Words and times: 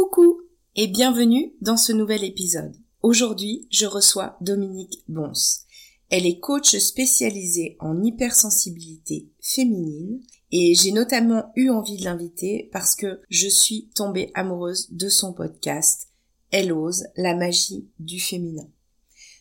Coucou 0.00 0.42
et 0.76 0.86
bienvenue 0.86 1.56
dans 1.60 1.76
ce 1.76 1.90
nouvel 1.90 2.22
épisode. 2.22 2.76
Aujourd'hui, 3.02 3.66
je 3.72 3.84
reçois 3.84 4.36
Dominique 4.40 5.02
Bons. 5.08 5.64
Elle 6.08 6.24
est 6.24 6.38
coach 6.38 6.76
spécialisée 6.76 7.76
en 7.80 8.00
hypersensibilité 8.04 9.28
féminine 9.40 10.20
et 10.52 10.76
j'ai 10.76 10.92
notamment 10.92 11.50
eu 11.56 11.70
envie 11.70 11.96
de 11.96 12.04
l'inviter 12.04 12.70
parce 12.72 12.94
que 12.94 13.22
je 13.28 13.48
suis 13.48 13.88
tombée 13.96 14.30
amoureuse 14.34 14.86
de 14.92 15.08
son 15.08 15.32
podcast 15.32 16.06
Elle 16.52 16.72
ose 16.72 17.08
la 17.16 17.34
magie 17.34 17.88
du 17.98 18.20
féminin. 18.20 18.70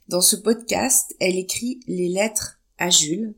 Dans 0.07 0.21
ce 0.21 0.35
podcast, 0.35 1.15
elle 1.19 1.35
écrit 1.35 1.81
les 1.85 2.09
lettres 2.09 2.59
à 2.79 2.89
Jules. 2.89 3.35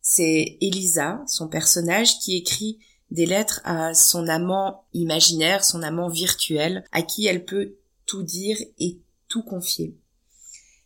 C'est 0.00 0.56
Elisa, 0.62 1.22
son 1.26 1.46
personnage, 1.46 2.20
qui 2.20 2.38
écrit 2.38 2.78
des 3.14 3.26
lettres 3.26 3.60
à 3.64 3.94
son 3.94 4.26
amant 4.26 4.84
imaginaire, 4.92 5.64
son 5.64 5.82
amant 5.82 6.08
virtuel, 6.08 6.84
à 6.90 7.02
qui 7.02 7.26
elle 7.26 7.44
peut 7.44 7.76
tout 8.06 8.24
dire 8.24 8.58
et 8.78 9.00
tout 9.28 9.44
confier. 9.44 9.96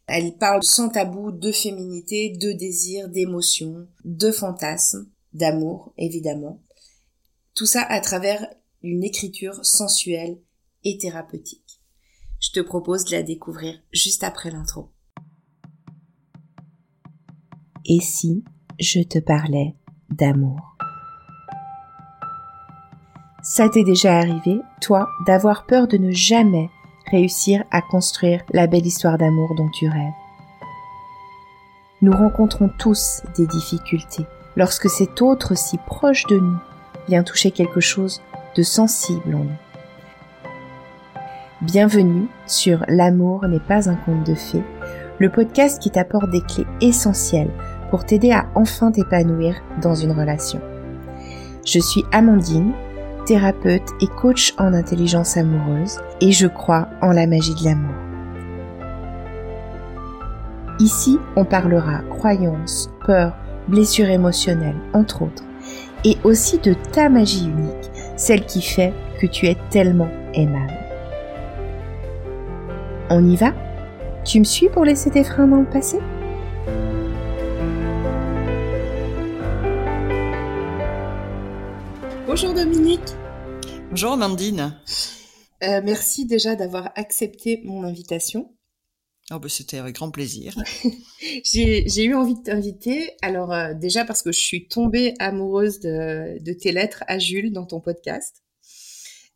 Elle 0.07 0.37
parle 0.37 0.63
sans 0.63 0.91
tabou 0.91 1.33
de 1.33 1.51
féminité, 1.51 2.31
de 2.31 2.53
désir, 2.53 3.09
d'émotion, 3.09 3.89
de 4.05 4.31
fantasme, 4.31 5.09
d'amour, 5.33 5.95
évidemment. 5.97 6.63
Tout 7.55 7.67
ça 7.67 7.83
à 7.83 8.01
travers 8.01 8.47
une 8.83 9.05
écriture 9.05 9.65
sensuelle 9.65 10.39
et 10.85 10.99
thérapeutique. 10.99 11.81
Je 12.41 12.51
te 12.53 12.61
propose 12.61 13.05
de 13.07 13.13
la 13.13 13.23
découvrir 13.23 13.83
juste 13.91 14.23
après 14.23 14.51
l'intro. 14.51 14.91
Et 17.87 18.01
si 18.01 18.45
je 18.79 19.01
te 19.01 19.19
parlais 19.19 19.75
d'amour? 20.11 20.68
Ça 23.49 23.67
t'est 23.71 23.83
déjà 23.83 24.19
arrivé, 24.19 24.61
toi, 24.83 25.09
d'avoir 25.27 25.65
peur 25.65 25.89
de 25.89 25.97
ne 25.97 26.11
jamais 26.11 26.69
réussir 27.11 27.65
à 27.71 27.81
construire 27.81 28.43
la 28.53 28.67
belle 28.67 28.87
histoire 28.87 29.17
d'amour 29.17 29.55
dont 29.57 29.71
tu 29.71 29.89
rêves. 29.89 30.13
Nous 32.03 32.13
rencontrons 32.13 32.71
tous 32.79 33.23
des 33.39 33.47
difficultés 33.47 34.27
lorsque 34.55 34.91
cet 34.91 35.23
autre 35.23 35.57
si 35.57 35.79
proche 35.79 36.27
de 36.27 36.39
nous 36.39 36.59
vient 37.09 37.23
toucher 37.23 37.51
quelque 37.51 37.81
chose 37.81 38.21
de 38.55 38.63
sensible 38.63 39.35
en 39.35 39.45
nous. 39.45 39.59
Bienvenue 41.63 42.29
sur 42.47 42.85
L'amour 42.87 43.49
n'est 43.49 43.61
pas 43.61 43.89
un 43.89 43.97
conte 43.97 44.27
de 44.27 44.35
fées, 44.35 44.63
le 45.19 45.31
podcast 45.31 45.81
qui 45.81 45.91
t'apporte 45.91 46.29
des 46.29 46.43
clés 46.43 46.67
essentielles 46.83 47.51
pour 47.89 48.05
t'aider 48.05 48.31
à 48.31 48.47
enfin 48.55 48.93
t'épanouir 48.93 49.55
dans 49.81 49.95
une 49.95 50.13
relation. 50.13 50.61
Je 51.65 51.79
suis 51.79 52.05
Amandine, 52.13 52.75
thérapeute 53.29 53.91
et 54.01 54.07
coach 54.07 54.55
en 54.57 54.73
intelligence 54.73 55.37
amoureuse 55.37 56.01
et 56.23 56.33
je 56.33 56.47
crois 56.47 56.89
en 57.03 57.13
la 57.13 57.27
magie 57.27 57.55
de 57.55 57.63
l'amour. 57.63 57.95
Ici, 60.81 61.19
on 61.37 61.45
parlera 61.45 62.01
croyances, 62.09 62.91
peurs, 63.05 63.37
blessures 63.69 64.09
émotionnelles, 64.09 64.81
entre 64.95 65.23
autres, 65.23 65.45
et 66.07 66.17
aussi 66.25 66.59
de 66.59 66.73
ta 66.73 67.11
magie 67.11 67.45
unique, 67.45 67.91
celle 68.17 68.47
qui 68.47 68.63
fait 68.63 68.95
que 69.21 69.27
tu 69.27 69.47
es 69.47 69.59
tellement 69.69 70.09
aimable. 70.33 70.79
On 73.11 73.23
y 73.29 73.37
va? 73.37 73.53
Tu 74.25 74.39
me 74.39 74.45
suis 74.45 74.71
pour 74.71 74.87
laisser 74.87 75.11
tes 75.11 75.25
freins 75.25 75.49
dans 75.49 75.61
le 75.61 75.67
passé? 75.67 75.99
Bonjour 82.41 82.55
Dominique. 82.55 83.01
Bonjour 83.91 84.13
Amandine. 84.13 84.81
Euh, 85.65 85.81
merci 85.83 86.25
déjà 86.25 86.55
d'avoir 86.55 86.93
accepté 86.95 87.61
mon 87.65 87.83
invitation. 87.83 88.55
Oh 89.33 89.41
ben 89.41 89.49
c'était 89.49 89.79
avec 89.79 89.97
grand 89.97 90.13
plaisir. 90.13 90.55
j'ai 91.45 92.05
eu 92.05 92.15
envie 92.15 92.37
de 92.37 92.43
t'inviter. 92.45 93.11
Alors 93.23 93.53
euh, 93.53 93.75
déjà 93.75 94.05
parce 94.05 94.23
que 94.23 94.31
je 94.31 94.39
suis 94.39 94.69
tombée 94.69 95.15
amoureuse 95.19 95.81
de, 95.81 96.53
tes 96.53 96.71
lettres 96.71 97.03
à 97.09 97.19
Jules 97.19 97.53
dans 97.53 97.67
ton 97.67 97.81
podcast, 97.81 98.45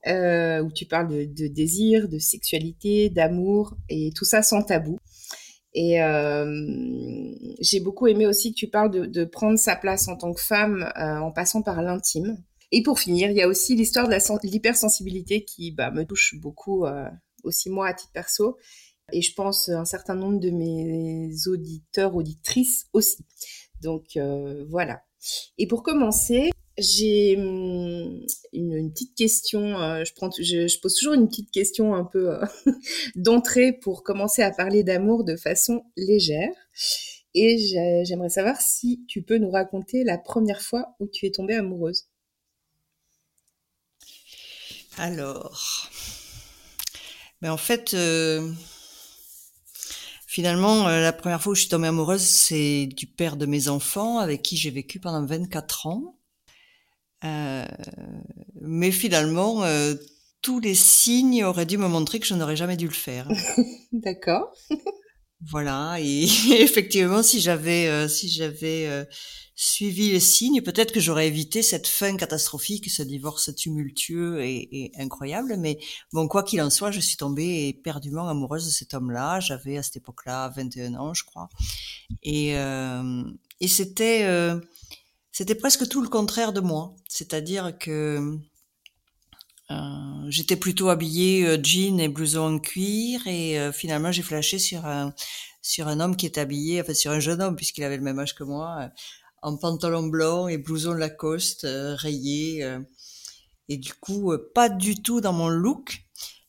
euh, 0.07 0.63
où 0.63 0.71
tu 0.71 0.87
parles 0.87 1.09
de, 1.09 1.49
désir, 1.49 2.09
de 2.09 2.21
sexualité, 2.21 3.11
d'amour 3.11 3.77
et 3.89 4.13
tout 4.15 4.25
ça 4.25 4.45
sans 4.45 4.63
tabou. 4.63 4.97
Et 5.75 5.97
j'ai 7.59 7.81
beaucoup 7.81 8.07
aimé 8.07 8.29
aussi 8.29 8.53
que 8.53 8.59
tu 8.59 8.69
parles 8.69 8.93
de, 8.93 9.07
de, 9.07 9.25
prendre 9.25 9.59
sa 9.59 9.75
place 9.75 10.07
en 10.07 10.17
tant 10.17 10.33
que 10.33 10.41
femme 10.41 10.89
en 10.95 11.33
passant 11.33 11.63
par 11.63 11.83
l'intime. 11.83 12.39
Et 12.73 12.83
pour 12.83 12.99
finir, 12.99 13.31
il 13.31 13.37
y 13.37 13.43
a 13.43 13.49
aussi 13.49 13.77
l'histoire 13.77 14.09
de 14.09 14.47
l'hypersensibilité 14.47 15.45
qui 15.45 15.73
bah, 15.73 15.91
me 15.91 16.05
touche 16.05 16.37
beaucoup 16.41 16.87
euh, 16.87 17.07
aussi 17.45 17.69
moi 17.69 17.89
à 17.89 17.95
titre 17.95 18.13
perso. 18.13 18.57
Et 19.13 19.21
je 19.21 19.35
pense 19.35 19.69
un 19.69 19.85
certain 19.85 20.15
nombre 20.15 20.41
de 20.41 20.51
mes 20.51 21.31
auditeurs, 21.47 22.17
auditrices 22.17 22.87
aussi. 22.95 23.27
Donc 23.83 24.17
euh, 24.17 24.65
voilà. 24.71 25.03
Et 25.59 25.67
pour 25.67 25.83
commencer, 25.83 26.51
j'ai 26.79 27.37
hum, 27.37 28.25
une, 28.55 28.91
petite 28.91 29.15
question. 29.17 29.79
Euh, 29.79 30.05
je, 30.05 30.81
pose 30.81 30.95
toujours 30.95 31.13
une 31.13 31.29
petite 31.29 31.51
question 31.51 31.95
un 31.95 32.05
peu 32.05 32.39
d'entrée 33.17 33.75
pour 33.75 34.03
commencer 34.03 34.41
à 34.41 34.51
parler 34.51 34.83
d'amour 34.83 35.25
de 35.25 35.37
façon 35.37 35.83
légère. 35.99 36.55
Et 37.35 37.59
j'aimerais 38.05 38.31
savoir 38.31 38.61
si 38.63 39.05
tu 39.09 39.23
peux 39.23 39.37
nous 39.37 39.51
raconter 39.51 40.05
la 40.05 40.17
première 40.17 40.63
fois 40.63 40.95
où 41.01 41.07
tu 41.07 41.27
es 41.27 41.31
tombée 41.31 41.55
amoureuse. 41.55 42.07
Alors, 44.99 45.91
mais 47.43 47.49
ben, 47.49 47.55
en 47.55 47.57
fait, 47.57 47.93
euh, 47.95 48.53
finalement, 50.29 50.87
euh, 50.87 51.01
la 51.01 51.13
première 51.13 51.43
fois 51.43 51.51
où 51.51 51.55
je 51.57 51.63
suis 51.63 51.69
tombée 51.69 51.89
amoureuse, 51.89 52.23
c'est 52.23 52.87
du 52.87 53.07
père 53.09 53.37
de 53.37 53.47
mes 53.47 53.67
enfants, 53.67 54.19
avec 54.19 54.43
qui 54.43 54.57
j'ai 54.57 54.71
vécu 54.71 55.01
pendant 55.01 55.27
24 55.27 55.89
ans. 55.89 56.19
Euh, 57.25 57.67
mais 58.61 58.93
finalement, 58.93 59.65
tous 60.41 60.61
les 60.61 60.77
signes 60.77 61.43
auraient 61.45 61.67
dû 61.67 61.79
me 61.79 61.89
montrer 61.89 62.21
que 62.21 62.27
je 62.27 62.35
n'aurais 62.35 62.57
jamais 62.57 62.77
dû 62.77 62.87
le 62.87 62.95
faire. 62.95 63.29
D'accord. 63.93 64.55
voilà. 65.41 65.97
Et 65.99 66.23
effectivement, 66.61 67.25
si 67.25 67.41
j'avais, 67.41 68.09
si 68.09 68.29
j'avais 68.29 69.05
suivi 69.63 70.11
les 70.11 70.19
signes, 70.19 70.61
peut-être 70.61 70.93
que 70.93 70.99
j'aurais 70.99 71.29
évité 71.29 71.63
cette 71.63 71.87
fin 71.87 72.17
catastrophique, 72.17 72.91
ce 72.91 73.03
divorce 73.03 73.55
tumultueux 73.55 74.43
et, 74.43 74.91
incroyable. 74.99 75.55
Mais 75.57 75.79
bon, 76.13 76.27
quoi 76.27 76.43
qu'il 76.43 76.61
en 76.61 76.69
soit, 76.69 76.91
je 76.91 76.99
suis 76.99 77.17
tombée 77.17 77.69
éperdument 77.69 78.29
amoureuse 78.29 78.67
de 78.67 78.71
cet 78.71 78.93
homme-là. 78.93 79.39
J'avais 79.39 79.79
à 79.79 79.85
cette 79.85 79.99
époque-là 79.99 80.49
21 80.57 80.95
ans, 80.97 81.15
je 81.15 81.25
crois. 81.25 81.49
Et, 82.25 82.57
euh, 82.59 83.23
c'était 83.69 84.25
euh, 84.25 84.59
c'était 85.31 85.55
presque 85.55 85.89
tout 85.89 86.03
le 86.03 86.09
contraire 86.09 86.53
de 86.53 86.61
moi. 86.61 86.97
C'est-à-dire 87.09 87.79
que 87.79 88.37
euh, 89.71 89.75
j'étais 90.29 90.57
plutôt 90.57 90.89
habillée 90.89 91.63
jean 91.63 92.01
et 92.01 92.09
blouson 92.09 92.57
en 92.57 92.59
cuir 92.59 93.25
et 93.29 93.71
finalement 93.73 94.11
j'ai 94.11 94.23
flashé 94.23 94.59
sur 94.59 94.85
un 94.87 95.15
sur 95.63 95.87
un 95.87 96.01
homme 96.01 96.17
qui 96.17 96.27
est 96.27 96.39
habillé, 96.39 96.81
enfin 96.81 96.95
sur 96.95 97.13
un 97.13 97.21
jeune 97.21 97.41
homme 97.41 97.55
puisqu'il 97.55 97.85
avait 97.85 97.97
le 97.97 98.03
même 98.03 98.19
âge 98.19 98.35
que 98.35 98.43
moi, 98.43 98.91
en 99.43 99.57
pantalon 99.57 100.07
blanc 100.07 100.49
et 100.49 100.57
blouson 100.57 100.95
Lacoste 100.95 101.65
euh, 101.65 101.95
rayé. 101.97 102.65
Euh, 102.65 102.81
et 103.69 103.77
du 103.77 103.93
coup, 103.95 104.33
euh, 104.33 104.51
pas 104.55 104.69
du 104.69 105.03
tout 105.03 105.21
dans 105.21 105.33
mon 105.33 105.49
look. 105.49 106.05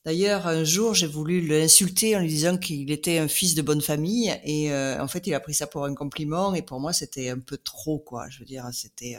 D'ailleurs, 0.05 0.47
un 0.47 0.63
jour, 0.63 0.93
j'ai 0.93 1.07
voulu 1.07 1.41
l'insulter 1.41 2.15
en 2.15 2.19
lui 2.19 2.27
disant 2.27 2.57
qu'il 2.57 2.91
était 2.91 3.17
un 3.17 3.27
fils 3.27 3.55
de 3.55 3.61
bonne 3.61 3.81
famille, 3.81 4.37
et 4.43 4.69
en 4.73 5.07
fait, 5.07 5.27
il 5.27 5.33
a 5.33 5.39
pris 5.39 5.53
ça 5.53 5.65
pour 5.65 5.85
un 5.85 5.95
compliment, 5.95 6.53
et 6.53 6.61
pour 6.61 6.81
moi, 6.81 6.91
c'était 6.91 7.29
un 7.29 7.39
peu 7.39 7.55
trop, 7.55 7.99
quoi. 7.99 8.27
Je 8.29 8.39
veux 8.39 8.45
dire, 8.45 8.67
c'était 8.73 9.15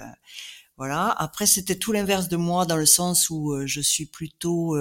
voilà. 0.76 1.08
Après, 1.16 1.46
c'était 1.46 1.76
tout 1.76 1.92
l'inverse 1.92 2.28
de 2.28 2.36
moi 2.36 2.66
dans 2.66 2.76
le 2.76 2.84
sens 2.84 3.30
où 3.30 3.56
je 3.64 3.80
suis 3.80 4.04
plutôt 4.04 4.76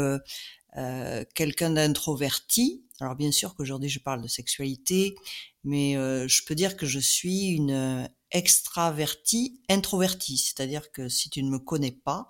quelqu'un 1.33 1.69
d'introverti. 1.69 2.83
Alors 2.99 3.15
bien 3.15 3.31
sûr 3.31 3.55
qu'aujourd'hui, 3.55 3.89
je 3.89 3.99
parle 3.99 4.21
de 4.21 4.27
sexualité, 4.27 5.15
mais 5.63 5.93
je 5.93 6.45
peux 6.45 6.55
dire 6.55 6.77
que 6.77 6.85
je 6.85 6.99
suis 6.99 7.47
une 7.47 8.09
extraverti, 8.33 9.61
introverti. 9.69 10.37
C'est-à-dire 10.37 10.91
que 10.91 11.07
si 11.07 11.29
tu 11.29 11.41
ne 11.43 11.49
me 11.49 11.59
connais 11.59 11.91
pas, 11.91 12.29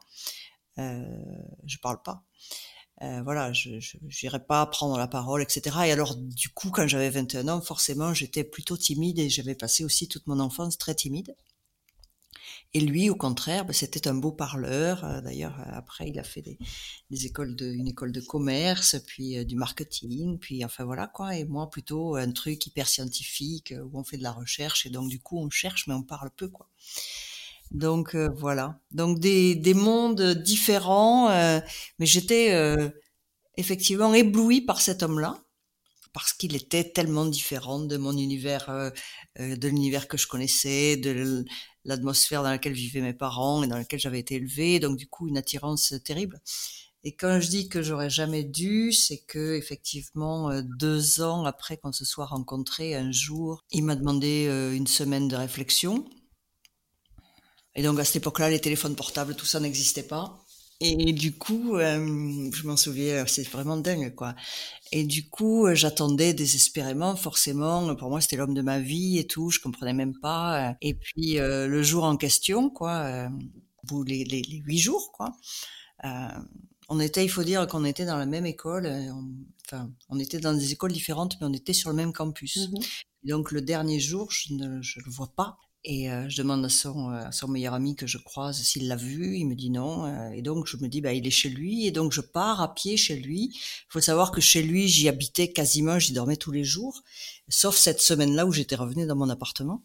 euh, 0.77 1.03
je 1.65 1.77
parle 1.77 2.01
pas. 2.03 2.25
Euh, 3.01 3.21
voilà, 3.23 3.51
je 3.53 3.79
n'irai 4.21 4.45
pas 4.45 4.65
prendre 4.67 4.97
la 4.97 5.07
parole, 5.07 5.41
etc. 5.41 5.75
Et 5.85 5.91
alors, 5.91 6.15
du 6.15 6.49
coup, 6.49 6.69
quand 6.69 6.87
j'avais 6.87 7.09
21 7.09 7.47
ans, 7.47 7.61
forcément, 7.61 8.13
j'étais 8.13 8.43
plutôt 8.43 8.77
timide 8.77 9.19
et 9.19 9.29
j'avais 9.29 9.55
passé 9.55 9.83
aussi 9.83 10.07
toute 10.07 10.27
mon 10.27 10.39
enfance 10.39 10.77
très 10.77 10.93
timide. 10.93 11.35
Et 12.75 12.81
lui, 12.81 13.09
au 13.11 13.15
contraire, 13.15 13.65
ben, 13.65 13.73
c'était 13.73 14.07
un 14.07 14.15
beau 14.15 14.31
parleur. 14.31 15.03
Euh, 15.05 15.21
d'ailleurs, 15.21 15.59
euh, 15.59 15.71
après, 15.73 16.09
il 16.09 16.19
a 16.19 16.23
fait 16.23 16.41
des, 16.41 17.25
écoles 17.25 17.55
de, 17.55 17.71
une 17.71 17.87
école 17.87 18.11
de 18.11 18.21
commerce, 18.21 18.95
puis 19.05 19.37
euh, 19.37 19.43
du 19.43 19.55
marketing, 19.55 20.39
puis 20.39 20.65
enfin 20.65 20.83
voilà 20.83 21.07
quoi. 21.07 21.35
Et 21.35 21.45
moi, 21.45 21.69
plutôt 21.69 22.15
un 22.15 22.31
truc 22.31 22.65
hyper 22.65 22.87
scientifique 22.87 23.73
où 23.91 23.99
on 23.99 24.03
fait 24.03 24.17
de 24.17 24.23
la 24.23 24.31
recherche 24.31 24.85
et 24.87 24.89
donc 24.89 25.09
du 25.09 25.19
coup, 25.19 25.37
on 25.37 25.49
cherche 25.49 25.85
mais 25.87 25.93
on 25.93 26.03
parle 26.03 26.31
peu 26.35 26.47
quoi. 26.47 26.67
Donc 27.71 28.15
voilà. 28.15 28.79
Donc 28.91 29.19
des, 29.19 29.55
des 29.55 29.73
mondes 29.73 30.21
différents, 30.43 31.29
mais 31.99 32.05
j'étais 32.05 32.51
effectivement 33.57 34.13
ébloui 34.13 34.61
par 34.61 34.81
cet 34.81 35.03
homme-là, 35.03 35.43
parce 36.13 36.31
qu'il 36.31 36.55
était 36.55 36.83
tellement 36.83 37.25
différent 37.25 37.79
de 37.79 37.97
mon 37.97 38.15
univers, 38.15 38.69
euh, 38.69 38.91
euh, 39.39 39.55
de 39.55 39.67
l'univers 39.67 40.07
que 40.07 40.17
je 40.17 40.27
connaissais, 40.27 40.95
de 40.95 41.43
l'atmosphère 41.85 42.43
dans 42.43 42.49
laquelle 42.49 42.73
vivaient 42.73 43.01
mes 43.01 43.13
parents 43.13 43.63
et 43.63 43.67
dans 43.67 43.77
laquelle 43.77 43.99
j'avais 43.99 44.19
été 44.19 44.35
élevée. 44.35 44.79
Donc 44.79 44.97
du 44.97 45.07
coup, 45.07 45.27
une 45.27 45.37
attirance 45.37 45.93
terrible. 46.03 46.41
Et 47.03 47.15
quand 47.15 47.41
je 47.41 47.49
dis 47.49 47.67
que 47.67 47.81
j'aurais 47.81 48.09
jamais 48.09 48.43
dû, 48.43 48.93
c'est 48.93 49.19
que 49.19 49.55
effectivement, 49.55 50.49
euh, 50.49 50.61
deux 50.79 51.21
ans 51.21 51.43
après 51.43 51.77
qu'on 51.77 51.91
se 51.91 52.05
soit 52.05 52.25
rencontrés, 52.25 52.95
un 52.95 53.11
jour, 53.11 53.63
il 53.71 53.83
m'a 53.83 53.95
demandé 53.95 54.45
une 54.73 54.87
semaine 54.87 55.27
de 55.27 55.35
réflexion. 55.35 56.05
Et 57.75 57.83
donc 57.83 57.99
à 57.99 58.05
cette 58.05 58.17
époque-là, 58.17 58.49
les 58.49 58.61
téléphones 58.61 58.95
portables, 58.95 59.35
tout 59.35 59.45
ça 59.45 59.59
n'existait 59.59 60.03
pas. 60.03 60.42
Et 60.85 61.13
du 61.13 61.31
coup, 61.37 61.77
euh, 61.77 62.51
je 62.51 62.67
m'en 62.67 62.75
souviens, 62.75 63.25
c'est 63.25 63.47
vraiment 63.47 63.77
dingue, 63.77 64.13
quoi. 64.13 64.35
Et 64.91 65.05
du 65.05 65.29
coup, 65.29 65.65
euh, 65.65 65.75
j'attendais 65.75 66.33
désespérément, 66.33 67.15
forcément. 67.15 67.95
Pour 67.95 68.09
moi, 68.09 68.19
c'était 68.19 68.35
l'homme 68.35 68.53
de 68.53 68.61
ma 68.61 68.79
vie 68.79 69.17
et 69.17 69.25
tout. 69.25 69.49
Je 69.49 69.59
comprenais 69.59 69.93
même 69.93 70.13
pas. 70.19 70.75
Et 70.81 70.93
puis 70.93 71.39
euh, 71.39 71.67
le 71.67 71.83
jour 71.83 72.03
en 72.03 72.17
question, 72.17 72.69
quoi, 72.69 72.97
euh, 72.97 73.29
les, 74.05 74.25
les, 74.25 74.41
les, 74.41 74.57
huit 74.57 74.79
jours, 74.79 75.11
quoi. 75.13 75.31
Euh, 76.03 76.27
on 76.89 76.99
était, 76.99 77.23
il 77.23 77.29
faut 77.29 77.43
dire 77.43 77.65
qu'on 77.67 77.85
était 77.85 78.05
dans 78.05 78.17
la 78.17 78.25
même 78.25 78.45
école. 78.45 78.85
On, 78.85 79.29
enfin, 79.65 79.89
on 80.09 80.19
était 80.19 80.39
dans 80.39 80.53
des 80.53 80.73
écoles 80.73 80.91
différentes, 80.91 81.37
mais 81.39 81.47
on 81.47 81.53
était 81.53 81.73
sur 81.73 81.89
le 81.89 81.95
même 81.95 82.13
campus. 82.13 82.69
Mmh 82.69 82.79
donc 83.23 83.51
le 83.53 83.61
dernier 83.61 84.01
jour, 84.01 84.29
je 84.31 84.53
ne 84.53 84.81
je 84.81 84.99
le 84.99 85.09
vois 85.09 85.31
pas. 85.33 85.57
Et 85.85 86.09
euh, 86.09 86.29
je 86.29 86.37
demande 86.37 86.63
à 86.63 86.69
son, 86.69 87.11
euh, 87.11 87.25
à 87.25 87.31
son 87.33 87.49
meilleur 87.49 87.73
ami 87.73 87.95
que 87.95 88.07
je 88.07 88.17
croise 88.17 88.61
s'il 88.61 88.87
l'a 88.87 88.95
vu. 88.95 89.37
Il 89.37 89.47
me 89.47 89.55
dit 89.55 89.69
non. 89.69 90.05
Euh, 90.05 90.29
et 90.31 90.41
donc 90.41 90.65
je 90.65 90.77
me 90.77 90.87
dis, 90.87 91.01
bah, 91.01 91.13
il 91.13 91.27
est 91.27 91.31
chez 91.31 91.49
lui. 91.49 91.85
Et 91.85 91.91
donc 91.91 92.13
je 92.13 92.21
pars 92.21 92.61
à 92.61 92.73
pied 92.73 92.95
chez 92.95 93.17
lui. 93.17 93.51
Il 93.53 93.89
faut 93.89 93.99
savoir 93.99 94.31
que 94.31 94.39
chez 94.39 94.63
lui, 94.63 94.87
j'y 94.87 95.09
habitais 95.09 95.51
quasiment, 95.51 95.99
j'y 95.99 96.13
dormais 96.13 96.37
tous 96.37 96.51
les 96.51 96.63
jours, 96.63 97.03
sauf 97.49 97.75
cette 97.75 98.01
semaine-là 98.01 98.45
où 98.45 98.51
j'étais 98.53 98.75
revenue 98.75 99.05
dans 99.05 99.15
mon 99.15 99.29
appartement. 99.29 99.83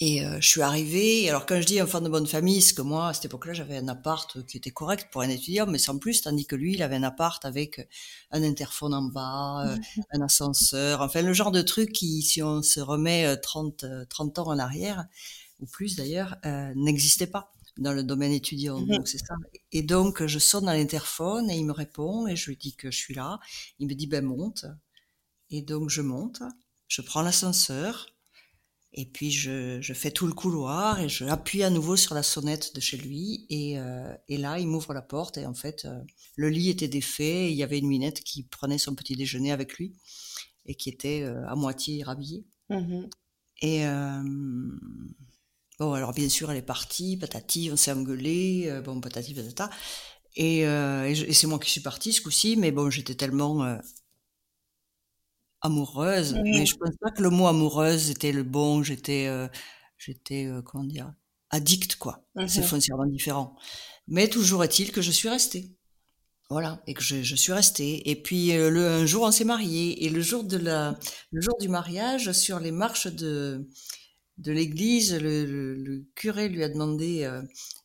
Et 0.00 0.26
euh, 0.26 0.40
je 0.40 0.48
suis 0.48 0.62
arrivée, 0.62 1.28
alors 1.28 1.46
quand 1.46 1.60
je 1.60 1.66
dis 1.66 1.80
enfant 1.80 2.00
de 2.00 2.08
bonne 2.08 2.26
famille, 2.26 2.60
c'est 2.60 2.74
que 2.74 2.82
moi, 2.82 3.08
à 3.08 3.14
cette 3.14 3.26
époque-là, 3.26 3.52
j'avais 3.52 3.76
un 3.76 3.86
appart 3.86 4.44
qui 4.44 4.56
était 4.56 4.72
correct 4.72 5.08
pour 5.12 5.22
un 5.22 5.28
étudiant, 5.28 5.66
mais 5.66 5.78
sans 5.78 5.98
plus, 5.98 6.22
tandis 6.22 6.46
que 6.46 6.56
lui, 6.56 6.74
il 6.74 6.82
avait 6.82 6.96
un 6.96 7.04
appart 7.04 7.44
avec 7.44 7.88
un 8.32 8.42
interphone 8.42 8.92
en 8.92 9.02
bas, 9.02 9.68
euh, 9.68 9.76
un 10.10 10.20
ascenseur, 10.20 11.00
enfin 11.00 11.22
le 11.22 11.32
genre 11.32 11.52
de 11.52 11.62
truc 11.62 11.92
qui, 11.92 12.22
si 12.22 12.42
on 12.42 12.60
se 12.62 12.80
remet 12.80 13.36
30, 13.36 13.84
euh, 13.84 14.04
30 14.06 14.40
ans 14.40 14.48
en 14.48 14.58
arrière, 14.58 15.04
ou 15.60 15.66
plus 15.66 15.94
d'ailleurs, 15.94 16.36
n'existait 16.74 17.28
pas 17.28 17.52
dans 17.78 17.92
le 17.92 18.02
domaine 18.02 18.32
étudiant. 18.32 18.80
Mmh 18.80 18.88
donc 18.88 19.08
c'est 19.08 19.18
ça. 19.18 19.34
Et 19.70 19.82
donc 19.82 20.26
je 20.26 20.38
sonne 20.40 20.68
à 20.68 20.74
l'interphone 20.76 21.48
et 21.50 21.56
il 21.56 21.64
me 21.64 21.72
répond 21.72 22.26
et 22.26 22.34
je 22.34 22.50
lui 22.50 22.56
dis 22.56 22.74
que 22.74 22.90
je 22.90 22.98
suis 22.98 23.14
là. 23.14 23.38
Il 23.78 23.86
me 23.86 23.94
dit 23.94 24.08
ben 24.08 24.24
monte. 24.24 24.66
Et 25.50 25.62
donc 25.62 25.90
je 25.90 26.02
monte, 26.02 26.42
je 26.88 27.02
prends 27.02 27.22
l'ascenseur, 27.22 28.13
et 28.96 29.06
puis 29.06 29.32
je, 29.32 29.80
je, 29.80 29.92
fais 29.92 30.12
tout 30.12 30.28
le 30.28 30.32
couloir 30.32 31.00
et 31.00 31.08
je 31.08 31.24
appuie 31.24 31.64
à 31.64 31.70
nouveau 31.70 31.96
sur 31.96 32.14
la 32.14 32.22
sonnette 32.22 32.74
de 32.76 32.80
chez 32.80 32.96
lui 32.96 33.44
et, 33.50 33.78
euh, 33.78 34.14
et 34.28 34.38
là 34.38 34.60
il 34.60 34.68
m'ouvre 34.68 34.94
la 34.94 35.02
porte 35.02 35.36
et 35.36 35.46
en 35.46 35.54
fait 35.54 35.84
euh, 35.84 36.00
le 36.36 36.48
lit 36.48 36.70
était 36.70 36.86
défait 36.86 37.46
et 37.46 37.50
il 37.50 37.56
y 37.56 37.64
avait 37.64 37.80
une 37.80 37.88
minette 37.88 38.22
qui 38.22 38.44
prenait 38.44 38.78
son 38.78 38.94
petit 38.94 39.16
déjeuner 39.16 39.50
avec 39.50 39.74
lui 39.74 39.96
et 40.64 40.76
qui 40.76 40.90
était 40.90 41.22
euh, 41.22 41.46
à 41.48 41.56
moitié 41.56 42.02
rhabillée. 42.02 42.46
Mmh 42.70 43.06
et 43.62 43.84
bon 45.78 45.92
alors 45.92 46.12
bien 46.12 46.28
sûr 46.28 46.50
elle 46.50 46.58
est 46.58 46.62
partie, 46.62 47.16
patati, 47.16 47.70
on 47.72 47.76
s'est 47.76 47.92
engueulé, 47.92 48.80
bon 48.84 49.00
patati 49.00 49.32
patata. 49.32 49.70
Et, 50.36 50.58
et, 50.58 51.10
et 51.10 51.32
c'est 51.32 51.46
moi 51.46 51.58
qui 51.60 51.70
suis 51.70 51.80
partie 51.80 52.12
ce 52.12 52.20
coup-ci, 52.20 52.56
mais 52.56 52.72
bon 52.72 52.90
j'étais 52.90 53.14
tellement 53.14 53.78
amoureuse, 55.64 56.36
mais 56.44 56.66
je 56.66 56.76
pense 56.76 56.94
pas 57.00 57.10
que 57.10 57.22
le 57.22 57.30
mot 57.30 57.46
amoureuse 57.48 58.10
était 58.10 58.32
le 58.32 58.44
bon. 58.44 58.82
J'étais, 58.82 59.26
euh, 59.26 59.48
j'étais, 59.98 60.46
euh, 60.46 60.62
comment 60.62 60.84
dire, 60.84 61.12
addict 61.50 61.96
quoi. 61.96 62.24
C'est 62.46 62.60
mmh 62.60 62.64
foncièrement 62.64 63.06
différent. 63.06 63.56
Mais 64.06 64.28
toujours 64.28 64.62
est-il 64.62 64.92
que 64.92 65.02
je 65.02 65.10
suis 65.10 65.28
restée. 65.28 65.74
Voilà, 66.50 66.82
et 66.86 66.92
que 66.94 67.02
je, 67.02 67.22
je 67.22 67.34
suis 67.34 67.52
restée. 67.52 68.08
Et 68.10 68.16
puis 68.16 68.52
euh, 68.52 68.70
le 68.70 68.86
un 68.86 69.06
jour 69.06 69.24
on 69.24 69.30
s'est 69.30 69.44
mariés 69.44 70.04
et 70.04 70.10
le 70.10 70.20
jour 70.20 70.44
de 70.44 70.58
la, 70.58 70.98
le 71.32 71.40
jour 71.40 71.56
du 71.58 71.68
mariage, 71.68 72.32
sur 72.32 72.60
les 72.60 72.70
marches 72.70 73.06
de 73.08 73.66
de 74.38 74.52
l'église, 74.52 75.14
le, 75.14 75.46
le, 75.46 75.74
le, 75.74 76.04
curé 76.14 76.48
lui 76.48 76.64
a 76.64 76.68
demandé 76.68 77.24
euh, 77.24 77.42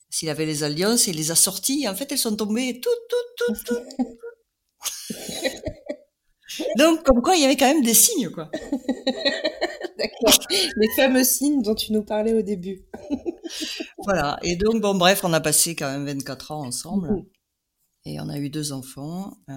s'il 0.09 0.29
avait 0.29 0.45
les 0.45 0.63
alliances 0.63 1.07
et 1.07 1.11
il 1.11 1.17
les 1.17 1.31
a 1.31 1.35
sorties. 1.35 1.87
En 1.87 1.95
fait, 1.95 2.11
elles 2.11 2.17
sont 2.17 2.35
tombées 2.35 2.81
tout, 2.81 2.89
tout, 3.09 3.53
tout, 3.55 3.63
tout. 3.65 3.79
Donc, 6.77 7.03
comme 7.03 7.21
quoi, 7.21 7.35
il 7.35 7.41
y 7.41 7.45
avait 7.45 7.57
quand 7.57 7.71
même 7.71 7.83
des 7.83 7.93
signes, 7.93 8.29
quoi. 8.29 8.49
D'accord. 9.99 10.39
Les 10.77 10.89
fameux 10.95 11.23
signes 11.23 11.61
dont 11.61 11.75
tu 11.75 11.91
nous 11.91 12.03
parlais 12.03 12.33
au 12.33 12.41
début. 12.41 12.85
voilà. 14.05 14.39
Et 14.43 14.55
donc, 14.55 14.81
bon, 14.81 14.95
bref, 14.95 15.23
on 15.23 15.33
a 15.33 15.41
passé 15.41 15.75
quand 15.75 15.91
même 15.91 16.05
24 16.05 16.51
ans 16.51 16.65
ensemble. 16.65 17.11
Mmh. 17.11 17.25
Et 18.05 18.19
on 18.21 18.29
a 18.29 18.37
eu 18.37 18.49
deux 18.49 18.71
enfants. 18.71 19.37
Euh, 19.49 19.53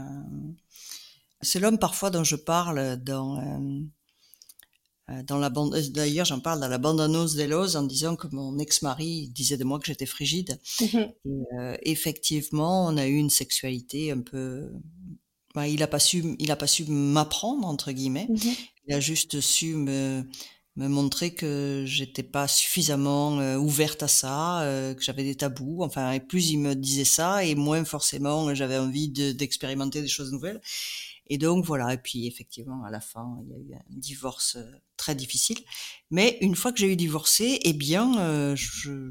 c'est 1.40 1.60
l'homme 1.60 1.78
parfois 1.78 2.10
dont 2.10 2.24
je 2.24 2.36
parle 2.36 2.96
dans, 2.96 3.38
euh, 3.38 3.80
euh 5.10 5.22
dans 5.22 5.38
la 5.38 5.48
bande. 5.48 5.76
D'ailleurs, 5.90 6.26
j'en 6.26 6.40
parle 6.40 6.60
dans 6.60 6.68
la 6.68 6.78
bande 6.78 7.00
annonce 7.00 7.34
d'Elos 7.34 7.76
en 7.76 7.84
disant 7.84 8.16
que 8.16 8.26
mon 8.32 8.58
ex-mari 8.58 9.28
disait 9.28 9.56
de 9.56 9.64
moi 9.64 9.78
que 9.78 9.86
j'étais 9.86 10.06
frigide. 10.06 10.60
Mmh. 10.80 10.98
Et, 11.24 11.56
euh, 11.60 11.76
effectivement, 11.82 12.86
on 12.86 12.96
a 12.96 13.06
eu 13.06 13.14
une 13.14 13.30
sexualité 13.30 14.10
un 14.10 14.20
peu 14.20 14.72
bah, 15.54 15.68
il 15.68 15.82
a 15.82 15.86
pas 15.86 15.98
su, 15.98 16.36
il 16.38 16.50
a 16.50 16.56
pas 16.56 16.66
su 16.66 16.84
m'apprendre 16.86 17.66
entre 17.66 17.92
guillemets. 17.92 18.28
Mmh 18.28 18.50
il 18.88 18.94
a 18.94 18.98
juste 18.98 19.40
su 19.40 19.76
me 19.76 20.24
me 20.74 20.88
montrer 20.88 21.34
que 21.34 21.84
j'étais 21.86 22.22
pas 22.22 22.48
suffisamment 22.48 23.38
euh, 23.40 23.58
ouverte 23.58 24.02
à 24.02 24.08
ça, 24.08 24.62
euh, 24.62 24.94
que 24.94 25.02
j'avais 25.02 25.22
des 25.22 25.36
tabous. 25.36 25.82
Enfin, 25.82 26.12
et 26.12 26.20
plus 26.20 26.50
il 26.50 26.58
me 26.58 26.74
disait 26.74 27.04
ça, 27.04 27.44
et 27.44 27.54
moins 27.54 27.84
forcément 27.84 28.54
j'avais 28.54 28.78
envie 28.78 29.08
d'expérimenter 29.08 29.98
de, 29.98 30.04
des 30.04 30.10
choses 30.10 30.32
nouvelles. 30.32 30.60
Et 31.28 31.38
donc 31.38 31.64
voilà. 31.64 31.94
Et 31.94 31.98
puis 31.98 32.26
effectivement, 32.26 32.84
à 32.84 32.90
la 32.90 33.00
fin, 33.00 33.38
il 33.42 33.50
y 33.50 33.54
a 33.54 33.58
eu 33.58 33.74
un 33.74 33.82
divorce 33.88 34.56
euh, 34.56 34.70
très 34.96 35.14
difficile. 35.14 35.58
Mais 36.10 36.38
une 36.40 36.54
fois 36.54 36.72
que 36.72 36.78
j'ai 36.78 36.92
eu 36.92 36.96
divorcé, 36.96 37.58
eh 37.62 37.72
bien, 37.72 38.18
euh, 38.18 38.56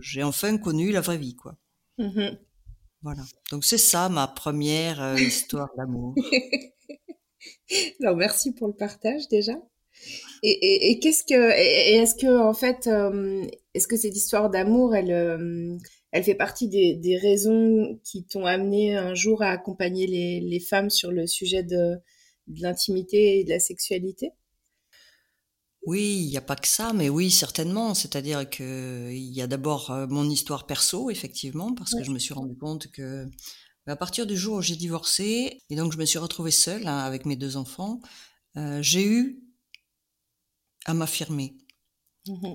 j'ai 0.01 0.23
enfin 0.23 0.57
connu 0.57 0.91
la 0.91 1.01
vraie 1.01 1.17
vie, 1.17 1.35
quoi. 1.35 1.57
Mmh 1.97 2.37
voilà. 3.01 3.23
Donc 3.49 3.65
c'est 3.65 3.77
ça 3.77 4.09
ma 4.09 4.27
première 4.27 5.01
euh, 5.01 5.15
histoire 5.15 5.69
d'amour. 5.77 6.15
Alors 8.01 8.15
merci 8.15 8.53
pour 8.53 8.67
le 8.67 8.73
partage 8.73 9.27
déjà. 9.27 9.53
Et, 10.43 10.99
qu'est-ce 10.99 11.23
que 11.23 11.51
et, 11.57 11.95
est-ce 11.97 12.15
que 12.15 12.39
en 12.39 12.53
fait 12.53 12.87
euh, 12.87 13.45
est-ce 13.73 13.87
que 13.87 13.97
cette 13.97 14.15
histoire 14.15 14.49
d'amour 14.49 14.95
elle 14.95 15.11
euh, 15.11 15.77
elle 16.11 16.23
fait 16.23 16.35
partie 16.35 16.67
des, 16.67 16.95
des 16.95 17.17
raisons 17.17 17.99
qui 18.03 18.25
t'ont 18.25 18.45
amené 18.45 18.97
un 18.97 19.13
jour 19.13 19.43
à 19.43 19.49
accompagner 19.49 20.07
les, 20.07 20.39
les 20.41 20.59
femmes 20.59 20.89
sur 20.89 21.11
le 21.11 21.27
sujet 21.27 21.63
de 21.63 21.97
l'intimité 22.47 23.39
et 23.39 23.43
de 23.43 23.49
la 23.49 23.59
sexualité? 23.59 24.31
Oui, 25.83 26.23
il 26.25 26.29
n'y 26.29 26.37
a 26.37 26.41
pas 26.41 26.55
que 26.55 26.67
ça, 26.67 26.93
mais 26.93 27.09
oui, 27.09 27.31
certainement. 27.31 27.93
C'est-à-dire 27.93 28.49
que 28.49 29.09
il 29.11 29.33
y 29.33 29.41
a 29.41 29.47
d'abord 29.47 29.89
euh, 29.91 30.07
mon 30.07 30.29
histoire 30.29 30.67
perso, 30.67 31.09
effectivement, 31.09 31.73
parce 31.73 31.93
que 31.93 32.03
je 32.03 32.11
me 32.11 32.19
suis 32.19 32.33
rendu 32.33 32.55
compte 32.55 32.91
que 32.91 33.27
à 33.87 33.95
partir 33.95 34.27
du 34.27 34.37
jour 34.37 34.57
où 34.57 34.61
j'ai 34.61 34.75
divorcé, 34.75 35.59
et 35.69 35.75
donc 35.75 35.91
je 35.91 35.97
me 35.97 36.05
suis 36.05 36.19
retrouvée 36.19 36.51
seule 36.51 36.87
hein, 36.87 36.99
avec 36.99 37.25
mes 37.25 37.35
deux 37.35 37.57
enfants, 37.57 37.99
euh, 38.57 38.79
j'ai 38.81 39.05
eu 39.05 39.43
à 40.85 40.93
m'affirmer. 40.93 41.57
Mmh 42.27 42.53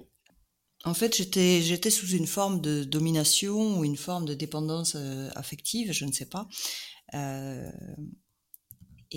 en 0.84 0.94
fait, 0.94 1.16
j'étais 1.16 1.62
j'étais 1.62 1.90
sous 1.90 2.06
une 2.10 2.28
forme 2.28 2.60
de 2.60 2.84
domination 2.84 3.78
ou 3.78 3.84
une 3.84 3.96
forme 3.96 4.24
de 4.24 4.34
dépendance 4.34 4.94
euh, 4.94 5.28
affective, 5.34 5.90
je 5.92 6.04
ne 6.04 6.12
sais 6.12 6.26
pas. 6.26 6.46
Euh, 7.14 7.72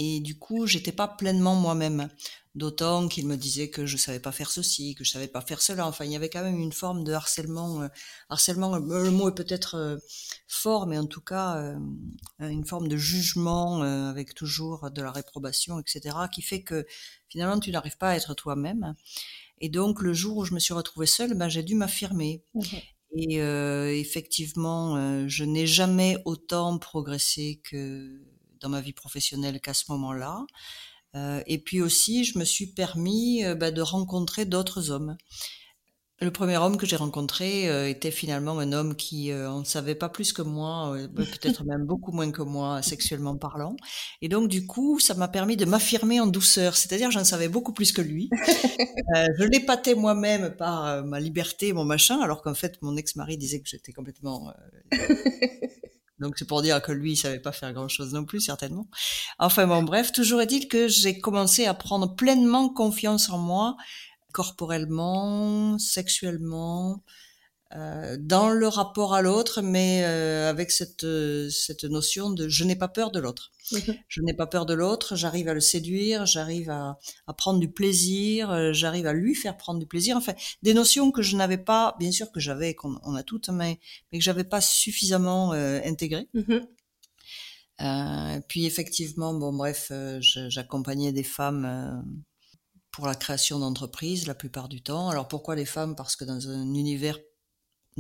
et 0.02 0.22
du 0.22 0.40
coup, 0.40 0.66
j'étais 0.66 0.94
pas 0.94 1.10
pleinement 1.10 1.56
moi-même. 1.56 2.08
D'autant 2.56 3.10
qu'il 3.10 3.28
me 3.28 3.36
disait 3.36 3.70
que 3.70 3.86
je 3.86 3.98
savais 3.98 4.22
pas 4.22 4.32
faire 4.32 4.50
ceci, 4.50 4.96
que 4.96 5.04
je 5.04 5.12
savais 5.12 5.28
pas 5.28 5.42
faire 5.42 5.62
cela. 5.62 5.86
Enfin, 5.86 6.06
il 6.06 6.12
y 6.12 6.16
avait 6.16 6.30
quand 6.30 6.42
même 6.42 6.58
une 6.58 6.72
forme 6.72 7.04
de 7.04 7.12
harcèlement. 7.12 7.82
Euh, 7.82 7.88
harcèlement, 8.30 8.78
le 8.78 9.12
mot 9.12 9.28
est 9.28 9.36
peut-être 9.36 9.76
euh, 9.76 9.98
fort, 10.48 10.88
mais 10.88 10.98
en 10.98 11.06
tout 11.06 11.20
cas, 11.20 11.58
euh, 11.58 11.78
une 12.40 12.64
forme 12.66 12.88
de 12.88 12.96
jugement 12.96 13.82
avec 13.82 14.34
toujours 14.36 14.90
de 14.90 15.02
la 15.02 15.12
réprobation, 15.12 15.80
etc., 15.82 16.16
qui 16.34 16.44
fait 16.44 16.64
que 16.64 16.86
finalement, 17.28 17.60
tu 17.60 17.70
n'arrives 17.70 17.98
pas 17.98 18.12
à 18.12 18.16
être 18.16 18.34
toi-même. 18.36 18.96
Et 19.60 19.68
donc, 19.68 20.02
le 20.02 20.14
jour 20.14 20.38
où 20.38 20.46
je 20.46 20.54
me 20.54 20.60
suis 20.60 20.74
retrouvée 20.74 21.08
seule, 21.08 21.34
ben, 21.34 21.50
j'ai 21.50 21.64
dû 21.64 21.76
m'affirmer. 21.76 22.46
Mmh 22.54 22.62
Et 23.18 23.36
effectivement, 24.00 25.28
je 25.28 25.44
n'ai 25.44 25.68
jamais 25.68 26.16
autant 26.24 26.78
progressé 26.78 27.60
que 27.66 28.29
dans 28.62 28.70
ma 28.70 28.82
vie 28.82 28.94
professionnelle 28.94 29.60
qu'à 29.62 29.74
ce 29.74 29.86
moment-là. 29.90 30.46
Euh, 31.16 31.42
et 31.48 31.58
puis 31.58 31.82
aussi, 31.82 32.24
je 32.24 32.38
me 32.38 32.46
suis 32.46 32.68
permis 32.68 33.44
euh, 33.44 33.56
bah, 33.56 33.72
de 33.72 33.82
rencontrer 33.82 34.46
d'autres 34.46 34.92
hommes. 34.92 35.18
Le 36.22 36.32
premier 36.32 36.58
homme 36.58 36.76
que 36.76 36.86
j'ai 36.86 36.98
rencontré 36.98 37.70
euh, 37.70 37.88
était 37.88 38.12
finalement 38.12 38.60
un 38.60 38.74
homme 38.74 38.98
qui 38.98 39.32
on 39.34 39.60
ne 39.60 39.64
savait 39.64 39.96
pas 39.96 40.10
plus 40.10 40.34
que 40.34 40.42
moi, 40.42 40.94
euh, 40.94 41.08
peut-être 41.08 41.64
même 41.64 41.86
beaucoup 41.86 42.12
moins 42.12 42.30
que 42.30 42.42
moi, 42.42 42.82
sexuellement 42.82 43.38
parlant. 43.38 43.78
Et 44.22 44.28
donc 44.28 44.50
du 44.50 44.68
coup, 44.68 45.00
ça 45.00 45.14
m'a 45.14 45.30
permis 45.30 45.56
de 45.56 45.64
m'affirmer 45.64 46.20
en 46.20 46.28
douceur, 46.28 46.76
c'est-à-dire 46.76 47.10
j'en 47.10 47.24
savais 47.24 47.48
beaucoup 47.48 47.72
plus 47.72 47.94
que 47.94 48.02
lui. 48.02 48.30
je 49.16 49.46
l'épatais 49.46 49.96
moi-même 49.96 50.54
par 50.58 51.06
ma 51.06 51.22
liberté, 51.22 51.72
mon 51.72 51.86
machin, 51.86 52.20
alors 52.20 52.42
qu'en 52.42 52.54
fait 52.54 52.78
mon 52.82 52.98
ex-mari 52.98 53.38
disait 53.38 53.62
que 53.62 53.70
j'étais 53.70 53.94
complètement 53.94 54.52
donc 56.20 56.38
c'est 56.38 56.48
pour 56.48 56.62
dire 56.62 56.82
que 56.82 56.92
lui, 56.92 57.14
il 57.14 57.18
savait 57.18 57.40
pas 57.40 57.52
faire 57.52 57.74
grand-chose 57.74 58.14
non 58.14 58.26
plus, 58.26 58.42
certainement. 58.42 58.88
Enfin 59.40 59.68
bon, 59.68 59.84
bref, 59.84 60.12
toujours 60.12 60.42
est-il 60.42 60.68
que 60.68 60.88
j'ai 60.88 61.20
commencé 61.20 61.66
à 61.66 61.74
prendre 61.74 62.16
pleinement 62.16 62.70
confiance 62.70 63.30
en 63.30 63.38
moi 63.38 63.76
corporellement, 64.32 65.78
sexuellement, 65.80 67.04
euh, 67.76 68.18
dans 68.20 68.50
le 68.50 68.68
rapport 68.68 69.14
à 69.14 69.22
l'autre, 69.22 69.62
mais 69.62 70.04
euh, 70.04 70.50
avec 70.50 70.72
cette, 70.72 71.06
cette 71.52 71.84
notion 71.84 72.32
de 72.32 72.48
je 72.50 72.64
n'ai 72.64 72.76
pas 72.76 72.88
peur 72.88 73.12
de 73.12 73.20
l'autre. 73.20 73.52
Je 74.08 74.22
n'ai 74.22 74.34
pas 74.34 74.48
peur 74.48 74.66
de 74.66 74.74
l'autre, 74.74 75.16
j'arrive 75.16 75.48
à 75.48 75.54
le 75.54 75.60
séduire, 75.60 76.26
j'arrive 76.26 76.70
à, 76.70 76.98
à, 77.28 77.34
prendre 77.34 77.60
du 77.60 77.72
plaisir, 77.72 78.50
euh, 78.50 78.74
j'arrive 78.74 79.06
à 79.06 79.14
lui 79.14 79.36
faire 79.36 79.58
prendre 79.58 79.80
du 79.80 79.86
plaisir. 79.86 80.18
Enfin, 80.18 80.34
des 80.64 80.74
notions 80.74 81.12
que 81.12 81.22
je 81.22 81.36
n'avais 81.36 81.58
pas, 81.58 81.96
bien 82.00 82.12
sûr 82.12 82.32
que 82.32 82.40
j'avais, 82.40 82.74
qu'on 82.74 83.00
on 83.04 83.16
a 83.16 83.24
toutes, 83.24 83.50
mais, 83.50 83.80
mais 84.12 84.20
que 84.20 84.24
j'avais 84.24 84.44
pas 84.44 84.62
suffisamment 84.62 85.54
euh, 85.54 85.80
intégrées. 85.86 86.28
Euh, 87.82 88.42
puis 88.48 88.66
effectivement, 88.66 89.34
bon 89.34 89.54
bref, 89.54 89.88
euh, 89.92 90.20
j'accompagnais 90.22 91.14
des 91.14 91.24
femmes 91.24 92.04
pour 92.92 93.08
la 93.08 93.16
création 93.16 93.60
d'entreprises 93.60 94.28
la 94.28 94.36
plupart 94.36 94.68
du 94.68 94.82
temps. 94.82 95.10
Alors 95.10 95.28
pourquoi 95.28 95.56
les 95.56 95.66
femmes? 95.66 95.96
Parce 95.96 96.16
que 96.16 96.26
dans 96.26 96.50
un 96.50 96.74
univers 96.74 97.20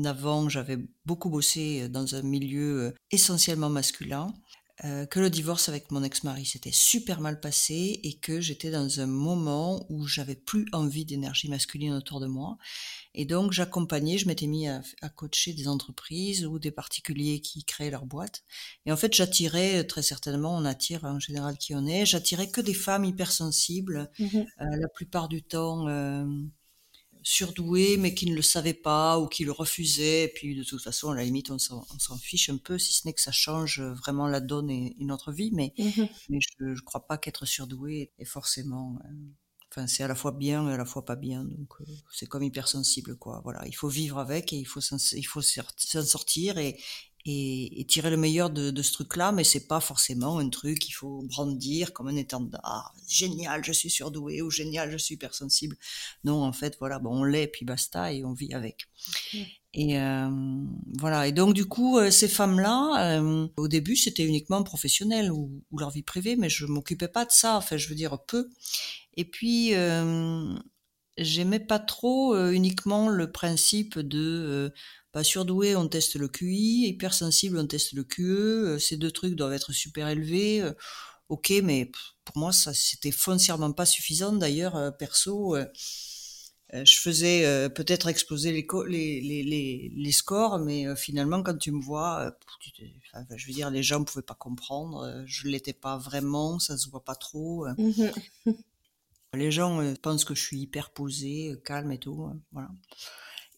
d'avant, 0.01 0.49
j'avais 0.49 0.77
beaucoup 1.05 1.29
bossé 1.29 1.89
dans 1.89 2.15
un 2.15 2.21
milieu 2.21 2.93
essentiellement 3.11 3.69
masculin. 3.69 4.33
Euh, 4.85 5.05
que 5.05 5.19
le 5.19 5.29
divorce 5.29 5.67
avec 5.67 5.91
mon 5.91 6.03
ex-mari 6.03 6.45
s'était 6.45 6.71
super 6.71 7.19
mal 7.19 7.41
passé 7.41 7.99
et 8.01 8.13
que 8.13 8.39
j'étais 8.39 8.71
dans 8.71 9.01
un 9.01 9.07
moment 9.07 9.85
où 9.89 10.07
j'avais 10.07 10.35
plus 10.35 10.65
envie 10.71 11.03
d'énergie 11.03 11.49
masculine 11.49 11.91
autour 11.91 12.21
de 12.21 12.27
moi. 12.27 12.57
Et 13.13 13.25
donc 13.25 13.51
j'accompagnais, 13.51 14.17
je 14.17 14.27
m'étais 14.27 14.47
mis 14.47 14.69
à, 14.69 14.81
coacher 15.15 15.51
des 15.51 15.67
entreprises 15.67 16.45
ou 16.45 16.59
des 16.59 16.71
particuliers 16.71 17.41
qui 17.41 17.65
créaient 17.65 17.89
leur 17.89 18.05
boîte. 18.05 18.43
Et 18.85 18.93
en 18.93 18.97
fait, 18.97 19.13
j'attirais 19.13 19.83
très 19.83 20.01
certainement, 20.01 20.55
on 20.55 20.63
attire 20.63 21.03
en 21.03 21.19
général 21.19 21.57
qui 21.57 21.75
on 21.75 21.85
est, 21.85 22.05
j'attirais 22.05 22.49
que 22.49 22.61
des 22.61 22.73
femmes 22.73 23.03
hypersensibles, 23.03 24.09
mmh 24.17 24.25
euh, 24.61 24.65
la 24.77 24.87
plupart 24.87 25.27
du 25.27 25.43
temps. 25.43 25.89
Euh, 25.89 26.25
surdoué 27.23 27.97
mais 27.97 28.13
qui 28.13 28.25
ne 28.25 28.35
le 28.35 28.41
savait 28.41 28.73
pas 28.73 29.19
ou 29.19 29.27
qui 29.27 29.43
le 29.43 29.51
refusait. 29.51 30.23
Et 30.23 30.27
puis 30.27 30.55
de 30.55 30.63
toute 30.63 30.81
façon, 30.81 31.11
à 31.11 31.15
la 31.15 31.23
limite, 31.23 31.51
on 31.51 31.59
s'en 31.59 32.17
fiche 32.21 32.49
un 32.49 32.57
peu, 32.57 32.77
si 32.77 32.93
ce 32.93 33.07
n'est 33.07 33.13
que 33.13 33.21
ça 33.21 33.31
change 33.31 33.81
vraiment 33.81 34.27
la 34.27 34.39
donne 34.39 34.69
et, 34.69 34.95
notre 34.99 35.31
vie. 35.31 35.51
Mais, 35.53 35.73
mmh 35.77 36.03
mais 36.29 36.39
je 36.41 36.65
ne 36.65 36.79
crois 36.81 37.07
pas 37.07 37.17
qu'être 37.17 37.45
surdoué 37.45 38.11
est 38.17 38.25
forcément... 38.25 38.99
Euh, 39.05 39.13
enfin, 39.71 39.87
c'est 39.87 40.03
à 40.03 40.07
la 40.07 40.15
fois 40.15 40.31
bien 40.31 40.69
et 40.69 40.73
à 40.73 40.77
la 40.77 40.85
fois 40.85 41.05
pas 41.05 41.15
bien. 41.15 41.43
Donc, 41.43 41.73
euh, 41.81 41.85
c'est 42.11 42.27
comme 42.27 42.43
hypersensible, 42.43 43.17
quoi. 43.17 43.41
Voilà, 43.43 43.65
il 43.67 43.75
faut 43.75 43.89
vivre 43.89 44.19
avec 44.19 44.53
et 44.53 44.57
il 44.57 44.65
faut 44.65 44.81
s'en 44.81 44.97
sortir 44.97 46.57
et, 46.57 46.79
et, 47.25 47.85
tirer 47.87 48.09
le 48.09 48.17
meilleur 48.17 48.49
de, 48.49 48.71
de 48.71 48.81
ce 48.81 48.93
truc-là, 48.93 49.31
mais 49.31 49.43
c'est 49.43 49.67
pas 49.67 49.79
forcément 49.79 50.39
un 50.39 50.49
truc 50.49 50.79
qu'il 50.79 50.93
faut 50.93 51.21
brandir 51.23 51.93
comme 51.93 52.07
un 52.07 52.15
étendard. 52.15 52.93
Génial, 53.07 53.63
je 53.63 53.71
suis 53.71 53.89
surdoué 53.89 54.41
ou 54.41 54.49
génial, 54.49 54.91
je 54.91 54.97
suis 54.97 55.15
hypersensible. 55.15 55.75
Non, 56.23 56.43
en 56.43 56.53
fait, 56.53 56.77
voilà, 56.79 56.99
bon, 56.99 57.21
on 57.21 57.23
l'est, 57.23 57.47
puis 57.47 57.65
basta, 57.65 58.13
et 58.13 58.23
on 58.23 58.33
vit 58.33 58.53
avec. 58.53 58.87
Et 59.73 59.99
euh, 59.99 60.29
voilà. 60.97 61.27
Et 61.27 61.31
donc 61.31 61.53
du 61.53 61.65
coup, 61.65 61.97
euh, 61.97 62.09
ces 62.09 62.27
femmes-là, 62.27 63.19
euh, 63.19 63.47
au 63.57 63.67
début, 63.67 63.95
c'était 63.95 64.25
uniquement 64.25 64.63
professionnel 64.63 65.31
ou, 65.31 65.63
ou, 65.71 65.77
leur 65.77 65.91
vie 65.91 66.03
privée, 66.03 66.35
mais 66.35 66.49
je 66.49 66.65
m'occupais 66.65 67.07
pas 67.07 67.25
de 67.25 67.31
ça. 67.31 67.57
Enfin, 67.57 67.77
je 67.77 67.87
veux 67.87 67.95
dire 67.95 68.17
peu. 68.25 68.49
Et 69.15 69.25
puis, 69.25 69.73
j'aimais 71.17 71.59
pas 71.59 71.79
trop 71.79 72.35
uniquement 72.51 73.09
le 73.09 73.31
principe 73.31 73.99
de 73.99 74.73
pas 75.11 75.23
surdoué, 75.23 75.75
on 75.75 75.87
teste 75.87 76.15
le 76.15 76.27
QI, 76.27 76.87
hypersensible, 76.87 77.57
on 77.57 77.67
teste 77.67 77.93
le 77.93 78.03
QE, 78.03 78.21
euh, 78.21 78.79
ces 78.79 78.97
deux 78.97 79.11
trucs 79.11 79.35
doivent 79.35 79.53
être 79.53 79.73
super 79.73 80.07
élevés. 80.07 80.61
Euh, 80.61 80.73
ok, 81.29 81.53
mais 81.63 81.91
pour 82.25 82.37
moi, 82.37 82.51
ça 82.51 82.73
c'était 82.73 83.11
foncièrement 83.11 83.71
pas 83.71 83.85
suffisant. 83.85 84.33
D'ailleurs, 84.33 84.75
euh, 84.75 84.91
perso, 84.91 85.57
je 86.71 86.99
faisais 86.99 87.67
peut-être 87.71 88.07
exploser 88.07 88.51
les, 88.51 88.67
les, 88.87 89.43
les, 89.43 89.91
les, 89.95 90.11
scores, 90.11 90.59
mais 90.59 90.95
finalement, 90.95 91.41
quand 91.41 91.57
tu 91.57 91.71
me 91.71 91.81
vois, 91.81 92.37
je 93.35 93.47
veux 93.47 93.53
dire, 93.53 93.71
les 93.71 93.81
gens 93.81 93.99
ne 93.99 94.05
pouvaient 94.05 94.21
pas 94.21 94.35
comprendre. 94.35 95.23
je 95.25 95.47
l'étais 95.47 95.73
pas 95.73 95.97
vraiment, 95.97 96.59
ça 96.59 96.77
se 96.77 96.87
voit 96.89 97.03
pas 97.03 97.15
trop. 97.15 97.67
Mmh 97.77 98.09
les 99.35 99.51
gens 99.51 99.93
pensent 100.01 100.25
que 100.25 100.33
je 100.33 100.43
suis 100.43 100.59
hyper 100.59 100.89
posée, 100.89 101.53
calme 101.63 101.91
et 101.91 101.99
tout. 101.99 102.31
Voilà. 102.51 102.69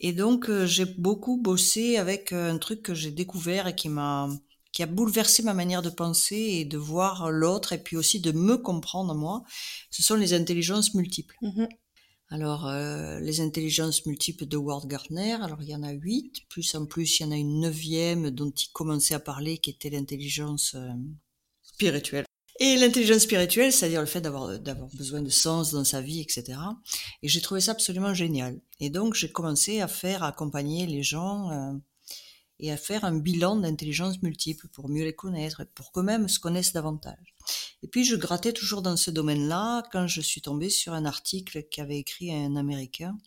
Et 0.04 0.14
donc, 0.14 0.50
euh, 0.50 0.66
j'ai 0.66 0.86
beaucoup 0.86 1.38
bossé 1.38 1.98
avec 1.98 2.34
euh, 2.34 2.52
un 2.52 2.58
truc 2.58 2.82
que 2.82 2.96
j'ai 2.96 3.12
découvert 3.12 3.68
et 3.68 3.76
qui 3.76 3.88
m'a 3.88 4.28
qui 4.74 4.84
a 4.84 4.86
bouleversé 4.86 5.44
ma 5.44 5.54
manière 5.54 5.82
de 5.82 5.90
penser 5.90 6.38
et 6.38 6.66
de 6.66 6.78
voir 6.78 7.30
l'autre 7.30 7.74
et 7.74 7.78
puis 7.78 7.98
aussi 7.98 8.22
de 8.22 8.32
me 8.32 8.58
comprendre 8.58 9.14
moi. 9.14 9.44
Ce 9.90 10.02
sont 10.02 10.16
les 10.16 10.34
intelligences 10.34 10.94
multiples. 10.94 11.38
Mmh 11.42 11.66
alors, 12.34 12.66
euh, 12.66 13.20
les 13.20 13.42
intelligences 13.42 14.06
multiples 14.06 14.46
de 14.46 14.56
Ward 14.56 14.88
Gardner, 14.88 15.34
alors 15.42 15.62
il 15.62 15.68
y 15.68 15.76
en 15.76 15.84
a 15.84 15.92
huit, 15.92 16.48
plus 16.48 16.76
en 16.76 16.86
plus 16.86 17.20
il 17.20 17.24
y 17.24 17.26
en 17.26 17.32
a 17.32 17.36
une 17.36 17.60
neuvième 17.60 18.30
dont 18.30 18.52
il 18.52 18.72
commençait 18.72 19.16
à 19.16 19.20
parler, 19.20 19.58
qui 19.58 19.70
était 19.70 19.90
l'intelligence 19.90 20.78
spirituelle. 21.62 22.24
Et 22.64 22.78
l'intelligence 22.78 23.24
spirituelle, 23.24 23.74
c'est-à-dire 23.74 24.02
le 24.02 24.06
fait 24.06 24.22
d'avoir 24.22 24.60
d'avoir 24.60 24.88
besoin 24.90 25.24
de 25.24 25.32
sens 25.32 25.72
dans 25.72 25.84
sa 25.84 26.00
vie, 26.00 26.22
etc. 26.22 26.60
Et 27.24 27.28
j'ai 27.28 27.42
trouvé 27.42 27.60
ça 27.60 27.72
absolument 27.72 28.14
génial. 28.14 28.62
Et 28.80 28.92
donc 28.92 29.16
j'ai 29.16 29.32
commencé 29.32 29.82
à 29.82 29.88
faire 29.88 30.22
accompagner 30.22 30.86
les 30.86 31.02
gens 31.02 31.50
euh, 31.50 31.74
et 32.60 32.72
à 32.72 32.78
faire 32.78 33.04
un 33.04 33.18
bilan 33.18 33.56
d'intelligence 33.56 34.22
multiple 34.22 34.68
pour 34.68 34.90
mieux 34.90 35.04
les 35.04 35.16
connaître, 35.16 35.64
pour 35.74 35.92
qu'eux-mêmes 35.92 36.30
se 36.30 36.40
connaissent 36.40 36.72
davantage. 36.72 37.34
Et 37.82 37.88
puis 37.88 38.06
je 38.06 38.16
grattais 38.16 38.54
toujours 38.54 38.84
dans 38.84 38.96
ce 38.96 39.10
domaine-là 39.10 39.82
quand 39.92 40.06
je 40.06 40.22
suis 40.22 40.42
tombée 40.42 40.70
sur 40.70 40.94
un 40.94 41.06
article 41.06 41.64
qu'avait 41.64 41.98
écrit 41.98 42.32
un 42.32 42.56
Américain 42.56 43.18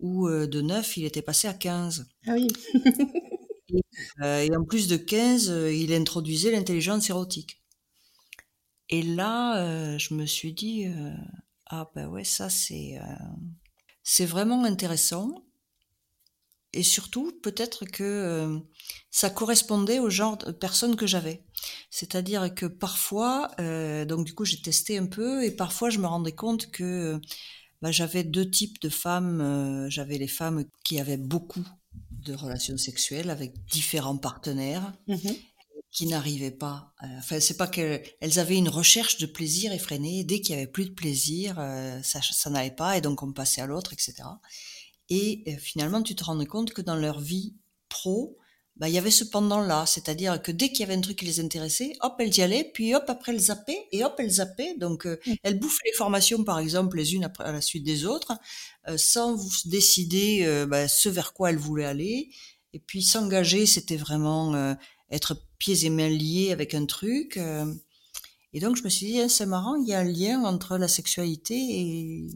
où 0.00 0.26
euh, 0.26 0.48
de 0.48 0.60
9, 0.60 0.96
il 0.96 1.04
était 1.04 1.22
passé 1.22 1.46
à 1.46 1.54
15. 1.54 2.08
Ah 2.26 2.32
oui. 2.32 2.48
et, 3.68 3.80
euh, 4.22 4.40
et 4.40 4.56
en 4.56 4.64
plus 4.64 4.88
de 4.88 4.96
15, 4.96 5.54
il 5.72 5.92
introduisait 5.92 6.50
l'intelligence 6.50 7.08
érotique. 7.10 7.60
Et 8.88 9.02
là, 9.02 9.58
euh, 9.58 9.98
je 9.98 10.14
me 10.14 10.26
suis 10.26 10.52
dit, 10.52 10.86
euh, 10.86 11.10
ah 11.66 11.90
ben 11.94 12.06
ouais, 12.08 12.24
ça 12.24 12.48
c'est 12.48 12.98
euh, 13.00 13.26
c'est 14.02 14.26
vraiment 14.26 14.64
intéressant. 14.64 15.42
Et 16.72 16.82
surtout, 16.82 17.32
peut-être 17.42 17.86
que 17.86 18.60
ça 19.10 19.30
correspondait 19.30 19.98
au 19.98 20.10
genre 20.10 20.36
de 20.36 20.52
personne 20.52 20.94
que 20.94 21.06
j'avais. 21.06 21.42
C'est-à-dire 21.90 22.54
que 22.54 22.66
parfois, 22.66 23.50
donc 24.06 24.26
du 24.26 24.34
coup, 24.34 24.44
j'ai 24.44 24.60
testé 24.60 24.98
un 24.98 25.06
peu, 25.06 25.42
et 25.42 25.52
parfois, 25.52 25.88
je 25.88 25.98
me 26.00 26.06
rendais 26.06 26.34
compte 26.34 26.70
que 26.70 27.18
bah, 27.80 27.92
j'avais 27.92 28.24
deux 28.24 28.50
types 28.50 28.78
de 28.82 28.90
femmes. 28.90 29.86
j'avais 29.88 30.18
les 30.18 30.28
femmes 30.28 30.66
qui 30.84 31.00
avaient 31.00 31.16
beaucoup 31.16 31.66
de 32.10 32.34
relations 32.34 32.76
sexuelles 32.76 33.30
avec 33.30 33.64
différents 33.64 34.18
partenaires. 34.18 34.92
Mmh 35.06 35.30
qui 35.96 36.04
n'arrivaient 36.04 36.50
pas. 36.50 36.92
Euh, 37.02 37.06
enfin, 37.18 37.40
c'est 37.40 37.56
pas 37.56 37.66
qu'elles 37.66 38.38
avaient 38.38 38.58
une 38.58 38.68
recherche 38.68 39.16
de 39.16 39.24
plaisir 39.24 39.72
effrénée. 39.72 40.24
Dès 40.24 40.42
qu'il 40.42 40.54
y 40.54 40.58
avait 40.58 40.66
plus 40.66 40.84
de 40.84 40.94
plaisir, 40.94 41.56
euh, 41.58 42.02
ça, 42.02 42.20
ça 42.20 42.50
n'allait 42.50 42.70
pas 42.70 42.98
et 42.98 43.00
donc 43.00 43.22
on 43.22 43.32
passait 43.32 43.62
à 43.62 43.66
l'autre, 43.66 43.94
etc. 43.94 44.12
Et 45.08 45.42
euh, 45.48 45.56
finalement, 45.56 46.02
tu 46.02 46.14
te 46.14 46.22
rendais 46.22 46.44
compte 46.44 46.74
que 46.74 46.82
dans 46.82 46.96
leur 46.96 47.18
vie 47.18 47.54
pro, 47.88 48.36
bah, 48.76 48.90
il 48.90 48.94
y 48.94 48.98
avait 48.98 49.10
ce 49.10 49.24
pendant-là, 49.24 49.86
c'est-à-dire 49.86 50.42
que 50.42 50.52
dès 50.52 50.68
qu'il 50.68 50.80
y 50.80 50.82
avait 50.82 50.96
un 50.96 51.00
truc 51.00 51.16
qui 51.16 51.24
les 51.24 51.40
intéressait, 51.40 51.94
hop, 52.02 52.16
elles 52.18 52.36
y 52.36 52.42
allaient, 52.42 52.70
puis 52.74 52.94
hop, 52.94 53.04
après 53.08 53.32
elles 53.32 53.40
zappaient, 53.40 53.88
et 53.90 54.04
hop, 54.04 54.16
elles 54.18 54.32
zappaient. 54.32 54.76
Donc, 54.76 55.08
elles 55.44 55.58
bouffaient 55.58 55.86
les 55.86 55.96
formations, 55.96 56.44
par 56.44 56.58
exemple, 56.58 56.98
les 56.98 57.14
unes 57.14 57.24
après, 57.24 57.44
à 57.44 57.52
la 57.52 57.62
suite 57.62 57.84
des 57.84 58.04
autres, 58.04 58.38
sans 58.98 59.34
vous 59.34 59.50
décider 59.64 60.66
bah, 60.68 60.88
ce 60.88 61.08
vers 61.08 61.32
quoi 61.32 61.48
elles 61.48 61.56
voulaient 61.56 61.86
aller. 61.86 62.28
Et 62.74 62.80
puis 62.80 63.02
s'engager, 63.02 63.64
c'était 63.64 63.96
vraiment 63.96 64.76
être 65.10 65.36
pieds 65.58 65.84
et 65.84 65.90
mains 65.90 66.08
liés 66.08 66.52
avec 66.52 66.74
un 66.74 66.86
truc. 66.86 67.36
Euh. 67.36 67.72
et 68.52 68.60
donc 68.60 68.76
je 68.76 68.84
me 68.84 68.88
suis 68.88 69.06
dit, 69.06 69.20
ah, 69.20 69.28
c'est 69.28 69.46
marrant, 69.46 69.74
il 69.76 69.88
y 69.88 69.94
a 69.94 70.00
un 70.00 70.04
lien 70.04 70.44
entre 70.44 70.78
la 70.78 70.88
sexualité 70.88 71.54
et 71.54 72.26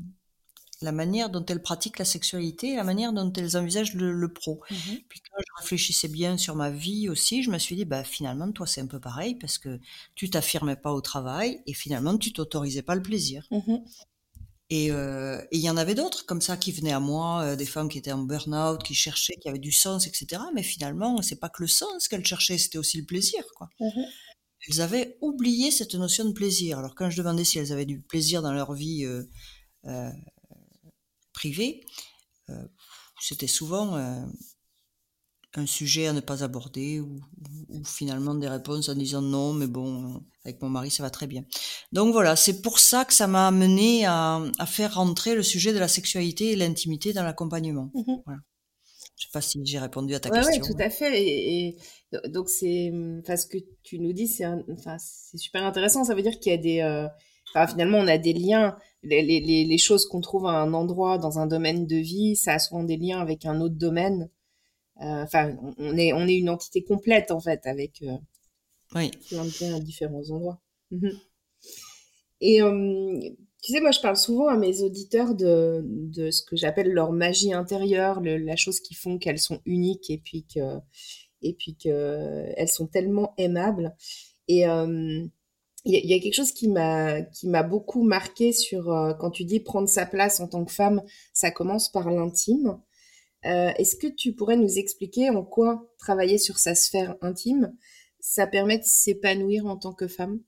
la 0.82 0.92
manière 0.92 1.28
dont 1.28 1.44
elles 1.44 1.62
pratiquent 1.62 1.98
la 1.98 2.04
sexualité 2.04 2.70
et 2.72 2.76
la 2.76 2.84
manière 2.84 3.12
dont 3.12 3.30
elles 3.34 3.56
envisagent 3.56 3.94
le, 3.94 4.32
pro. 4.32 4.60
Mmh 4.70 4.74
Puis 5.08 5.20
quand 5.20 5.38
je 5.38 5.62
réfléchissais 5.62 6.08
bien 6.08 6.38
sur 6.38 6.56
ma 6.56 6.70
vie 6.70 7.08
aussi, 7.08 7.42
je 7.42 7.50
me 7.50 7.58
suis 7.58 7.76
dit, 7.76 7.84
bah 7.84 8.04
finalement, 8.04 8.50
toi 8.52 8.66
c'est 8.66 8.80
un 8.80 8.86
peu 8.86 9.00
pareil 9.00 9.34
parce 9.34 9.58
que 9.58 9.78
tu 10.14 10.30
t'affirmais 10.30 10.76
pas 10.76 10.92
au 10.92 11.00
travail 11.00 11.60
et 11.66 11.74
finalement 11.74 12.16
tu 12.16 12.32
t'autorisais 12.32 12.82
pas 12.82 12.94
le 12.94 13.02
plaisir. 13.02 13.46
Mmh 13.50 13.76
Et 14.70 14.92
euh, 14.92 15.40
et 15.50 15.58
il 15.58 15.62
y 15.62 15.68
en 15.68 15.76
avait 15.76 15.96
d'autres 15.96 16.24
comme 16.24 16.40
ça 16.40 16.56
qui 16.56 16.70
venaient 16.70 16.92
à 16.92 17.00
moi, 17.00 17.42
euh, 17.42 17.56
des 17.56 17.66
femmes 17.66 17.88
qui 17.88 17.98
étaient 17.98 18.12
en 18.12 18.22
burn-out, 18.22 18.82
qui 18.84 18.94
cherchaient, 18.94 19.34
qui 19.34 19.48
avaient 19.48 19.58
du 19.58 19.72
sens, 19.72 20.06
etc. 20.06 20.42
Mais 20.54 20.62
finalement, 20.62 21.20
c'est 21.22 21.40
pas 21.40 21.48
que 21.48 21.62
le 21.62 21.68
sens 21.68 22.06
qu'elles 22.06 22.24
cherchaient, 22.24 22.56
c'était 22.56 22.78
aussi 22.78 22.96
le 22.96 23.04
plaisir, 23.04 23.42
quoi. 23.56 23.68
Mhm. 23.80 24.04
Elles 24.68 24.80
avaient 24.80 25.18
oublié 25.20 25.72
cette 25.72 25.94
notion 25.94 26.24
de 26.24 26.32
plaisir. 26.32 26.78
Alors 26.78 26.94
quand 26.94 27.10
je 27.10 27.16
demandais 27.16 27.44
si 27.44 27.58
elles 27.58 27.72
avaient 27.72 27.86
du 27.86 28.00
plaisir 28.00 28.42
dans 28.42 28.52
leur 28.52 28.74
vie 28.74 29.04
euh, 29.06 30.10
privée, 31.32 31.84
c'était 33.20 33.46
souvent 33.46 33.96
un 35.56 35.66
sujet 35.66 36.06
à 36.06 36.12
ne 36.12 36.20
pas 36.20 36.44
aborder 36.44 37.00
ou, 37.00 37.20
finalement 37.84 38.34
des 38.34 38.48
réponses 38.48 38.88
en 38.88 38.94
disant 38.94 39.22
non, 39.22 39.52
mais 39.52 39.66
bon, 39.66 40.22
avec 40.44 40.60
mon 40.62 40.68
mari 40.68 40.90
ça 40.90 41.02
va 41.02 41.10
très 41.10 41.26
bien. 41.26 41.44
Donc 41.92 42.12
voilà, 42.12 42.36
c'est 42.36 42.62
pour 42.62 42.78
ça 42.78 43.04
que 43.04 43.14
ça 43.14 43.26
m'a 43.26 43.48
amené 43.48 44.04
à, 44.06 44.40
à 44.58 44.66
faire 44.66 44.94
rentrer 44.94 45.34
le 45.34 45.42
sujet 45.42 45.72
de 45.72 45.78
la 45.78 45.88
sexualité 45.88 46.52
et 46.52 46.56
l'intimité 46.56 47.12
dans 47.12 47.22
l'accompagnement. 47.22 47.90
Mhm. 47.94 48.22
Voilà. 48.26 48.40
Je 49.16 49.26
sais 49.26 49.30
pas 49.32 49.40
si 49.42 49.60
j'ai 49.64 49.78
répondu 49.78 50.14
à 50.14 50.20
ta 50.20 50.30
Ouais, 50.30 50.40
question. 50.40 50.64
tout 50.64 50.80
à 50.82 50.88
fait. 50.88 51.20
Et, 51.22 51.66
et 51.68 51.76
do- 52.12 52.20
donc 52.28 52.48
c'est, 52.48 52.90
enfin, 53.20 53.36
ce 53.36 53.46
que 53.46 53.58
tu 53.82 53.98
nous 53.98 54.12
dis, 54.14 54.28
c'est, 54.28 54.46
enfin, 54.46 54.96
c'est 54.98 55.36
super 55.36 55.62
intéressant. 55.64 56.04
Ça 56.04 56.14
veut 56.14 56.22
dire 56.22 56.38
qu'il 56.40 56.52
y 56.52 56.54
a 56.54 56.58
des, 56.58 56.80
euh, 56.80 57.06
enfin, 57.50 57.66
finalement, 57.66 57.98
on 57.98 58.06
a 58.06 58.16
des 58.18 58.32
liens. 58.32 58.76
Les, 59.02 59.22
les, 59.22 59.40
les 59.40 59.64
les 59.64 59.78
choses 59.78 60.06
qu'on 60.06 60.20
trouve 60.22 60.46
à 60.46 60.52
un 60.52 60.72
endroit 60.74 61.18
dans 61.18 61.38
un 61.38 61.46
domaine 61.46 61.86
de 61.86 61.96
vie, 61.96 62.34
ça 62.36 62.54
a 62.54 62.58
souvent 62.58 62.82
des 62.84 62.96
liens 62.96 63.20
avec 63.20 63.44
un 63.46 63.60
autre 63.60 63.74
domaine. 63.76 64.30
Euh, 65.02 65.22
Enfin, 65.24 65.56
on 65.78 65.96
est, 65.96 66.12
on 66.12 66.26
est 66.28 66.36
une 66.38 66.50
entité 66.50 66.84
complète 66.84 67.30
en 67.30 67.40
fait, 67.40 67.66
avec 67.66 68.02
euh, 68.02 68.16
Oui. 68.94 69.10
plein 69.28 69.44
de 69.44 69.52
liens 69.60 69.76
à 69.76 69.80
différents 69.80 70.30
endroits. 70.30 70.60
Mhm. 70.90 71.10
Et 72.40 72.62
euh, 72.62 73.18
tu 73.62 73.72
sais, 73.72 73.80
moi, 73.80 73.90
je 73.90 74.00
parle 74.00 74.16
souvent 74.16 74.48
à 74.48 74.56
mes 74.56 74.82
auditeurs 74.82 75.34
de, 75.34 75.82
de 75.84 76.30
ce 76.30 76.42
que 76.42 76.56
j'appelle 76.56 76.90
leur 76.92 77.12
magie 77.12 77.52
intérieure, 77.52 78.20
le- 78.20 78.38
la 78.38 78.56
chose 78.56 78.80
qui 78.80 78.94
font 78.94 79.18
qu'elles 79.18 79.38
sont 79.38 79.60
uniques 79.66 80.10
et 80.10 80.18
puis 80.18 80.46
que 80.52 80.78
et 81.42 81.54
puis 81.54 81.76
que 81.76 82.46
elles 82.56 82.68
sont 82.68 82.86
tellement 82.86 83.34
aimables. 83.38 83.94
Et 84.48 84.66
euh, 84.68 85.24
il 85.86 85.94
y, 85.94 85.96
a- 85.96 86.00
il 86.00 86.10
y 86.10 86.14
a 86.14 86.20
quelque 86.20 86.34
chose 86.34 86.52
qui 86.52 86.68
m'a 86.68 87.22
qui 87.22 87.48
m'a 87.48 87.62
beaucoup 87.64 88.02
marqué 88.04 88.52
sur 88.52 88.92
euh, 88.92 89.14
quand 89.14 89.30
tu 89.30 89.44
dis 89.44 89.60
prendre 89.60 89.88
sa 89.88 90.06
place 90.06 90.40
en 90.40 90.48
tant 90.48 90.64
que 90.64 90.72
femme, 90.72 91.02
ça 91.34 91.50
commence 91.50 91.90
par 91.90 92.10
l'intime. 92.10 92.78
Euh, 93.46 93.72
Est-ce 93.76 93.96
que 93.96 94.06
tu 94.06 94.32
pourrais 94.34 94.56
nous 94.56 94.78
expliquer 94.78 95.30
en 95.30 95.42
quoi 95.42 95.90
travailler 95.98 96.38
sur 96.38 96.58
sa 96.58 96.74
sphère 96.74 97.16
intime, 97.22 97.74
ça 98.20 98.46
permet 98.46 98.78
de 98.78 98.84
s'épanouir 98.84 99.66
en 99.66 99.76
tant 99.76 99.92
que 99.92 100.08
femme? 100.08 100.40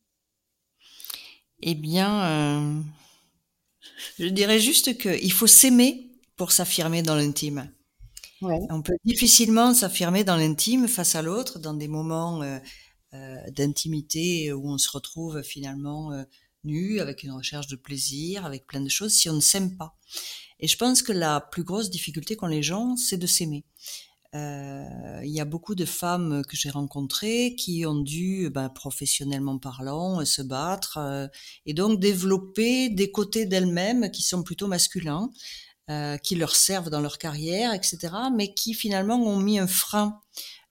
Eh 1.63 1.75
bien, 1.75 2.25
euh, 2.25 2.81
je 4.19 4.27
dirais 4.27 4.59
juste 4.59 4.99
qu'il 4.99 5.33
faut 5.33 5.47
s'aimer 5.47 6.11
pour 6.37 6.53
s'affirmer 6.53 7.03
dans 7.03 7.15
l'intime. 7.15 7.73
Ouais. 8.43 8.59
On 8.71 8.83
peut 8.83 8.97
difficilement 9.05 9.73
s'affirmer 9.73 10.25
dans 10.25 10.37
l'intime 10.37 10.89
face 10.89 11.15
à 11.15 11.23
l'autre, 11.23 11.61
dans 11.61 11.75
des 11.75 11.89
moments 11.89 12.43
euh, 12.43 13.51
d'intimité 13.51 14.53
où 14.53 14.69
on 14.69 14.79
se 14.79 14.91
retrouve 14.91 15.43
finalement 15.43 16.11
nu, 16.65 17.01
avec 17.01 17.23
une 17.23 17.33
recherche 17.33 17.69
de 17.69 17.77
plaisir, 17.77 18.45
avec 18.45 18.67
plein 18.67 18.81
de 18.81 18.89
choses, 18.89 19.13
si 19.13 19.29
on 19.29 19.35
ne 19.35 19.41
s'aime 19.41 19.77
pas. 19.77 19.97
Et 20.63 20.69
je 20.69 20.77
pense 20.79 21.03
que 21.03 21.13
la 21.13 21.41
plus 21.41 21.65
grosse 21.65 21.91
difficulté 21.91 22.37
qu'ont 22.37 22.47
les 22.47 22.63
gens, 22.63 22.97
c'est 22.97 23.19
de 23.19 23.27
s'aimer. 23.27 23.65
Euh, 24.35 25.21
il 25.23 25.31
y 25.31 25.41
a 25.41 25.45
beaucoup 25.45 25.75
de 25.75 25.85
femmes 25.85 26.43
que 26.49 26.57
j'ai 26.57 26.71
rencontrées 26.71 27.55
qui 27.59 27.85
ont 27.85 28.01
dû, 28.01 28.49
ben, 28.49 28.71
professionnellement 28.71 29.59
parlant, 29.59 30.25
se 30.25 30.41
battre 30.41 30.97
euh, 30.97 31.27
et 31.67 31.75
donc 31.75 32.01
développer 32.01 32.89
des 32.89 33.11
côtés 33.11 33.45
d'elles-mêmes 33.45 34.11
qui 34.11 34.23
sont 34.23 34.43
plutôt 34.43 34.69
masculins, 34.69 35.29
euh, 35.91 36.17
qui 36.17 36.37
leur 36.37 36.57
servent 36.57 36.89
dans 36.89 37.01
leur 37.01 37.19
carrière, 37.19 37.75
etc., 37.75 37.99
mais 38.35 38.55
qui 38.55 38.73
finalement 38.73 39.17
ont 39.17 39.39
mis 39.39 39.59
un 39.59 39.67
frein, 39.67 40.21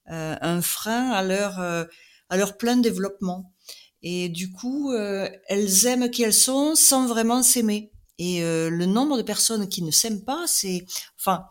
euh, 0.10 0.36
un 0.42 0.62
frein 0.62 1.12
à 1.12 1.22
leur 1.22 1.60
euh, 1.60 1.84
à 2.30 2.38
leur 2.38 2.58
plein 2.58 2.78
développement. 2.78 3.54
Et 4.02 4.30
du 4.30 4.52
coup, 4.52 4.92
euh, 4.92 5.30
elles 5.48 5.86
aiment 5.86 6.10
qui 6.10 6.24
elles 6.24 6.34
sont 6.34 6.76
sans 6.76 7.06
vraiment 7.06 7.44
s'aimer. 7.44 7.92
Et 8.22 8.44
euh, 8.44 8.70
le 8.70 8.86
nombre 8.86 9.18
de 9.18 9.24
personnes 9.24 9.68
qui 9.70 9.82
ne 9.84 9.92
s'aiment 9.92 10.24
pas, 10.26 10.46
c'est, 10.48 10.86
enfin, 11.20 11.46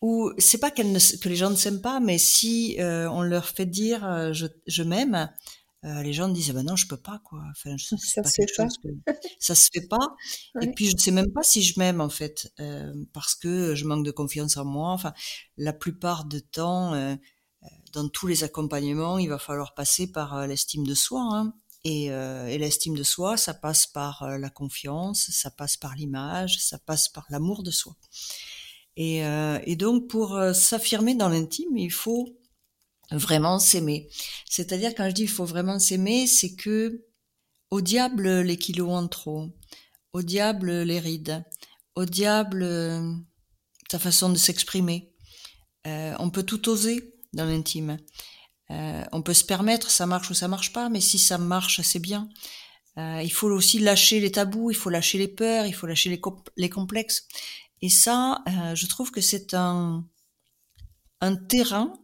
ou 0.00 0.32
c'est 0.38 0.58
pas 0.58 0.70
ne, 0.70 1.18
que 1.18 1.28
les 1.28 1.36
gens 1.36 1.50
ne 1.50 1.54
s'aiment 1.56 1.80
pas, 1.80 2.00
mais 2.00 2.18
si 2.18 2.76
euh, 2.80 3.08
on 3.10 3.22
leur 3.22 3.46
fait 3.46 3.66
dire 3.66 4.04
euh, 4.04 4.32
je, 4.32 4.46
je 4.66 4.82
m'aime, 4.82 5.30
les 5.84 6.12
gens 6.12 6.28
disent 6.28 6.50
ah 6.50 6.52
ben 6.54 6.62
non 6.64 6.76
je 6.76 6.86
peux 6.86 6.96
pas 6.96 7.20
quoi. 7.24 7.42
Enfin 7.50 7.76
je- 7.76 7.96
Ça 7.96 8.22
pas 8.22 8.28
se 8.30 8.42
pas. 8.56 8.68
que 8.82 8.88
ça 9.40 9.54
se 9.56 9.68
fait 9.74 9.86
pas. 9.88 10.14
Et 10.60 10.68
puis 10.72 10.86
je 10.88 10.96
sais 10.96 11.10
même 11.10 11.32
pas 11.32 11.42
si 11.42 11.62
je 11.62 11.78
m'aime 11.78 12.00
en 12.00 12.08
fait 12.08 12.52
parce 13.12 13.34
que 13.34 13.74
je 13.74 13.84
manque 13.84 14.04
de 14.06 14.12
confiance 14.12 14.56
en 14.56 14.64
moi. 14.64 14.90
Enfin 14.92 15.12
la 15.56 15.72
plupart 15.72 16.24
du 16.24 16.40
temps, 16.42 16.94
dans 17.92 18.08
tous 18.08 18.26
les 18.28 18.44
accompagnements, 18.44 19.18
il 19.18 19.28
va 19.28 19.38
falloir 19.38 19.74
passer 19.74 20.10
par 20.12 20.46
l'estime 20.46 20.86
de 20.86 20.94
soi. 20.94 21.22
Hein. 21.32 21.54
Et, 21.84 22.12
euh, 22.12 22.46
et 22.46 22.58
l'estime 22.58 22.96
de 22.96 23.02
soi, 23.02 23.36
ça 23.36 23.54
passe 23.54 23.86
par 23.86 24.22
euh, 24.22 24.38
la 24.38 24.50
confiance, 24.50 25.30
ça 25.30 25.50
passe 25.50 25.76
par 25.76 25.96
l'image, 25.96 26.58
ça 26.60 26.78
passe 26.78 27.08
par 27.08 27.26
l'amour 27.30 27.64
de 27.64 27.72
soi. 27.72 27.96
Et, 28.96 29.24
euh, 29.26 29.58
donc, 29.76 30.08
pour 30.08 30.40
s'affirmer 30.54 31.14
dans 31.14 31.28
l'intime, 31.28 31.76
il 31.76 31.90
faut 31.90 32.38
vraiment 33.10 33.58
s'aimer. 33.58 34.08
C'est-à-dire, 34.48 34.94
quand 34.94 35.08
je 35.08 35.14
dis 35.14 35.22
il 35.22 35.28
faut 35.28 35.44
vraiment 35.44 35.78
s'aimer, 35.78 36.26
c'est 36.26 36.54
que 36.54 37.04
au 37.70 37.80
diable 37.80 38.40
les 38.40 38.56
kilos 38.56 38.90
en 38.90 39.08
trop, 39.08 39.48
au 40.12 40.22
diable 40.22 40.82
les 40.82 41.00
rides, 41.00 41.42
au 41.96 42.04
diable 42.04 42.68
ta 43.88 43.98
façon 43.98 44.30
de 44.30 44.36
s'exprimer. 44.36 45.12
On 45.84 46.30
peut 46.30 46.42
tout 46.42 46.68
oser 46.68 47.14
dans 47.32 47.46
l'intime. 47.46 47.98
Euh, 48.72 49.04
on 49.12 49.22
peut 49.22 49.34
se 49.34 49.44
permettre, 49.44 49.90
ça 49.90 50.06
marche 50.06 50.30
ou 50.30 50.34
ça 50.34 50.48
marche 50.48 50.72
pas, 50.72 50.88
mais 50.88 51.00
si 51.00 51.18
ça 51.18 51.38
marche, 51.38 51.80
c'est 51.82 51.98
bien. 51.98 52.28
Euh, 52.98 53.20
il 53.22 53.32
faut 53.32 53.48
aussi 53.48 53.78
lâcher 53.78 54.20
les 54.20 54.32
tabous, 54.32 54.70
il 54.70 54.76
faut 54.76 54.90
lâcher 54.90 55.18
les 55.18 55.28
peurs, 55.28 55.66
il 55.66 55.74
faut 55.74 55.86
lâcher 55.86 56.10
les, 56.10 56.20
comp- 56.20 56.50
les 56.56 56.70
complexes. 56.70 57.26
Et 57.82 57.90
ça, 57.90 58.42
euh, 58.48 58.74
je 58.74 58.86
trouve 58.86 59.10
que 59.10 59.20
c'est 59.20 59.54
un, 59.54 60.04
terrain 61.48 61.94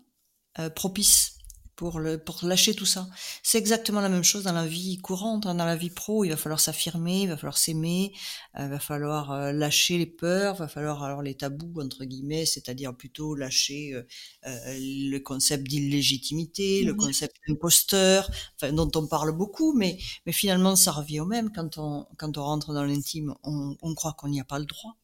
propice 0.74 1.38
pour, 1.78 2.00
le, 2.00 2.18
pour 2.18 2.40
lâcher 2.44 2.74
tout 2.74 2.84
ça. 2.86 3.08
C'est 3.42 3.58
exactement 3.58 4.02
la 4.02 4.10
même 4.10 4.24
chose 4.24 4.42
dans 4.44 4.52
la 4.52 4.66
vie 4.66 4.98
courante, 4.98 5.46
hein, 5.46 5.54
dans 5.54 5.64
la 5.64 5.76
vie 5.76 5.90
pro. 5.90 6.24
Il 6.24 6.30
va 6.30 6.36
falloir 6.36 6.60
s'affirmer, 6.60 7.22
il 7.22 7.28
va 7.28 7.36
falloir 7.38 7.56
s'aimer, 7.56 8.12
euh, 8.58 8.64
il 8.64 8.70
va 8.70 8.80
falloir 8.80 9.30
euh, 9.32 9.52
lâcher 9.52 9.96
les 9.96 10.06
peurs, 10.06 10.56
il 10.56 10.58
va 10.58 10.68
falloir 10.68 11.02
alors 11.04 11.22
les 11.22 11.36
tabous 11.36 11.80
entre 11.80 12.04
guillemets, 12.04 12.46
c'est-à-dire 12.46 12.96
plutôt 12.96 13.34
lâcher 13.36 13.94
euh, 13.94 14.02
euh, 14.46 14.76
le 14.78 15.18
concept 15.20 15.68
d'illégitimité, 15.68 16.82
le 16.84 16.94
concept 16.94 17.36
d'imposteur, 17.48 18.28
enfin, 18.56 18.72
dont 18.72 18.90
on 18.96 19.06
parle 19.06 19.32
beaucoup, 19.32 19.72
mais 19.72 19.98
mais 20.26 20.32
finalement 20.32 20.76
ça 20.76 20.92
revient 20.92 21.20
au 21.20 21.26
même 21.26 21.52
quand 21.52 21.78
on 21.78 22.06
quand 22.18 22.36
on 22.38 22.42
rentre 22.44 22.72
dans 22.74 22.84
l'intime, 22.84 23.34
on, 23.44 23.76
on 23.82 23.94
croit 23.94 24.14
qu'on 24.14 24.28
n'y 24.28 24.40
a 24.40 24.44
pas 24.44 24.58
le 24.58 24.66
droit 24.66 24.96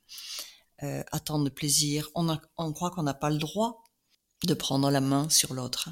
euh, 0.83 1.03
à 1.13 1.21
tant 1.21 1.41
de 1.43 1.51
plaisir, 1.51 2.09
on, 2.15 2.29
a- 2.29 2.41
on 2.57 2.73
croit 2.73 2.91
qu'on 2.91 3.03
n'a 3.05 3.15
pas 3.15 3.31
le 3.31 3.39
droit 3.39 3.83
de 4.45 4.55
prendre 4.55 4.91
la 4.91 5.01
main 5.01 5.29
sur 5.31 5.55
l'autre. 5.55 5.89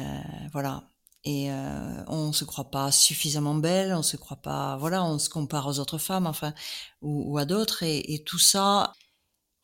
Euh, 0.00 0.48
voilà. 0.52 0.84
Et 1.24 1.52
euh, 1.52 2.04
on 2.06 2.32
se 2.32 2.44
croit 2.44 2.70
pas 2.70 2.90
suffisamment 2.90 3.54
belle, 3.54 3.92
on 3.94 4.02
se 4.02 4.16
croit 4.16 4.40
pas, 4.40 4.78
voilà, 4.78 5.04
on 5.04 5.18
se 5.18 5.28
compare 5.28 5.66
aux 5.66 5.78
autres 5.78 5.98
femmes, 5.98 6.26
enfin, 6.26 6.54
ou, 7.02 7.34
ou 7.34 7.38
à 7.38 7.44
d'autres, 7.44 7.82
et, 7.82 8.14
et 8.14 8.24
tout 8.24 8.38
ça, 8.38 8.94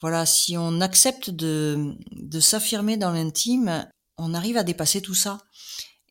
voilà, 0.03 0.27
si 0.27 0.59
on 0.59 0.83
accepte 0.83 1.31
de, 1.31 1.96
de 2.12 2.40
s'affirmer 2.40 2.99
dans 2.99 3.11
l'intime, 3.11 3.88
on 4.18 4.35
arrive 4.35 4.59
à 4.59 4.64
dépasser 4.64 5.01
tout 5.01 5.14
ça. 5.14 5.38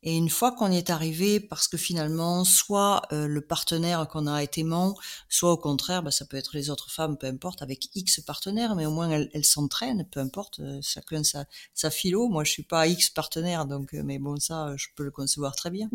Et 0.06 0.16
une 0.16 0.30
fois 0.30 0.52
qu'on 0.54 0.72
y 0.72 0.78
est 0.78 0.92
arrivé, 0.92 1.40
parce 1.40 1.68
que 1.68 1.78
finalement, 1.78 2.46
soit 2.46 3.02
euh, 3.12 3.28
le 3.28 3.42
partenaire 3.42 4.08
qu'on 4.08 4.28
a 4.28 4.44
est 4.44 4.58
aimant, 4.58 4.96
soit 5.30 5.52
au 5.52 5.58
contraire, 5.58 6.04
bah, 6.04 6.12
ça 6.12 6.26
peut 6.26 6.38
être 6.38 6.56
les 6.56 6.70
autres 6.70 6.92
femmes, 6.92 7.18
peu 7.18 7.28
importe, 7.28 7.62
avec 7.64 7.90
X 7.96 8.22
partenaires, 8.22 8.76
mais 8.76 8.86
au 8.86 8.92
moins 8.92 9.10
elles, 9.10 9.30
elles 9.34 9.44
s'entraînent, 9.46 10.08
peu 10.12 10.20
importe, 10.20 10.60
euh, 10.60 10.80
chacun 10.84 11.24
sa, 11.24 11.46
sa 11.74 11.90
philo. 11.90 12.30
Moi, 12.30 12.44
je 12.44 12.52
suis 12.52 12.64
pas 12.64 12.88
X 12.88 13.10
partenaire, 13.10 13.66
donc, 13.66 13.94
euh, 13.96 14.04
mais 14.04 14.20
bon, 14.20 14.38
ça, 14.40 14.76
je 14.78 14.88
peux 14.96 15.04
le 15.04 15.12
concevoir 15.12 15.56
très 15.56 15.72
bien. 15.72 15.90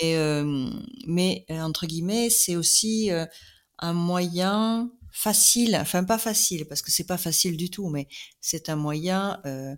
Mais, 0.00 0.16
euh, 0.16 0.70
mais 1.06 1.44
euh, 1.50 1.60
entre 1.60 1.86
guillemets, 1.86 2.30
c'est 2.30 2.56
aussi 2.56 3.10
euh, 3.10 3.26
un 3.78 3.92
moyen 3.92 4.90
facile, 5.10 5.76
enfin 5.80 6.04
pas 6.04 6.18
facile, 6.18 6.66
parce 6.66 6.80
que 6.82 6.90
c'est 6.90 7.06
pas 7.06 7.18
facile 7.18 7.56
du 7.56 7.70
tout, 7.70 7.88
mais 7.88 8.08
c'est 8.40 8.68
un 8.70 8.76
moyen 8.76 9.40
euh, 9.44 9.74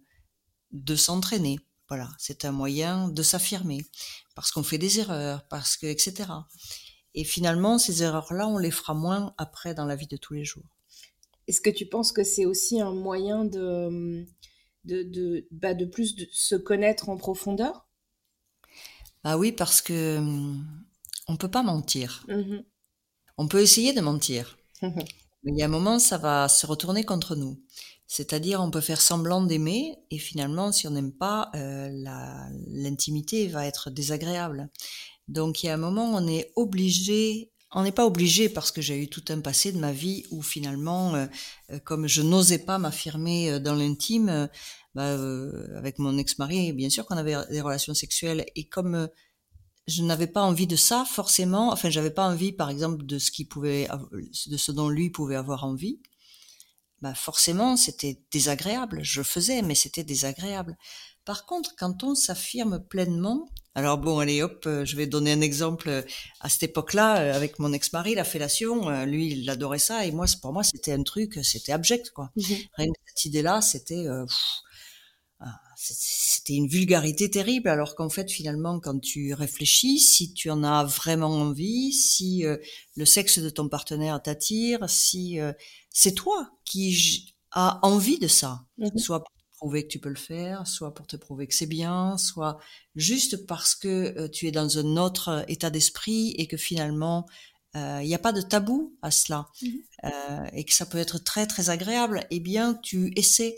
de 0.73 0.95
s'entraîner. 0.97 1.59
Voilà, 1.88 2.09
c'est 2.18 2.44
un 2.44 2.53
moyen 2.53 3.09
de 3.09 3.23
s'affirmer, 3.23 3.85
parce 4.35 4.51
qu'on 4.51 4.62
fait 4.62 4.79
des 4.79 5.01
erreurs, 5.01 5.47
parce 5.49 5.77
que 5.77 5.87
etc. 5.87 6.31
Et 7.14 7.25
finalement, 7.25 7.79
ces 7.79 8.03
erreurs-là, 8.03 8.49
on 8.49 8.59
les 8.59 8.70
fera 8.70 8.94
moins 8.94 9.35
après 9.38 9.75
dans 9.75 9.85
la 9.85 9.97
vie 9.97 10.07
de 10.07 10.16
tous 10.16 10.35
les 10.35 10.44
jours. 10.44 10.64
Est-ce 11.47 11.61
que 11.61 11.70
tu 11.70 11.87
penses 11.87 12.12
que 12.12 12.25
c'est 12.25 12.47
aussi 12.47 12.81
un 12.81 12.92
moyen 12.92 13.44
de, 13.44 14.27
de, 14.85 15.03
de, 15.03 15.47
bah, 15.51 15.75
de 15.75 15.85
plus 15.85 16.16
de 16.16 16.27
se 16.33 16.55
connaître 16.57 17.09
en 17.09 17.16
profondeur? 17.16 17.87
Ah 19.23 19.38
oui, 19.38 19.53
parce 19.53 19.81
que 19.83 20.18
hum, 20.18 20.66
on 21.29 21.37
peut 21.37 21.51
pas 21.51 21.62
mentir. 21.62 22.25
Mhm. 22.29 22.64
On 23.37 23.49
peut 23.49 23.61
essayer 23.61 23.92
de 23.92 24.01
mentir, 24.01 24.59
Il 25.46 25.57
y 25.59 25.62
a 25.62 25.66
un 25.66 25.68
moment, 25.68 25.98
ça 25.98 26.18
va 26.18 26.48
se 26.48 26.66
retourner 26.66 27.04
contre 27.04 27.37
nous. 27.37 27.61
C'est-à-dire, 28.07 28.61
on 28.61 28.70
peut 28.70 28.80
faire 28.80 29.00
semblant 29.00 29.42
d'aimer 29.42 29.96
et 30.11 30.18
finalement, 30.18 30.72
si 30.72 30.87
on 30.87 30.90
n'aime 30.90 31.12
pas, 31.12 31.50
euh, 31.54 31.88
l'intimité 32.68 33.48
va 33.48 33.66
être 33.66 33.90
désagréable. 33.90 34.68
Donc, 35.28 35.62
il 35.62 35.66
y 35.66 35.68
a 35.70 35.74
un 35.74 35.78
moment, 35.78 36.11
on 36.14 36.26
est 36.26 36.52
obligé 36.57 37.52
on 37.74 37.83
n'est 37.83 37.92
pas 37.92 38.07
obligé 38.07 38.48
parce 38.48 38.70
que 38.70 38.80
j'ai 38.80 39.02
eu 39.02 39.09
tout 39.09 39.24
un 39.28 39.40
passé 39.40 39.72
de 39.72 39.78
ma 39.78 39.92
vie 39.92 40.24
où 40.30 40.42
finalement, 40.42 41.14
euh, 41.16 41.26
euh, 41.72 41.78
comme 41.80 42.07
je 42.07 42.22
n'osais 42.22 42.59
pas 42.59 42.78
m'affirmer 42.78 43.50
euh, 43.50 43.59
dans 43.59 43.74
l'intime, 43.74 44.48
bah, 44.94 45.18
avec 45.76 45.98
mon 45.98 46.16
ex-mari, 46.18 46.72
bien 46.72 46.88
sûr 46.88 47.04
qu'on 47.04 47.16
avait 47.16 47.35
des 47.50 47.61
relations 47.61 47.94
sexuelles 47.94 48.46
et 48.54 48.68
comme 48.68 49.09
je 49.87 50.03
n'avais 50.03 50.27
pas 50.27 50.42
envie 50.42 50.66
de 50.66 50.77
ça 50.77 51.05
forcément, 51.05 51.73
enfin 51.73 51.90
j'avais 51.90 52.11
pas 52.11 52.27
envie 52.27 52.53
par 52.53 52.70
exemple 52.70 53.05
de 53.05 53.18
ce 53.18 53.31
qui 53.31 53.44
pouvait, 53.44 53.88
de 54.47 54.57
ce 54.57 54.73
dont 54.73 54.88
lui 54.88 55.11
pouvait 55.11 55.37
avoir 55.37 55.64
envie, 55.64 56.01
bah 57.03 57.14
forcément 57.14 57.77
c'était 57.77 58.20
désagréable. 58.31 59.01
Je 59.03 59.23
faisais, 59.23 59.62
mais 59.62 59.75
c'était 59.75 60.05
désagréable. 60.05 60.77
Par 61.25 61.47
contre, 61.47 61.75
quand 61.77 62.05
on 62.05 62.14
s'affirme 62.14 62.81
pleinement, 62.81 63.49
alors 63.75 63.99
bon, 63.99 64.20
allez 64.20 64.42
hop, 64.42 64.64
euh, 64.66 64.85
je 64.85 64.94
vais 64.94 65.07
donner 65.07 65.33
un 65.33 65.40
exemple. 65.40 65.88
Euh, 65.88 66.03
à 66.40 66.49
cette 66.49 66.62
époque-là, 66.62 67.20
euh, 67.20 67.35
avec 67.35 67.59
mon 67.59 67.73
ex-mari, 67.73 68.14
la 68.14 68.23
fellation, 68.25 69.05
lui, 69.05 69.33
il 69.33 69.51
adorait 69.51 69.79
ça, 69.79 70.07
et 70.07 70.12
moi, 70.12 70.27
pour 70.40 70.53
moi, 70.53 70.62
c'était 70.62 70.92
un 70.92 71.03
truc, 71.03 71.40
c'était 71.42 71.73
abject, 71.73 72.11
quoi. 72.11 72.31
Mmh 72.37 72.42
Rien 72.77 72.87
que 72.87 73.01
cette 73.07 73.25
idée-là, 73.25 73.61
c'était, 73.62 74.07
ah, 74.09 74.25
c'était 75.76 76.54
une 76.54 76.68
vulgarité 76.68 77.30
terrible. 77.30 77.68
Alors 77.68 77.94
qu'en 77.94 78.09
fait, 78.09 78.30
finalement, 78.30 78.80
quand 78.80 78.98
tu 79.00 79.35
réfléchis, 79.35 79.98
si 79.98 80.33
tu 80.33 80.50
en 80.50 80.62
as 80.62 80.85
vraiment 80.85 81.30
envie, 81.30 81.92
si 81.92 82.44
le 82.96 83.04
sexe 83.04 83.38
de 83.38 83.50
ton 83.50 83.68
partenaire 83.68 84.22
t'attire, 84.22 84.88
si 84.88 85.38
c'est 85.90 86.14
toi 86.14 86.50
qui 86.64 87.35
as 87.52 87.78
envie 87.83 88.18
de 88.18 88.28
ça, 88.28 88.66
mmh 88.78 88.98
soit 88.98 89.24
prouver 89.64 89.85
que 89.85 89.88
tu 89.88 89.98
peux 89.98 90.11
le 90.11 90.14
faire, 90.14 90.66
soit 90.66 90.92
pour 90.92 91.07
te 91.07 91.16
prouver 91.16 91.46
que 91.46 91.54
c'est 91.54 91.64
bien, 91.64 92.18
soit 92.18 92.59
juste 92.96 93.46
parce 93.46 93.74
que 93.74 94.14
euh, 94.18 94.28
tu 94.28 94.46
es 94.46 94.50
dans 94.50 94.78
un 94.78 94.98
autre 94.98 95.28
euh, 95.28 95.42
état 95.48 95.70
d'esprit 95.70 96.35
et 96.37 96.46
que 96.46 96.59
finalement 96.59 97.26
euh, 97.26 97.54
il 97.74 98.06
n'y 98.06 98.14
a 98.14 98.18
pas 98.18 98.32
de 98.32 98.40
tabou 98.40 98.96
à 99.02 99.10
cela 99.10 99.48
mmh 99.62 99.68
et 100.52 100.64
que 100.64 100.74
ça 100.74 100.84
peut 100.84 100.98
être 100.98 101.18
très 101.18 101.46
très 101.46 101.70
agréable. 101.70 102.26
Eh 102.30 102.38
bien, 102.38 102.74
tu 102.74 103.12
essaies 103.16 103.56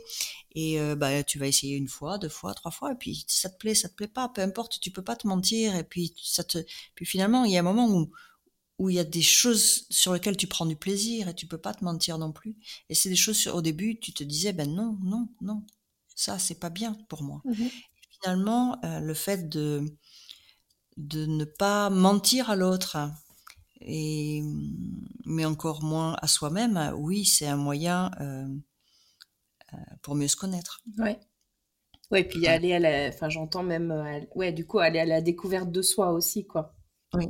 et 0.54 0.78
bah 0.96 1.24
tu 1.24 1.38
vas 1.38 1.48
essayer 1.48 1.76
une 1.76 1.88
fois, 1.88 2.18
deux 2.18 2.28
fois, 2.28 2.54
trois 2.54 2.70
fois 2.70 2.92
et 2.92 2.94
puis 2.94 3.24
ça 3.26 3.50
te 3.50 3.58
plaît, 3.58 3.74
ça 3.74 3.88
te 3.88 3.94
plaît 3.94 4.06
pas, 4.06 4.28
peu 4.28 4.42
importe, 4.42 4.78
tu 4.80 4.90
peux 4.90 5.02
pas 5.02 5.16
te 5.16 5.26
mentir 5.26 5.74
et 5.74 5.82
puis 5.82 6.14
ça 6.22 6.44
te, 6.44 6.58
puis 6.94 7.04
finalement 7.04 7.44
il 7.44 7.52
y 7.52 7.56
a 7.56 7.60
un 7.60 7.64
moment 7.64 7.88
où 7.88 8.10
où 8.78 8.90
il 8.90 8.96
y 8.96 8.98
a 8.98 9.04
des 9.04 9.22
choses 9.22 9.86
sur 9.90 10.12
lesquelles 10.12 10.36
tu 10.36 10.46
prends 10.46 10.66
du 10.66 10.76
plaisir 10.76 11.28
et 11.28 11.34
tu 11.34 11.46
peux 11.46 11.58
pas 11.58 11.72
te 11.74 11.82
mentir 11.84 12.18
non 12.18 12.32
plus. 12.32 12.56
Et 12.88 12.94
c'est 12.94 13.08
des 13.08 13.16
choses 13.16 13.46
au 13.46 13.62
début, 13.62 13.98
tu 13.98 14.12
te 14.12 14.22
disais 14.22 14.52
ben 14.52 14.72
non, 14.72 14.98
non, 15.02 15.28
non, 15.40 15.64
ça, 16.14 16.38
c'est 16.38 16.60
pas 16.60 16.70
bien 16.70 16.94
pour 17.08 17.22
moi. 17.22 17.42
Mmh 17.44 17.66
finalement, 18.22 18.78
euh, 18.82 19.00
le 19.00 19.12
fait 19.12 19.46
de, 19.50 19.84
de 20.96 21.26
ne 21.26 21.44
pas 21.44 21.90
mentir 21.90 22.48
à 22.48 22.56
l'autre, 22.56 22.96
et, 23.80 24.42
mais 25.24 25.44
encore 25.44 25.82
moins 25.82 26.16
à 26.20 26.26
soi-même, 26.26 26.92
oui, 26.96 27.24
c'est 27.24 27.46
un 27.46 27.56
moyen 27.56 28.10
euh, 28.20 28.46
euh, 29.72 29.76
pour 30.02 30.14
mieux 30.14 30.28
se 30.28 30.36
connaître. 30.36 30.82
Ouais. 30.98 31.18
Ouais, 32.10 32.22
puis 32.22 32.46
aller 32.46 32.72
à 32.72 32.78
la. 32.78 33.08
Enfin, 33.08 33.28
j'entends 33.28 33.64
même. 33.64 33.92
Ouais, 34.34 34.52
du 34.52 34.64
coup, 34.64 34.78
aller 34.78 35.00
à 35.00 35.04
la 35.04 35.20
découverte 35.20 35.72
de 35.72 35.82
soi 35.82 36.12
aussi, 36.12 36.46
quoi. 36.46 36.76
Oui, 37.14 37.26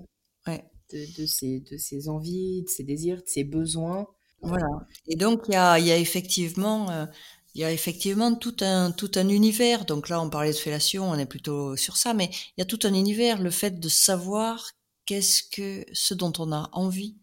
ouais. 0.47 0.65
De, 0.93 1.21
de, 1.21 1.27
ses, 1.27 1.61
de 1.61 1.79
ses 1.79 2.09
envies, 2.09 2.63
de 2.63 2.69
ses 2.69 2.85
désirs, 2.85 3.23
de 3.23 3.27
ses 3.29 3.45
besoins. 3.45 4.07
Voilà. 4.43 4.67
Et 5.09 5.17
donc, 5.17 5.45
il 5.49 5.55
y 5.55 5.57
a, 5.57 5.79
y 5.79 5.91
a 5.91 5.97
effectivement 5.97 7.09
il 7.57 7.61
y 7.61 7.65
a 7.65 7.73
effectivement 7.73 8.35
tout 8.35 8.57
un 8.61 8.93
tout 8.93 9.11
un 9.15 9.31
univers. 9.31 9.87
Donc 9.87 10.11
là, 10.11 10.21
on 10.21 10.29
parlait 10.29 10.53
de 10.53 10.57
fellation, 10.57 11.09
on 11.09 11.15
est 11.15 11.25
plutôt 11.25 11.75
sur 11.75 11.97
ça, 11.97 12.13
mais 12.13 12.29
il 12.29 12.61
y 12.61 12.63
a 12.63 12.67
tout 12.67 12.81
un 12.83 12.93
univers. 12.93 13.41
Le 13.41 13.51
fait 13.51 13.81
de 13.81 13.89
savoir 13.89 14.73
qu'est-ce 15.07 15.43
que 15.43 15.85
ce 15.93 16.15
dont 16.15 16.33
on 16.39 16.53
a 16.53 16.69
envie, 16.73 17.17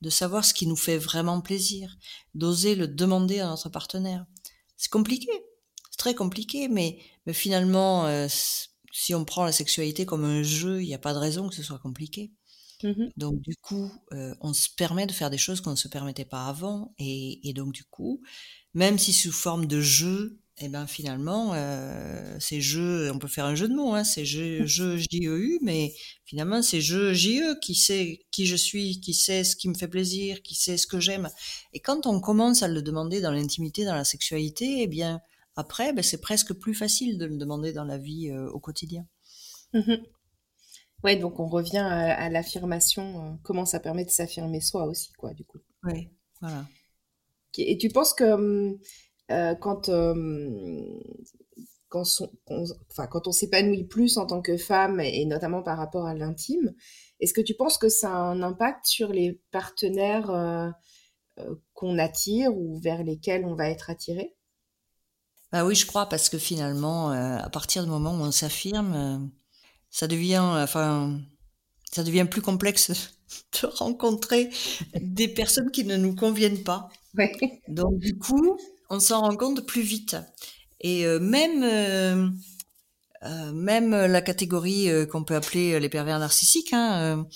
de 0.00 0.10
savoir 0.10 0.44
ce 0.44 0.54
qui 0.54 0.66
nous 0.66 0.76
fait 0.76 0.98
vraiment 0.98 1.40
plaisir, 1.40 1.98
d'oser 2.34 2.74
le 2.74 2.88
demander 2.88 3.40
à 3.40 3.46
notre 3.46 3.68
partenaire. 3.68 4.26
C'est 4.76 4.90
compliqué, 4.90 5.30
c'est 5.90 5.98
très 5.98 6.14
compliqué, 6.14 6.68
mais, 6.68 6.98
mais 7.26 7.34
finalement, 7.34 8.06
euh, 8.06 8.26
si 8.92 9.14
on 9.14 9.24
prend 9.24 9.44
la 9.44 9.52
sexualité 9.52 10.06
comme 10.06 10.24
un 10.24 10.42
jeu, 10.42 10.82
il 10.82 10.86
n'y 10.86 10.94
a 10.94 10.98
pas 10.98 11.12
de 11.12 11.18
raison 11.18 11.48
que 11.48 11.54
ce 11.54 11.62
soit 11.62 11.78
compliqué. 11.78 12.32
Mmh 12.82 13.08
donc 13.18 13.42
du 13.42 13.54
coup, 13.56 13.92
euh, 14.14 14.34
on 14.40 14.54
se 14.54 14.70
permet 14.74 15.06
de 15.06 15.12
faire 15.12 15.28
des 15.28 15.36
choses 15.36 15.60
qu'on 15.60 15.72
ne 15.72 15.76
se 15.76 15.88
permettait 15.88 16.24
pas 16.24 16.46
avant, 16.46 16.94
et, 16.98 17.46
et 17.46 17.52
donc 17.52 17.72
du 17.72 17.84
coup, 17.84 18.22
même 18.72 18.98
si 18.98 19.12
sous 19.12 19.32
forme 19.32 19.66
de 19.66 19.82
jeu, 19.82 20.40
et 20.60 20.66
eh 20.66 20.68
ben 20.68 20.86
finalement, 20.86 21.52
euh, 21.54 22.36
ces 22.38 22.60
jeux, 22.60 23.10
on 23.10 23.18
peut 23.18 23.28
faire 23.28 23.46
un 23.46 23.54
jeu 23.54 23.66
de 23.66 23.74
mots, 23.74 23.94
hein, 23.94 24.04
c'est 24.04 24.26
jeu, 24.26 24.66
jeu 24.66 24.98
J-E-U, 24.98 25.58
mais 25.62 25.94
finalement 26.26 26.60
c'est 26.60 26.82
jeu 26.82 27.14
J-E 27.14 27.58
qui 27.62 27.74
sait 27.74 28.26
qui 28.30 28.44
je 28.44 28.56
suis, 28.56 29.00
qui 29.00 29.14
sait 29.14 29.42
ce 29.42 29.56
qui 29.56 29.70
me 29.70 29.74
fait 29.74 29.88
plaisir, 29.88 30.42
qui 30.42 30.54
sait 30.54 30.76
ce 30.76 30.86
que 30.86 31.00
j'aime. 31.00 31.30
Et 31.72 31.80
quand 31.80 32.06
on 32.06 32.20
commence 32.20 32.62
à 32.62 32.68
le 32.68 32.82
demander 32.82 33.22
dans 33.22 33.32
l'intimité, 33.32 33.86
dans 33.86 33.94
la 33.94 34.04
sexualité, 34.04 34.82
eh 34.82 34.86
bien 34.86 35.22
après, 35.56 35.94
ben, 35.94 36.02
c'est 36.02 36.20
presque 36.20 36.52
plus 36.52 36.74
facile 36.74 37.16
de 37.16 37.24
le 37.24 37.38
demander 37.38 37.72
dans 37.72 37.84
la 37.84 37.96
vie 37.96 38.30
euh, 38.30 38.50
au 38.50 38.60
quotidien. 38.60 39.06
Mmh 39.72 39.94
ouais, 41.04 41.16
donc 41.16 41.40
on 41.40 41.46
revient 41.46 41.78
à, 41.78 42.28
l'affirmation, 42.28 43.24
euh, 43.24 43.36
comment 43.42 43.64
ça 43.64 43.80
permet 43.80 44.04
de 44.04 44.10
s'affirmer 44.10 44.60
soi 44.60 44.84
aussi, 44.84 45.14
quoi, 45.14 45.32
du 45.32 45.46
coup. 45.46 45.58
Oui, 45.84 46.10
voilà. 46.42 46.66
Et 47.56 47.78
tu 47.78 47.88
penses 47.88 48.12
que 48.12 48.78
euh, 49.30 49.54
quand, 49.54 49.88
hum, 49.88 51.00
quand, 51.88 52.04
enfin, 52.90 53.06
quand 53.06 53.26
on 53.26 53.32
s'épanouit 53.32 53.84
plus 53.84 54.16
en 54.18 54.26
tant 54.26 54.42
que 54.42 54.56
femme, 54.56 55.00
et 55.00 55.24
notamment 55.24 55.62
par 55.62 55.78
rapport 55.78 56.06
à 56.06 56.14
l'intime, 56.14 56.74
est-ce 57.20 57.34
que 57.34 57.40
tu 57.40 57.54
penses 57.54 57.78
que 57.78 57.88
ça 57.88 58.10
a 58.10 58.18
un 58.18 58.42
impact 58.42 58.86
sur 58.86 59.12
les 59.12 59.40
partenaires 59.50 60.30
euh, 60.30 60.68
euh, 61.38 61.54
qu'on 61.74 61.98
attire 61.98 62.56
ou 62.56 62.78
vers 62.80 63.02
lesquels 63.02 63.44
on 63.44 63.54
va 63.54 63.68
être 63.68 63.90
attiré? 63.90 64.34
Bah 65.52 65.64
oui, 65.64 65.74
je 65.74 65.86
crois, 65.86 66.08
parce 66.08 66.28
que 66.28 66.38
finalement, 66.38 67.10
à 67.10 67.50
partir 67.50 67.82
du 67.82 67.90
moment 67.90 68.12
où 68.12 68.20
on 68.20 68.30
s'affirme, 68.30 69.28
ça 69.90 70.06
devient, 70.06 70.38
enfin, 70.38 71.18
ça 71.90 72.04
devient 72.04 72.26
plus 72.30 72.40
complexe 72.40 73.16
de 73.60 73.66
rencontrer 73.66 74.50
des 75.00 75.26
personnes 75.26 75.72
qui 75.72 75.84
ne 75.84 75.96
nous 75.96 76.14
conviennent 76.14 76.62
pas. 76.62 76.88
Donc 77.68 77.98
du 77.98 78.16
coup, 78.16 78.58
on 78.90 79.00
s'en 79.00 79.20
rend 79.22 79.36
compte 79.36 79.64
plus 79.64 79.82
vite. 79.82 80.16
Et 80.80 81.06
euh, 81.06 81.20
même 81.20 81.62
euh, 81.62 82.28
euh, 83.22 83.52
même 83.52 83.90
la 83.90 84.22
catégorie 84.22 84.88
qu'on 85.10 85.24
peut 85.24 85.36
appeler 85.36 85.78
les 85.78 85.88
pervers 85.88 86.18
narcissiques, 86.18 86.72
hein, 86.72 87.26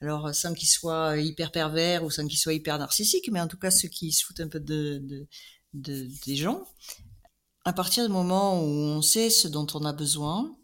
alors 0.00 0.34
sans 0.34 0.54
qu'ils 0.54 0.68
soient 0.68 1.18
hyper 1.18 1.52
pervers 1.52 2.02
ou 2.04 2.10
sans 2.10 2.26
qu'ils 2.26 2.38
soient 2.38 2.54
hyper 2.54 2.78
narcissiques, 2.78 3.30
mais 3.30 3.40
en 3.40 3.48
tout 3.48 3.58
cas 3.58 3.70
ceux 3.70 3.88
qui 3.88 4.12
se 4.12 4.24
foutent 4.24 4.40
un 4.40 4.48
peu 4.48 4.60
de, 4.60 5.00
de, 5.02 5.26
de 5.74 6.08
des 6.26 6.36
gens, 6.36 6.64
à 7.66 7.74
partir 7.74 8.06
du 8.06 8.12
moment 8.12 8.60
où 8.62 8.66
on 8.66 9.02
sait 9.02 9.28
ce 9.28 9.46
dont 9.48 9.66
on 9.74 9.84
a 9.84 9.92
besoin 9.92 10.56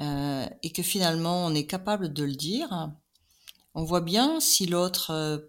et 0.00 0.70
que 0.70 0.84
finalement 0.84 1.46
on 1.46 1.54
est 1.56 1.66
capable 1.66 2.12
de 2.12 2.22
le 2.22 2.36
dire, 2.36 2.92
on 3.74 3.82
voit 3.82 4.00
bien 4.00 4.38
si 4.38 4.66
l'autre 4.66 5.42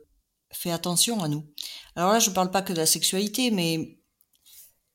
fait 0.52 0.72
attention 0.72 1.22
à 1.22 1.28
nous. 1.28 1.46
Alors 1.96 2.12
là, 2.12 2.18
je 2.18 2.32
ne 2.32 2.36
parle 2.36 2.50
pas 2.50 2.64
que 2.64 2.74
de 2.74 2.80
la 2.80 2.88
sexualité, 2.88 3.52
mais 3.52 3.99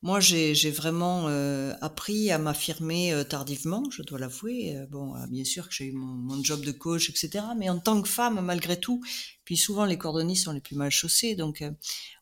moi, 0.05 0.19
j'ai 0.19 0.69
vraiment 0.69 1.29
euh, 1.29 1.73
appris 1.81 2.29
à 2.29 2.37
m'affirmer 2.37 3.11
euh, 3.11 3.23
tardivement, 3.23 3.89
je 3.89 4.03
dois 4.03 4.19
l'avouer. 4.19 4.77
Euh, 4.77 4.85
bon, 4.85 5.15
bien 5.29 5.43
sûr 5.43 5.67
que 5.67 5.73
j'ai 5.73 5.85
eu 5.85 5.93
mon, 5.93 6.43
job 6.43 6.63
de 6.63 6.71
coach, 6.71 7.09
etc. 7.09 7.43
Mais 7.57 7.69
en 7.69 7.79
tant 7.79 7.99
que 8.03 8.07
femme, 8.07 8.39
malgré 8.41 8.79
tout, 8.79 9.03
puis 9.45 9.57
souvent 9.57 9.83
les 9.83 9.97
cordonniers 9.97 10.35
sont 10.35 10.51
les 10.51 10.61
plus 10.61 10.75
mal 10.75 10.91
chaussés, 10.91 11.33
donc 11.33 11.63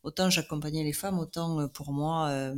autant 0.04 0.30
j'accompagnais 0.30 0.86
les 0.86 0.94
femmes, 0.94 1.20
autant 1.20 1.68
pour 1.68 1.92
moi. 1.92 2.54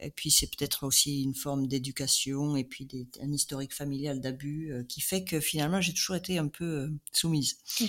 et 0.00 0.10
puis 0.10 0.32
c'est 0.32 0.48
peut-être 0.48 0.84
aussi 0.84 1.22
une 1.22 1.36
forme 1.36 1.68
d'éducation 1.68 2.56
et 2.56 2.64
puis 2.64 2.88
un 3.20 3.30
historique 3.30 3.72
familial 3.72 4.20
d'abus 4.20 4.72
qui 4.88 5.00
fait 5.00 5.22
que 5.22 5.38
finalement 5.38 5.80
j'ai 5.80 5.94
toujours 5.94 6.16
été 6.16 6.38
un 6.38 6.48
peu 6.48 6.90
soumise. 7.12 7.58
Mmh 7.80 7.84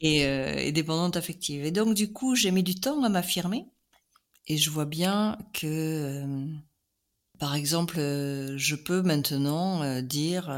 et, 0.00 0.20
et 0.20 0.70
dépendante 0.70 1.16
affective. 1.16 1.64
Et 1.64 1.72
donc, 1.72 1.92
du 1.92 2.12
coup, 2.12 2.36
j'ai 2.36 2.52
mis 2.52 2.62
du 2.62 2.76
temps 2.76 3.02
à 3.02 3.08
m'affirmer. 3.08 3.66
Et 4.48 4.56
je 4.56 4.70
vois 4.70 4.86
bien 4.86 5.38
que, 5.52 5.66
euh, 5.66 6.46
par 7.38 7.54
exemple, 7.54 7.98
euh, 7.98 8.56
je 8.56 8.74
peux 8.74 9.02
maintenant 9.02 9.82
euh, 9.82 10.00
dire 10.00 10.50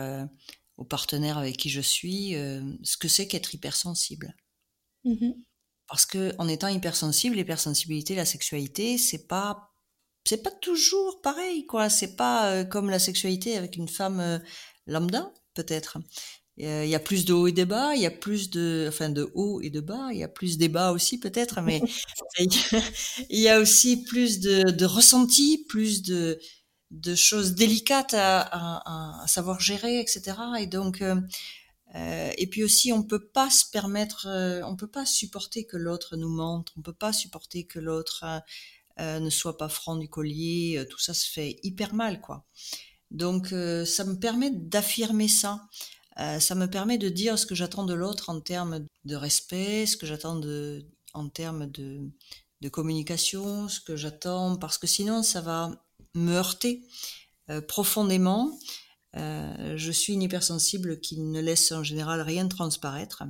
au 0.76 0.84
partenaire 0.84 1.36
avec 1.38 1.56
qui 1.56 1.68
je 1.68 1.80
suis 1.80 2.32
ce 2.82 2.96
que 2.96 3.08
c'est 3.08 3.26
qu'être 3.28 3.54
hypersensible. 3.54 4.34
Mmh 5.04 5.32
Parce 5.88 6.06
que 6.06 6.32
en 6.38 6.48
étant 6.48 6.68
hypersensible, 6.68 7.36
l'hypersensibilité, 7.36 8.14
la 8.14 8.24
sexualité, 8.24 8.96
c'est 8.96 9.26
pas 9.26 9.66
c'est 10.24 10.42
pas 10.42 10.50
toujours 10.50 11.22
pareil, 11.22 11.66
quoi. 11.66 11.88
C'est 11.88 12.14
pas 12.14 12.64
comme 12.64 12.90
la 12.90 12.98
sexualité 12.98 13.56
avec 13.56 13.76
une 13.76 13.88
femme 13.88 14.40
lambda, 14.86 15.32
peut-être. 15.54 15.98
Il 16.56 16.88
y 16.88 16.94
a 16.94 17.00
plus 17.00 17.24
de 17.24 17.32
haut 17.32 17.46
et 17.46 17.52
de 17.52 17.64
bas, 17.64 17.94
il 17.94 18.02
y 18.02 18.06
a 18.06 18.10
plus 18.10 18.50
de, 18.50 18.86
enfin 18.88 19.08
de 19.08 19.30
haut 19.34 19.60
et 19.62 19.70
de 19.70 19.80
bas, 19.80 20.08
il 20.12 20.18
y 20.18 20.22
a 20.22 20.28
plus 20.28 20.58
des 20.58 20.68
bas 20.68 20.92
aussi 20.92 21.18
peut-être, 21.18 21.62
mais 21.62 21.80
il 22.38 23.40
y 23.40 23.48
a 23.48 23.60
aussi 23.60 24.04
plus 24.04 24.40
de, 24.40 24.70
de 24.70 24.84
ressenti, 24.84 25.64
plus 25.68 26.02
de, 26.02 26.38
de 26.90 27.14
choses 27.14 27.54
délicates 27.54 28.14
à, 28.14 28.40
à, 28.40 29.22
à, 29.22 29.26
savoir 29.26 29.60
gérer, 29.60 30.00
etc. 30.00 30.36
Et 30.58 30.66
donc, 30.66 31.02
euh, 31.02 31.16
euh, 31.94 32.30
et 32.36 32.46
puis 32.46 32.62
aussi, 32.62 32.92
on 32.92 33.02
peut 33.02 33.24
pas 33.24 33.50
se 33.50 33.64
permettre, 33.70 34.26
euh, 34.26 34.62
on 34.64 34.76
peut 34.76 34.88
pas 34.88 35.06
supporter 35.06 35.66
que 35.66 35.76
l'autre 35.76 36.16
nous 36.16 36.28
mente, 36.28 36.72
on 36.76 36.82
peut 36.82 36.92
pas 36.92 37.12
supporter 37.12 37.66
que 37.66 37.78
l'autre 37.78 38.24
euh, 39.00 39.20
ne 39.20 39.30
soit 39.30 39.56
pas 39.58 39.68
franc 39.68 39.96
du 39.96 40.08
collier. 40.08 40.84
tout 40.90 40.98
ça 40.98 41.14
se 41.14 41.28
fait 41.30 41.58
hyper 41.62 41.94
mal, 41.94 42.20
quoi. 42.20 42.44
Donc, 43.10 43.48
ça 43.48 44.04
me 44.04 44.14
permet 44.20 44.50
d'affirmer 44.52 45.26
ça. 45.26 45.66
Euh, 46.20 46.38
ça 46.38 46.54
me 46.54 46.66
permet 46.66 46.98
de 46.98 47.08
dire 47.08 47.38
ce 47.38 47.46
que 47.46 47.54
j'attends 47.54 47.84
de 47.84 47.94
l'autre 47.94 48.28
en 48.28 48.40
termes 48.40 48.86
de 49.04 49.16
respect, 49.16 49.86
ce 49.86 49.96
que 49.96 50.06
j'attends 50.06 50.40
en 51.14 51.28
termes 51.28 51.66
de, 51.66 52.68
communication, 52.70 53.68
ce 53.68 53.80
que 53.80 53.96
j'attends, 53.96 54.56
parce 54.56 54.76
que 54.76 54.86
sinon 54.86 55.22
ça 55.22 55.40
va 55.40 55.70
me 56.14 56.34
heurter 56.34 56.82
euh, 57.48 57.62
profondément. 57.62 58.58
Euh, 59.16 59.76
je 59.76 59.90
suis 59.90 60.12
une 60.12 60.22
hypersensible 60.22 61.00
qui 61.00 61.18
ne 61.18 61.40
laisse 61.40 61.72
en 61.72 61.82
général 61.82 62.20
rien 62.20 62.48
transparaître. 62.48 63.22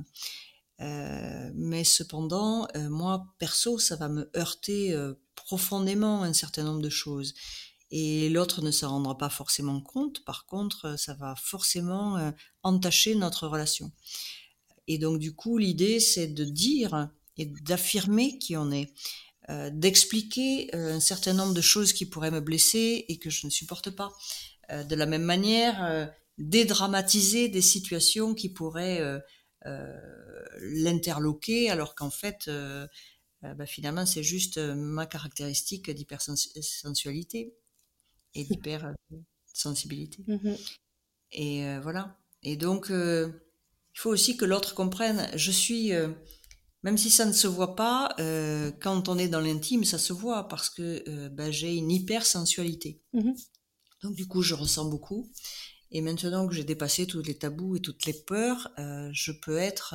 Mais 1.53 1.83
cependant, 1.83 2.67
moi, 2.89 3.27
perso, 3.37 3.77
ça 3.77 3.95
va 3.97 4.09
me 4.09 4.31
heurter 4.35 4.97
profondément 5.35 6.23
un 6.23 6.33
certain 6.33 6.63
nombre 6.63 6.81
de 6.81 6.89
choses 6.89 7.35
et 7.91 8.29
l'autre 8.29 8.61
ne 8.61 8.71
s'en 8.71 8.89
rendra 8.89 9.17
pas 9.17 9.29
forcément 9.29 9.81
compte. 9.81 10.23
Par 10.23 10.45
contre, 10.45 10.85
euh, 10.85 10.97
ça 10.97 11.13
va 11.13 11.35
forcément 11.35 12.17
euh, 12.17 12.31
entacher 12.63 13.15
notre 13.15 13.47
relation. 13.47 13.91
Et 14.87 14.97
donc, 14.97 15.19
du 15.19 15.35
coup, 15.35 15.57
l'idée, 15.57 15.99
c'est 15.99 16.27
de 16.27 16.45
dire 16.45 17.09
et 17.37 17.45
d'affirmer 17.45 18.37
qui 18.39 18.55
on 18.55 18.71
est, 18.71 18.93
euh, 19.49 19.69
d'expliquer 19.71 20.73
un 20.73 20.99
certain 20.99 21.33
nombre 21.33 21.53
de 21.53 21.61
choses 21.61 21.93
qui 21.93 22.05
pourraient 22.05 22.31
me 22.31 22.41
blesser 22.41 23.05
et 23.07 23.17
que 23.17 23.29
je 23.29 23.45
ne 23.45 23.51
supporte 23.51 23.89
pas. 23.91 24.11
de 24.69 24.95
la 24.95 25.05
même 25.05 25.23
manière, 25.23 26.09
dédramatiser 26.37 27.49
des 27.49 27.61
situations 27.61 28.33
qui 28.33 28.47
pourraient 28.47 29.01
l'interloquer, 30.61 31.69
alors 31.69 31.93
qu'en 31.93 32.09
fait, 32.09 32.49
bah, 33.41 33.65
finalement, 33.65 34.05
c'est 34.05 34.23
juste 34.23 34.57
ma 34.57 35.05
caractéristique 35.05 35.91
d'hypersensualité 35.91 37.53
et 38.33 38.43
d'hyper 38.43 38.93
sensibilité. 39.53 40.23
Mmh 40.27 40.55
et 41.33 41.65
euh, 41.65 41.79
voilà. 41.81 42.17
Et 42.43 42.55
donc, 42.55 42.91
euh, 42.91 43.31
il 43.95 43.99
faut 43.99 44.09
aussi 44.09 44.37
que 44.37 44.45
l'autre 44.45 44.75
comprenne. 44.75 45.29
Je 45.35 45.51
suis, 45.51 45.93
euh, 45.93 46.09
même 46.83 46.97
si 46.97 47.09
ça 47.09 47.25
ne 47.25 47.33
se 47.33 47.47
voit 47.47 47.75
pas, 47.75 48.15
quand 48.81 49.07
on 49.09 49.17
est 49.17 49.27
dans 49.27 49.39
l'intime, 49.39 49.83
ça 49.83 49.97
se 49.97 50.13
voit 50.13 50.47
parce 50.47 50.69
que 50.69 51.27
ben, 51.29 51.51
j'ai 51.51 51.75
une 51.75 51.91
hypersensualité. 51.91 53.01
Mmh 53.13 53.31
donc 54.03 54.15
du 54.15 54.27
coup, 54.27 54.41
je 54.41 54.55
ressens 54.55 54.85
beaucoup. 54.85 55.31
Et 55.91 56.01
maintenant 56.01 56.47
que 56.47 56.55
j'ai 56.55 56.63
dépassé 56.63 57.05
tous 57.05 57.21
les 57.21 57.37
tabous 57.37 57.75
et 57.75 57.81
toutes 57.81 58.07
les 58.07 58.13
peurs, 58.13 58.71
je 58.77 59.31
peux 59.31 59.57
être 59.57 59.93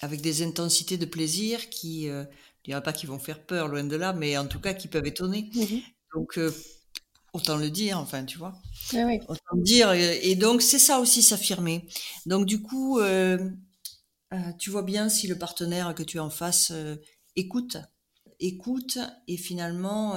avec 0.00 0.22
des 0.22 0.40
intensités 0.40 0.96
de 0.96 1.04
plaisir 1.04 1.68
qui, 1.68 2.06
je 2.06 2.24
dirais 2.64 2.82
pas 2.82 2.94
qui 2.94 3.04
vont 3.04 3.18
faire 3.18 3.44
peur, 3.44 3.68
loin 3.68 3.84
de 3.84 3.96
là, 3.96 4.14
mais 4.14 4.38
en 4.38 4.46
tout 4.46 4.60
cas 4.60 4.72
qui 4.72 4.88
peuvent 4.88 5.06
étonner. 5.06 5.50
Mmh 5.54 5.76
donc, 6.14 6.38
euh, 6.38 6.52
autant 7.32 7.56
le 7.56 7.70
dire, 7.70 7.98
enfin, 7.98 8.24
tu 8.24 8.38
vois. 8.38 8.54
oui. 8.92 9.20
Autant 9.28 9.56
le 9.56 9.62
dire. 9.62 9.92
Et, 9.92 10.34
donc, 10.36 10.62
c'est 10.62 10.78
ça 10.78 11.00
aussi 11.00 11.22
s'affirmer. 11.22 11.86
Donc, 12.26 12.46
du 12.46 12.62
coup, 12.62 13.00
euh, 13.00 13.50
euh, 14.32 14.52
tu 14.58 14.70
vois 14.70 14.82
bien 14.82 15.08
si 15.08 15.26
le 15.26 15.36
partenaire 15.36 15.94
que 15.94 16.02
tu 16.02 16.18
as 16.18 16.24
en 16.24 16.30
face 16.30 16.72
écoute, 17.36 17.76
écoute 18.40 18.98
et 19.28 19.36
finalement 19.36 20.14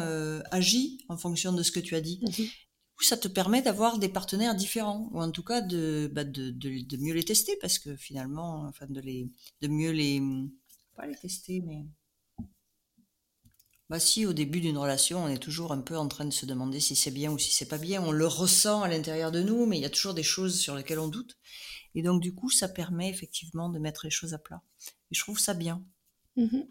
agit 0.51 1.03
en 1.09 1.17
fonction 1.17 1.53
de 1.53 1.63
ce 1.63 1.71
que 1.71 1.79
tu 1.79 1.95
as 1.95 2.01
dit. 2.01 2.19
Mhm. 2.21 2.47
Ça 2.99 3.15
te 3.15 3.27
permet 3.27 3.61
d'avoir 3.61 3.99
des 3.99 4.09
partenaires 4.09 4.55
différents, 4.55 5.07
ou 5.13 5.21
en 5.21 5.29
tout 5.29 5.43
cas 5.43 5.61
de, 5.61 6.09
bah, 6.11 6.23
de, 6.23 6.49
de, 6.49 6.97
mieux 6.97 7.13
les 7.13 7.23
tester, 7.23 7.55
parce 7.61 7.77
que 7.77 7.95
finalement, 7.95 8.65
enfin, 8.67 8.87
de, 8.89 8.99
les, 8.99 9.29
de 9.61 9.67
mieux 9.67 9.91
les, 9.91 10.19
pas 10.95 11.05
les 11.05 11.15
tester, 11.15 11.61
mais 11.61 11.85
bah 13.89 13.99
si, 13.99 14.25
au 14.25 14.33
début 14.33 14.59
d'une 14.59 14.77
relation, 14.77 15.23
on 15.23 15.27
est 15.29 15.37
toujours 15.37 15.71
un 15.71 15.79
peu 15.79 15.97
en 15.97 16.09
train 16.09 16.25
de 16.25 16.33
se 16.33 16.45
demander 16.45 16.81
si 16.81 16.95
c'est 16.95 17.11
bien 17.11 17.31
ou 17.31 17.37
si 17.37 17.51
c'est 17.51 17.67
pas 17.67 17.77
bien. 17.77 18.03
On 18.03 18.11
le 18.11 18.27
ressent 18.27 18.81
à 18.81 18.89
l'intérieur 18.89 19.31
de 19.31 19.41
nous, 19.41 19.65
mais 19.65 19.77
il 19.77 19.81
y 19.81 19.85
a 19.85 19.89
toujours 19.89 20.13
des 20.13 20.23
choses 20.23 20.59
sur 20.59 20.75
lesquelles 20.75 20.99
on 20.99 21.07
doute. 21.07 21.37
Et 21.95 22.01
donc, 22.01 22.21
du 22.21 22.33
coup, 22.35 22.49
ça 22.49 22.67
permet 22.67 23.09
effectivement 23.09 23.69
de 23.69 23.79
mettre 23.79 24.05
les 24.05 24.11
choses 24.11 24.33
à 24.33 24.39
plat. 24.39 24.61
Et 25.11 25.15
je 25.15 25.21
trouve 25.21 25.39
ça 25.39 25.53
bien. 25.53 25.83
Mmh 26.35 26.63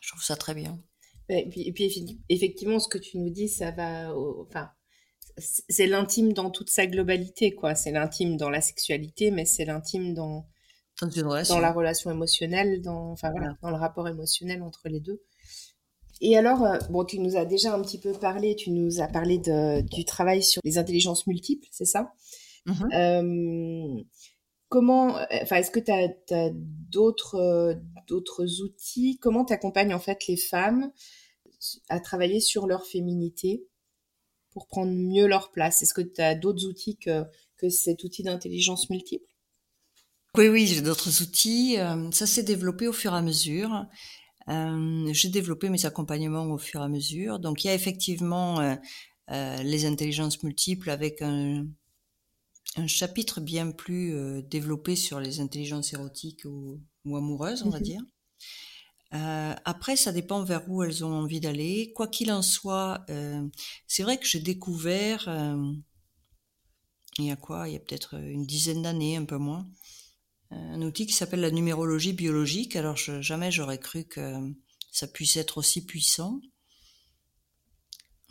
je 0.00 0.08
trouve 0.08 0.24
ça 0.24 0.34
très 0.34 0.52
bien. 0.52 0.82
Et 1.28 1.48
puis, 1.48 1.62
et 1.62 1.72
puis, 1.72 2.20
effectivement, 2.28 2.80
ce 2.80 2.88
que 2.88 2.98
tu 2.98 3.18
nous 3.18 3.30
dis, 3.30 3.48
ça 3.48 3.70
va. 3.70 4.12
enfin, 4.40 4.68
c'est 5.38 5.86
l'intime 5.86 6.32
dans 6.32 6.50
toute 6.50 6.70
sa 6.70 6.86
globalité, 6.86 7.54
quoi. 7.54 7.76
C'est 7.76 7.92
l'intime 7.92 8.36
dans 8.36 8.50
la 8.50 8.60
sexualité, 8.60 9.30
mais 9.30 9.44
c'est 9.44 9.64
l'intime 9.64 10.12
dans, 10.12 10.48
dans, 11.00 11.60
la 11.60 11.72
relation 11.72 12.10
émotionnelle, 12.10 12.82
dans, 12.82 13.12
enfin, 13.12 13.30
voilà, 13.30 13.56
dans 13.62 13.70
le 13.70 13.76
rapport 13.76 14.08
émotionnel 14.08 14.62
entre 14.62 14.88
les 14.88 15.00
deux. 15.00 15.22
Et 16.24 16.36
alors, 16.36 16.64
euh, 16.64 16.78
bon, 16.88 17.04
tu 17.04 17.18
nous 17.18 17.36
as 17.36 17.44
déjà 17.44 17.74
un 17.74 17.82
petit 17.82 17.98
peu 17.98 18.12
parlé, 18.12 18.54
tu 18.54 18.70
nous 18.70 19.00
as 19.00 19.08
parlé 19.08 19.38
de, 19.38 19.80
du 19.80 20.04
travail 20.04 20.42
sur 20.42 20.62
les 20.64 20.78
intelligences 20.78 21.26
multiples, 21.26 21.66
c'est 21.72 21.84
ça? 21.84 22.14
Mmh 22.64 22.84
euh, 22.94 24.02
Comment, 24.68 25.18
euh, 25.18 25.24
enfin, 25.42 25.56
est-ce 25.56 25.72
que 25.72 25.80
tu 25.80 25.90
as, 25.90 26.50
d'autres 26.54 27.76
d'autres 28.06 28.62
outils? 28.62 29.18
Comment 29.20 29.44
tu 29.44 29.52
accompagnes 29.52 29.92
en 29.92 29.98
fait 29.98 30.26
les 30.28 30.36
femmes 30.36 30.92
à 31.90 32.00
travailler 32.00 32.40
sur 32.40 32.66
leur 32.66 32.86
féminité 32.86 33.66
pour 34.52 34.68
prendre 34.68 34.92
mieux 34.92 35.26
leur 35.26 35.50
place? 35.50 35.82
Est-ce 35.82 35.92
que 35.92 36.00
tu 36.00 36.22
as 36.22 36.36
d'autres 36.36 36.64
outils 36.66 36.96
que, 36.96 37.24
que 37.58 37.68
cet 37.68 38.04
outil 38.04 38.22
d'intelligence 38.22 38.88
multiple? 38.88 39.26
Oui, 40.38 40.48
oui, 40.48 40.66
j'ai 40.66 40.80
d'autres 40.80 41.20
outils. 41.20 41.76
Ça 42.12 42.26
s'est 42.26 42.42
développé 42.42 42.88
au 42.88 42.94
fur 42.94 43.12
et 43.12 43.18
à 43.18 43.22
mesure. 43.22 43.84
Euh, 44.48 45.12
j'ai 45.12 45.28
développé 45.28 45.68
mes 45.68 45.86
accompagnements 45.86 46.46
au 46.46 46.58
fur 46.58 46.80
et 46.80 46.84
à 46.84 46.88
mesure. 46.88 47.38
Donc 47.38 47.64
il 47.64 47.68
y 47.68 47.70
a 47.70 47.74
effectivement 47.74 48.60
euh, 48.60 48.74
euh, 49.30 49.62
les 49.62 49.84
intelligences 49.86 50.42
multiples 50.42 50.90
avec 50.90 51.22
un, 51.22 51.66
un 52.76 52.86
chapitre 52.86 53.40
bien 53.40 53.70
plus 53.70 54.14
euh, 54.14 54.42
développé 54.42 54.96
sur 54.96 55.20
les 55.20 55.40
intelligences 55.40 55.92
érotiques 55.92 56.44
ou, 56.44 56.80
ou 57.04 57.16
amoureuses, 57.16 57.62
on 57.64 57.70
va 57.70 57.78
mhm. 57.78 57.84
dire. 57.84 58.02
Euh, 59.14 59.54
après, 59.64 59.96
ça 59.96 60.10
dépend 60.10 60.42
vers 60.42 60.68
où 60.70 60.82
elles 60.82 61.04
ont 61.04 61.12
envie 61.12 61.40
d'aller. 61.40 61.92
Quoi 61.94 62.08
qu'il 62.08 62.32
en 62.32 62.40
soit, 62.42 63.04
c'est 63.86 64.02
vrai 64.02 64.16
que 64.16 64.26
j'ai 64.26 64.40
découvert, 64.40 65.28
il 67.18 67.26
y 67.26 67.30
a 67.30 67.36
quoi? 67.36 67.68
Il 67.68 67.74
y 67.74 67.76
a 67.76 67.78
peut-être 67.78 68.14
une 68.14 68.46
dizaine 68.46 68.80
d'années, 68.80 69.18
un 69.18 69.26
peu 69.26 69.36
moins, 69.36 69.68
un 70.52 70.82
outil 70.82 71.06
qui 71.06 71.12
s'appelle 71.12 71.40
la 71.40 71.50
numérologie 71.50 72.12
biologique. 72.12 72.76
Alors 72.76 72.96
jamais 72.96 73.50
j'aurais 73.50 73.78
cru 73.78 74.04
que 74.04 74.34
ça 74.90 75.06
puisse 75.06 75.36
être 75.36 75.58
aussi 75.58 75.84
puissant. 75.84 76.40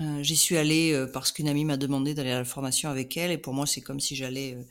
Euh, 0.01 0.23
J'y 0.23 0.36
suis 0.36 0.57
allée 0.57 0.93
euh, 0.93 1.07
parce 1.07 1.31
qu'une 1.31 1.47
amie 1.47 1.65
m'a 1.65 1.77
demandé 1.77 2.13
d'aller 2.13 2.31
à 2.31 2.39
la 2.39 2.45
formation 2.45 2.89
avec 2.89 3.17
elle 3.17 3.31
et 3.31 3.38
pour 3.38 3.53
moi 3.53 3.65
c'est 3.65 3.81
comme 3.81 3.99
si 3.99 4.15
j'allais... 4.15 4.55
Euh, 4.55 4.63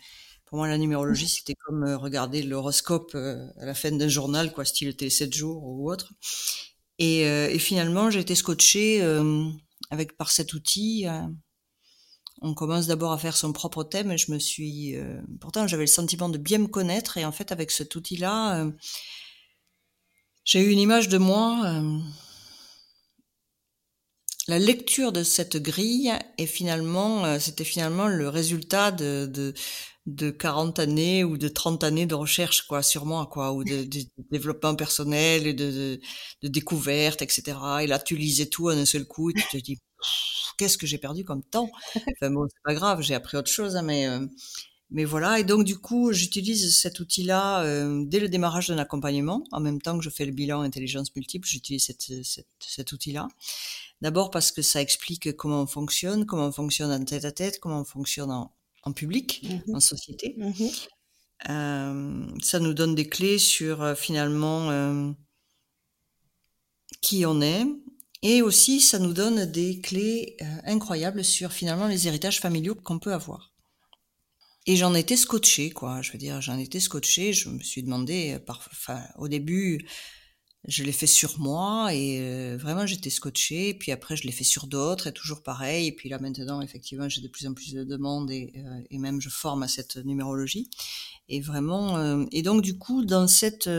pour 0.46 0.58
moi 0.58 0.66
la 0.66 0.78
numérologie 0.78 1.28
c'était 1.28 1.54
comme 1.54 1.84
euh, 1.84 1.96
regarder 1.96 2.42
l'horoscope 2.42 3.14
à 3.14 3.64
la 3.64 3.74
fin 3.74 3.92
d'un 3.92 4.08
journal, 4.08 4.52
quoi, 4.52 4.64
style 4.64 4.96
télé 4.96 5.10
7 5.10 5.32
jours 5.32 5.62
ou 5.62 5.90
autre. 5.90 6.12
Et, 6.98 7.20
et 7.22 7.58
finalement 7.58 8.10
j'ai 8.10 8.20
été 8.20 8.34
scotchée 8.34 9.00
avec 9.90 10.18
par 10.18 10.30
cet 10.30 10.52
outil 10.52 11.06
on 12.40 12.54
commence 12.54 12.86
d'abord 12.86 13.12
à 13.12 13.18
faire 13.18 13.36
son 13.36 13.52
propre 13.52 13.84
thème 13.84 14.10
et 14.12 14.18
je 14.18 14.32
me 14.32 14.38
suis 14.38 14.96
euh, 14.96 15.20
pourtant 15.40 15.66
j'avais 15.66 15.84
le 15.84 15.88
sentiment 15.88 16.28
de 16.28 16.38
bien 16.38 16.58
me 16.58 16.66
connaître 16.66 17.18
et 17.18 17.24
en 17.24 17.32
fait 17.32 17.52
avec 17.52 17.70
cet 17.70 17.94
outil 17.96 18.16
là 18.16 18.60
euh, 18.60 18.70
j'ai 20.44 20.60
eu 20.60 20.70
une 20.70 20.78
image 20.78 21.08
de 21.08 21.18
moi 21.18 21.62
euh, 21.66 21.98
la 24.48 24.58
lecture 24.58 25.12
de 25.12 25.22
cette 25.22 25.58
grille 25.58 26.12
est 26.38 26.46
finalement 26.46 27.38
c'était 27.38 27.64
finalement 27.64 28.08
le 28.08 28.28
résultat 28.28 28.90
de, 28.90 29.26
de 29.26 29.54
de 30.06 30.30
40 30.30 30.78
années 30.78 31.24
ou 31.24 31.36
de 31.36 31.46
30 31.46 31.84
années 31.84 32.06
de 32.06 32.14
recherche 32.14 32.62
quoi 32.62 32.82
sur 32.82 33.04
quoi 33.30 33.52
ou 33.52 33.64
de, 33.64 33.86
développement 34.30 34.74
personnel 34.74 35.46
et 35.46 35.52
de, 35.52 35.70
de, 35.70 36.00
de 36.42 36.48
découverte 36.48 37.22
etc 37.22 37.58
et 37.82 37.86
là 37.86 37.98
tu 37.98 38.16
lisais 38.16 38.46
tout 38.46 38.68
en 38.70 38.78
un 38.78 38.86
seul 38.86 39.06
coup 39.06 39.30
et 39.30 39.34
tu 39.34 39.44
te 39.46 39.56
dis 39.58 39.78
qu'est-ce 40.56 40.78
que 40.78 40.86
j'ai 40.86 40.98
perdu 40.98 41.24
comme 41.24 41.42
temps? 41.42 41.70
Enfin 42.12 42.30
bon, 42.30 42.46
c'est 42.48 42.62
pas 42.64 42.74
grave, 42.74 43.00
j'ai 43.02 43.14
appris 43.14 43.36
autre 43.36 43.50
chose, 43.50 43.76
hein, 43.76 43.82
mais 43.82 44.06
euh, 44.08 44.26
mais 44.90 45.04
voilà. 45.04 45.38
Et 45.40 45.44
donc 45.44 45.64
du 45.64 45.78
coup, 45.78 46.12
j'utilise 46.12 46.76
cet 46.78 47.00
outil-là 47.00 47.62
euh, 47.64 48.04
dès 48.06 48.20
le 48.20 48.28
démarrage 48.28 48.68
d'un 48.68 48.78
accompagnement, 48.78 49.44
en 49.52 49.60
même 49.60 49.80
temps 49.80 49.96
que 49.98 50.04
je 50.04 50.10
fais 50.10 50.24
le 50.26 50.32
bilan 50.32 50.62
intelligence 50.62 51.14
multiple, 51.16 51.46
j'utilise 51.48 51.84
cet, 51.86 52.12
cet 52.60 52.92
outil-là. 52.92 53.28
D'abord 54.00 54.30
parce 54.30 54.50
que 54.52 54.62
ça 54.62 54.80
explique 54.80 55.36
comment 55.36 55.62
on 55.62 55.66
fonctionne, 55.66 56.26
comment 56.26 56.46
on 56.46 56.52
fonctionne 56.52 56.90
en 56.90 57.04
tête 57.04 57.24
à 57.24 57.32
tête, 57.32 57.60
comment 57.60 57.80
on 57.80 57.84
fonctionne 57.84 58.30
en, 58.30 58.52
en 58.82 58.92
public, 58.92 59.42
Mhm. 59.44 59.76
en 59.76 59.80
société. 59.80 60.34
Mhm. 60.38 60.70
Euh, 61.48 62.26
ça 62.42 62.58
nous 62.60 62.74
donne 62.74 62.94
des 62.94 63.08
clés 63.08 63.38
sur 63.38 63.96
finalement 63.96 65.14
qui 67.00 67.24
on 67.26 67.40
est. 67.40 67.64
Et 68.22 68.42
aussi, 68.42 68.80
ça 68.80 68.98
nous 68.98 69.12
donne 69.12 69.46
des 69.46 69.80
clés 69.80 70.36
euh, 70.42 70.44
incroyables 70.64 71.24
sur 71.24 71.52
finalement 71.52 71.86
les 71.86 72.06
héritages 72.06 72.40
familiaux 72.40 72.74
qu'on 72.74 72.98
peut 72.98 73.14
avoir. 73.14 73.50
Et 74.66 74.76
j'en 74.76 74.94
étais 74.94 75.16
scotché, 75.16 75.70
quoi. 75.70 76.02
Je 76.02 76.12
veux 76.12 76.18
dire, 76.18 76.40
j'en 76.40 76.58
étais 76.58 76.80
scotché. 76.80 77.32
Je 77.32 77.48
me 77.48 77.60
suis 77.60 77.82
demandé, 77.82 78.34
euh, 78.34 78.52
enfin, 78.72 79.02
au 79.18 79.26
début, 79.28 79.86
je 80.68 80.84
l'ai 80.84 80.92
fait 80.92 81.06
sur 81.06 81.40
moi 81.40 81.94
et 81.94 82.18
euh, 82.20 82.58
vraiment 82.58 82.86
j'étais 82.86 83.08
scotché. 83.08 83.72
Puis 83.74 83.90
après, 83.90 84.16
je 84.16 84.24
l'ai 84.24 84.32
fait 84.32 84.44
sur 84.44 84.66
d'autres 84.66 85.06
et 85.06 85.12
toujours 85.12 85.42
pareil. 85.42 85.86
Et 85.88 85.92
puis 85.92 86.10
là, 86.10 86.18
maintenant, 86.18 86.60
effectivement, 86.60 87.08
j'ai 87.08 87.22
de 87.22 87.28
plus 87.28 87.46
en 87.46 87.54
plus 87.54 87.72
de 87.72 87.84
demandes 87.84 88.30
et, 88.30 88.52
euh, 88.56 88.82
et 88.90 88.98
même 88.98 89.20
je 89.20 89.30
forme 89.30 89.62
à 89.62 89.68
cette 89.68 89.96
numérologie. 89.96 90.68
Et 91.28 91.40
vraiment, 91.40 92.26
et 92.32 92.42
donc 92.42 92.60
du 92.60 92.76
coup, 92.76 93.04
dans 93.04 93.28
cette 93.28 93.70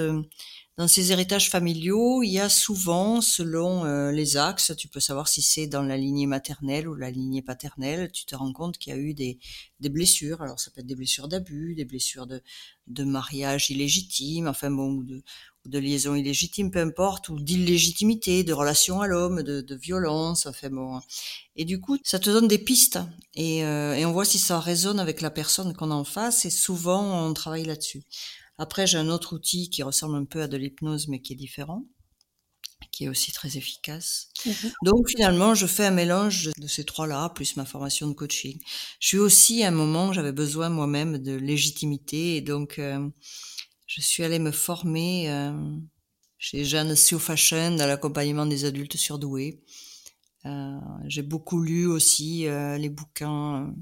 dans 0.78 0.88
ces 0.88 1.12
héritages 1.12 1.50
familiaux, 1.50 2.24
il 2.24 2.32
y 2.32 2.40
a 2.40 2.50
souvent, 2.50 3.22
selon 3.22 3.86
euh, 3.86 4.12
les 4.12 4.38
axes, 4.38 4.72
tu 4.78 4.88
peux 4.88 5.02
savoir 5.02 5.28
si 5.28 5.42
c'est 5.42 5.68
dans 5.68 5.84
la 5.84 5.98
lignée 5.98 6.26
maternelle 6.26 6.88
ou 6.88 6.96
la 6.96 7.12
lignée 7.12 7.42
paternelle, 7.42 8.12
tu 8.12 8.26
te 8.26 8.36
rends 8.36 8.54
compte 8.54 8.78
qu'il 8.78 8.94
y 8.94 8.96
a 8.96 9.00
eu 9.00 9.14
des, 9.14 9.38
des 9.80 9.90
blessures. 9.90 10.42
Alors 10.42 10.60
ça 10.60 10.72
peut 10.72 10.80
être 10.80 10.88
des 10.88 10.96
blessures 10.96 11.28
d'abus, 11.28 11.76
des 11.76 11.86
blessures 11.86 12.26
de, 12.26 12.42
de 12.88 13.04
mariage 13.04 13.70
illégitime, 13.70 14.48
enfin 14.48 14.72
bon, 14.72 14.92
ou 14.94 15.04
de, 15.04 15.22
ou 15.66 15.70
de 15.70 15.78
liaison 15.78 16.16
illégitime, 16.16 16.72
peu 16.72 16.80
importe, 16.80 17.30
ou 17.30 17.40
d'illégitimité, 17.40 18.44
de 18.44 18.54
relation 18.54 19.02
à 19.02 19.08
l'homme, 19.08 19.44
de, 19.44 19.62
de 19.62 19.76
violence, 19.76 20.46
enfin 20.46 20.70
bon. 20.70 21.00
Et 21.58 21.66
du 21.66 21.80
coup, 21.82 21.98
ça 22.04 22.18
te 22.18 22.30
donne 22.30 22.48
des 22.48 22.58
pistes 22.58 23.00
et, 23.36 23.66
euh, 23.66 23.94
et 23.94 24.06
on 24.06 24.14
voit 24.14 24.26
si 24.26 24.40
ça 24.40 24.60
résonne 24.60 25.00
avec 25.00 25.22
la 25.22 25.30
personne 25.32 25.76
qu'on 25.76 25.92
en 25.92 26.06
face 26.06 26.46
et 26.46 26.50
souvent 26.50 27.28
on 27.28 27.34
travaille 27.34 27.66
là-dessus. 27.66 28.04
Après, 28.62 28.86
j'ai 28.86 29.00
un 29.00 29.10
autre 29.10 29.34
outil 29.34 29.72
qui 29.72 29.82
ressemble 29.82 30.16
un 30.16 30.24
peu 30.24 30.44
à 30.44 30.48
de 30.48 30.56
l'hypnose, 30.56 31.08
mais 31.08 31.20
qui 31.20 31.34
est 31.34 31.36
différent, 31.36 31.84
qui 32.92 33.06
est 33.06 33.10
aussi 33.10 33.32
très 33.32 33.58
efficace. 33.58 34.30
Mhm. 34.46 34.72
Donc 34.86 35.10
finalement, 35.10 35.56
je 35.56 35.66
fais 35.66 35.88
un 35.88 35.92
mélange 35.92 36.52
de 36.56 36.68
ces 36.68 36.84
trois-là, 36.84 37.30
plus 37.30 37.56
ma 37.56 37.66
formation 37.66 38.08
de 38.08 38.14
coaching. 38.14 38.60
Je 39.00 39.08
suis 39.08 39.18
aussi 39.18 39.64
à 39.64 39.70
un 39.70 39.72
moment, 39.72 40.14
j'avais 40.14 40.32
besoin 40.32 40.70
moi-même 40.70 41.18
de 41.18 41.32
légitimité, 41.32 42.36
et 42.36 42.42
donc 42.42 42.78
euh, 42.78 43.10
je 43.88 44.00
suis 44.00 44.24
allée 44.24 44.38
me 44.38 44.52
former 44.52 45.32
euh, 45.32 45.54
chez 46.38 46.64
Jeanne 46.64 46.96
Sue 46.96 47.18
Fashion 47.18 47.78
dans 47.78 47.88
l'accompagnement 47.88 48.46
des 48.46 48.66
adultes 48.66 48.96
surdoués. 48.96 49.64
Euh, 50.46 50.78
j'ai 51.08 51.24
beaucoup 51.24 51.62
lu 51.62 51.88
aussi 51.88 52.46
les 52.78 52.90
bouquins 52.90 53.74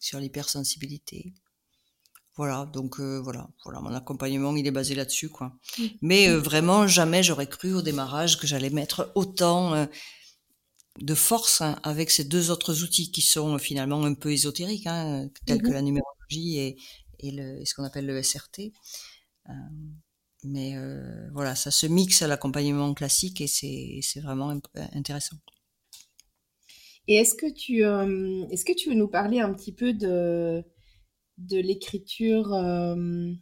sur 0.00 0.18
l'hypersensibilité. 0.18 1.32
Voilà, 2.36 2.66
donc 2.70 3.00
euh, 3.00 3.18
voilà, 3.18 3.48
voilà, 3.64 3.80
mon 3.80 3.94
accompagnement 3.94 4.54
il 4.56 4.66
est 4.66 4.70
basé 4.70 4.94
là-dessus 4.94 5.30
quoi. 5.30 5.56
Mm. 5.78 5.84
Mais 6.02 6.28
euh, 6.28 6.38
vraiment 6.38 6.86
jamais 6.86 7.22
j'aurais 7.22 7.46
cru 7.48 7.72
au 7.72 7.80
démarrage 7.80 8.38
que 8.38 8.46
j'allais 8.46 8.68
mettre 8.68 9.10
autant 9.14 9.72
euh, 9.72 9.86
de 11.00 11.14
force 11.14 11.62
hein, 11.62 11.78
avec 11.82 12.10
ces 12.10 12.24
deux 12.24 12.50
autres 12.50 12.82
outils 12.82 13.10
qui 13.10 13.22
sont 13.22 13.58
finalement 13.58 14.04
un 14.04 14.12
peu 14.14 14.32
ésotériques, 14.32 14.86
hein, 14.86 15.28
tels 15.46 15.62
que 15.62 15.68
Mhm. 15.68 15.74
la 15.74 15.82
numérologie 15.82 16.58
et, 16.58 16.76
et, 17.20 17.30
le, 17.30 17.60
et 17.60 17.64
ce 17.64 17.74
qu'on 17.74 17.84
appelle 17.84 18.06
le 18.06 18.22
SRT. 18.22 18.72
Mais 20.44 20.74
voilà, 21.32 21.54
ça 21.54 21.70
se 21.70 21.86
mixe 21.86 22.22
à 22.22 22.28
l'accompagnement 22.28 22.94
classique 22.94 23.40
et 23.40 23.46
c'est 23.46 24.20
vraiment 24.20 24.58
intéressant. 24.94 25.36
Et 27.08 27.16
est-ce 27.16 27.34
que 27.34 27.50
tu, 27.52 27.82
est-ce 28.52 28.64
que 28.64 28.72
tu 28.72 28.88
veux 28.88 28.94
nous 28.94 29.08
parler 29.08 29.40
un 29.40 29.52
petit 29.52 29.72
peu 29.72 29.92
de, 29.92 30.64
de 31.38 31.58
l'écriture 31.58 32.52
euh, 32.54 33.34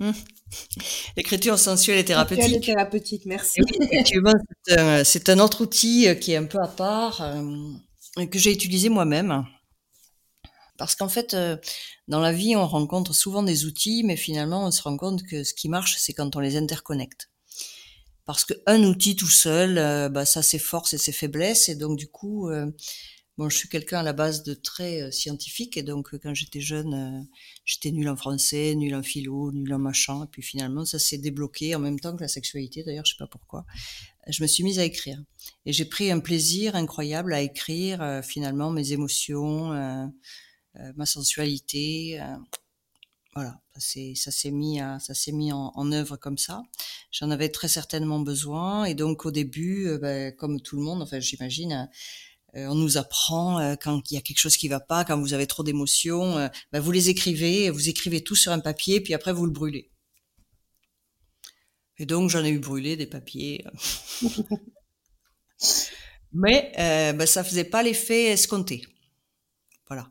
L'écriture 1.16 1.58
sensuelle 1.58 1.98
et 1.98 2.06
sensuelle 2.06 2.54
et 2.54 2.60
thérapeutique. 2.60 3.26
Merci. 3.26 3.60
Et 3.60 3.62
oui, 3.62 3.78
effectivement, 3.80 4.32
c'est 4.66 4.78
un, 4.78 5.04
c'est 5.04 5.28
un 5.28 5.38
autre 5.38 5.62
outil 5.62 6.08
euh, 6.08 6.14
qui 6.14 6.32
est 6.32 6.36
un 6.36 6.44
peu 6.44 6.58
à 6.60 6.68
part, 6.68 7.20
euh, 7.22 8.26
que 8.26 8.38
j'ai 8.38 8.52
utilisé 8.52 8.88
moi-même. 8.88 9.44
Parce 10.76 10.96
qu'en 10.96 11.08
fait, 11.08 11.34
euh, 11.34 11.56
dans 12.08 12.20
la 12.20 12.32
vie, 12.32 12.56
on 12.56 12.66
rencontre 12.66 13.14
souvent 13.14 13.42
des 13.42 13.64
outils, 13.64 14.02
mais 14.04 14.16
finalement, 14.16 14.66
on 14.66 14.70
se 14.70 14.82
rend 14.82 14.96
compte 14.96 15.22
que 15.22 15.44
ce 15.44 15.54
qui 15.54 15.68
marche, 15.68 15.96
c'est 15.98 16.12
quand 16.12 16.34
on 16.34 16.40
les 16.40 16.56
interconnecte. 16.56 17.30
Parce 18.26 18.44
qu'un 18.44 18.82
outil 18.82 19.16
tout 19.16 19.28
seul, 19.28 19.74
bah, 20.10 20.24
ça 20.24 20.40
a 20.40 20.42
ses 20.42 20.58
forces 20.58 20.94
et 20.94 20.98
ses 20.98 21.12
faiblesses, 21.12 21.68
et 21.68 21.76
donc 21.76 21.98
du 21.98 22.08
coup, 22.08 22.48
bon, 23.36 23.48
je 23.48 23.56
suis 23.56 23.68
quelqu'un 23.68 24.00
à 24.00 24.02
la 24.02 24.12
base 24.12 24.42
de 24.42 24.54
très 24.54 25.02
euh, 25.02 25.10
scientifique, 25.10 25.76
et 25.76 25.82
donc 25.82 26.14
euh, 26.14 26.18
quand 26.22 26.34
j'étais 26.34 26.60
jeune, 26.60 26.94
euh, 26.94 27.24
j'étais 27.64 27.90
nulle 27.90 28.08
en 28.08 28.16
français, 28.16 28.74
nulle 28.74 28.94
en 28.94 29.02
philo, 29.02 29.52
nulle 29.52 29.74
en 29.74 29.78
machin, 29.78 30.24
et 30.24 30.28
puis 30.28 30.42
finalement, 30.42 30.84
ça 30.84 30.98
s'est 30.98 31.18
débloqué 31.18 31.74
en 31.74 31.80
même 31.80 31.98
temps 31.98 32.14
que 32.16 32.22
la 32.22 32.28
sexualité. 32.28 32.84
D'ailleurs, 32.84 33.04
je 33.04 33.12
sais 33.12 33.18
pas 33.18 33.26
pourquoi. 33.26 33.64
Je 34.28 34.42
me 34.42 34.46
suis 34.46 34.64
mise 34.64 34.78
à 34.78 34.84
écrire, 34.84 35.22
et 35.66 35.72
j'ai 35.72 35.84
pris 35.84 36.10
un 36.10 36.20
plaisir 36.20 36.76
incroyable 36.76 37.34
à 37.34 37.42
écrire 37.42 38.22
finalement 38.24 38.70
mes 38.70 38.92
émotions. 38.92 39.68
ma 40.96 41.06
sensualité. 41.06 42.20
voilà, 43.34 43.60
ça 43.76 44.30
s'est 44.30 44.50
mis 44.50 44.78
ça 44.78 45.14
s'est 45.14 45.32
mis 45.32 45.52
en, 45.52 45.92
œuvre 45.92 46.16
comme 46.16 46.38
ça. 46.38 46.62
J'en 47.12 47.30
avais 47.30 47.50
très 47.50 47.68
certainement 47.68 48.20
besoin 48.20 48.84
et 48.86 48.94
donc 48.94 49.26
au 49.26 49.30
début, 49.30 49.98
ben, 50.00 50.34
comme 50.34 50.60
tout 50.62 50.76
le 50.76 50.82
monde, 50.82 51.02
enfin 51.02 51.20
j'imagine, 51.20 51.90
on 52.56 52.74
nous 52.74 52.96
apprend 52.96 53.58
euh, 53.58 53.74
quand 53.76 54.10
il 54.10 54.14
y 54.14 54.16
a 54.18 54.20
quelque 54.20 54.38
chose 54.38 54.56
qui 54.56 54.68
va 54.68 54.80
pas, 54.80 55.04
quand 55.04 55.18
vous 55.18 55.34
avez 55.34 55.46
trop 55.46 55.62
d'émotions, 55.62 56.38
euh, 56.38 56.48
ben, 56.72 56.80
vous 56.80 56.92
les 56.92 57.10
écrivez, 57.10 57.70
vous 57.70 57.88
écrivez 57.88 58.22
tout 58.22 58.36
sur 58.36 58.52
un 58.52 58.60
papier, 58.60 59.00
puis 59.00 59.14
après 59.14 59.32
vous 59.32 59.46
le 59.46 59.52
brûlez. 59.52 59.90
Et 61.98 62.06
donc 62.06 62.30
j'en 62.30 62.44
ai 62.44 62.50
eu 62.50 62.58
brûlé 62.58 62.96
des 62.96 63.06
papiers, 63.06 63.64
mais 66.32 66.72
euh, 66.78 67.12
ben, 67.12 67.26
ça 67.26 67.44
faisait 67.44 67.64
pas 67.64 67.82
l'effet 67.82 68.32
escompté. 68.32 68.84
Voilà. 69.86 70.10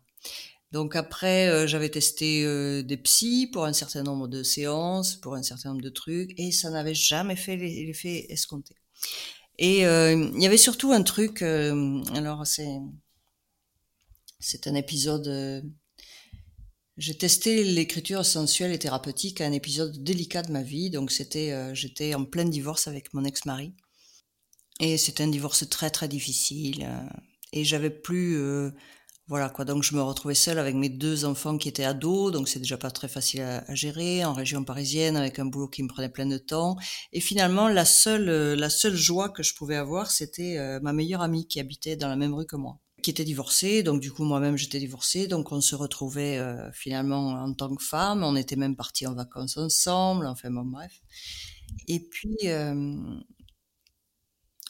Donc 0.74 0.96
après, 0.96 1.50
euh, 1.50 1.68
j'avais 1.68 1.90
testé 1.90 2.44
euh, 2.44 2.82
des 2.82 2.98
psys 2.98 3.48
pour 3.54 3.66
un 3.66 3.74
certain 3.74 4.02
nombre 4.02 4.28
de 4.28 4.42
séances, 4.42 5.16
pour 5.16 5.36
un 5.36 5.44
certain 5.44 5.70
nombre 5.70 5.84
de 5.84 5.90
trucs, 5.90 6.34
et 6.40 6.52
ça 6.52 6.72
n'avait 6.72 6.96
jamais 6.96 7.36
fait 7.36 7.56
l'effet 7.56 8.26
escompté. 8.30 8.76
Et 9.64 9.86
euh, 9.86 10.30
il 10.36 10.42
y 10.44 10.46
avait 10.46 10.58
surtout 10.58 10.92
un 10.92 11.04
truc, 11.04 11.42
euh, 11.42 12.04
alors 12.16 12.46
c'est 12.46 12.80
c'est 14.42 14.68
un 14.68 14.76
épisode. 14.76 15.26
euh, 15.30 15.62
j'ai 16.98 17.18
testé 17.18 17.64
l'écriture 17.64 18.26
sensuelle 18.26 18.74
et 18.74 18.78
thérapeutique 18.78 19.40
à 19.40 19.46
un 19.46 19.54
épisode 19.54 20.04
délicat 20.04 20.42
de 20.42 20.52
ma 20.52 20.64
vie. 20.64 20.90
Donc 20.90 21.12
c'était, 21.12 21.74
j'étais 21.74 22.14
en 22.14 22.26
plein 22.26 22.44
divorce 22.44 22.90
avec 22.90 23.14
mon 23.14 23.24
ex-mari, 23.24 23.74
et 24.82 24.98
c'était 24.98 25.24
un 25.24 25.30
divorce 25.30 25.68
très 25.70 25.90
très 25.90 26.10
difficile. 26.10 26.86
et 27.54 27.64
j'avais 27.64 27.90
plus 27.90 28.38
voilà 29.28 29.50
quoi, 29.50 29.64
donc 29.64 29.84
je 29.84 29.96
me 29.96 30.02
retrouvais 30.02 30.36
seule 30.36 30.60
avec 30.60 30.76
mes 30.76 30.90
deux 30.90 31.24
enfants 31.24 31.58
qui 31.58 31.70
étaient 31.70 31.86
ados, 31.86 32.34
donc 32.34 32.50
c'est 32.50 32.60
déjà 32.60 32.78
pas 32.78 32.92
très 32.92 33.08
facile 33.08 33.42
à, 33.42 33.74
gérer 33.74 34.26
en 34.26 34.34
région 34.34 34.66
parisienne 34.66 35.16
avec 35.16 35.40
un 35.40 35.46
boulot 35.46 35.70
qui 35.70 35.82
me 35.82 35.88
prenait 35.88 36.10
plein 36.10 36.26
de 36.26 36.38
temps. 36.38 36.76
Et 37.14 37.22
finalement, 37.22 37.70
la 37.70 37.86
seule 37.86 38.28
euh, 38.28 38.56
la 38.58 38.70
seule 38.70 38.96
joie 38.96 39.30
que 39.30 39.42
je 39.42 39.56
pouvais 39.56 39.78
avoir, 39.78 40.12
c'était 40.12 40.58
euh, 40.58 40.80
ma 40.82 40.92
meilleure 40.92 41.22
amie 41.22 41.48
qui 41.48 41.62
habitait 41.62 41.96
dans 41.96 42.10
la 42.10 42.18
même 42.18 42.34
rue 42.34 42.46
que 42.46 42.58
moi, 42.58 42.80
qui 43.02 43.12
était 43.12 43.24
divorcée. 43.24 43.82
Donc 43.82 44.02
du 44.02 44.12
coup, 44.12 44.26
moi-même 44.26 44.58
j'étais 44.58 44.80
divorcée, 44.80 45.28
donc 45.28 45.54
on 45.54 45.62
se 45.62 45.76
retrouvait 45.76 46.38
euh, 46.38 46.70
finalement 46.74 47.30
en 47.30 47.54
tant 47.54 47.74
que 47.74 47.84
femme. 47.84 48.24
On 48.24 48.36
était 48.36 48.58
même 48.58 48.76
partis 48.76 49.08
en 49.08 49.14
vacances 49.14 49.56
ensemble. 49.56 50.26
Enfin 50.28 50.52
bon, 50.52 50.66
bref. 50.66 51.02
Et 51.88 52.02
puis 52.02 52.38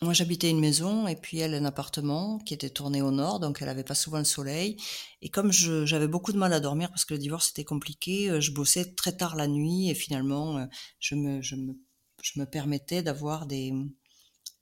moi, 0.03 0.13
j'habitais 0.13 0.49
une 0.49 0.59
maison 0.59 1.07
et 1.07 1.15
puis 1.15 1.39
elle 1.39 1.53
un 1.53 1.65
appartement 1.65 2.39
qui 2.39 2.53
était 2.53 2.69
tourné 2.69 3.01
au 3.01 3.11
nord, 3.11 3.39
donc 3.39 3.61
elle 3.61 3.69
avait 3.69 3.83
pas 3.83 3.95
souvent 3.95 4.19
le 4.19 4.23
soleil. 4.23 4.77
Et 5.21 5.29
comme 5.29 5.51
j'avais 5.51 6.07
beaucoup 6.07 6.31
de 6.31 6.37
mal 6.37 6.53
à 6.53 6.59
dormir 6.59 6.89
parce 6.89 7.05
que 7.05 7.13
le 7.13 7.19
divorce 7.19 7.49
était 7.49 7.63
compliqué, 7.63 8.29
euh, 8.29 8.41
je 8.41 8.51
bossais 8.51 8.93
très 8.93 9.15
tard 9.15 9.35
la 9.35 9.47
nuit 9.47 9.89
et 9.89 9.95
finalement, 9.95 10.57
euh, 10.57 10.65
je 10.99 11.15
me 11.15 12.45
permettais 12.45 13.01
d'avoir 13.01 13.45
des, 13.45 13.73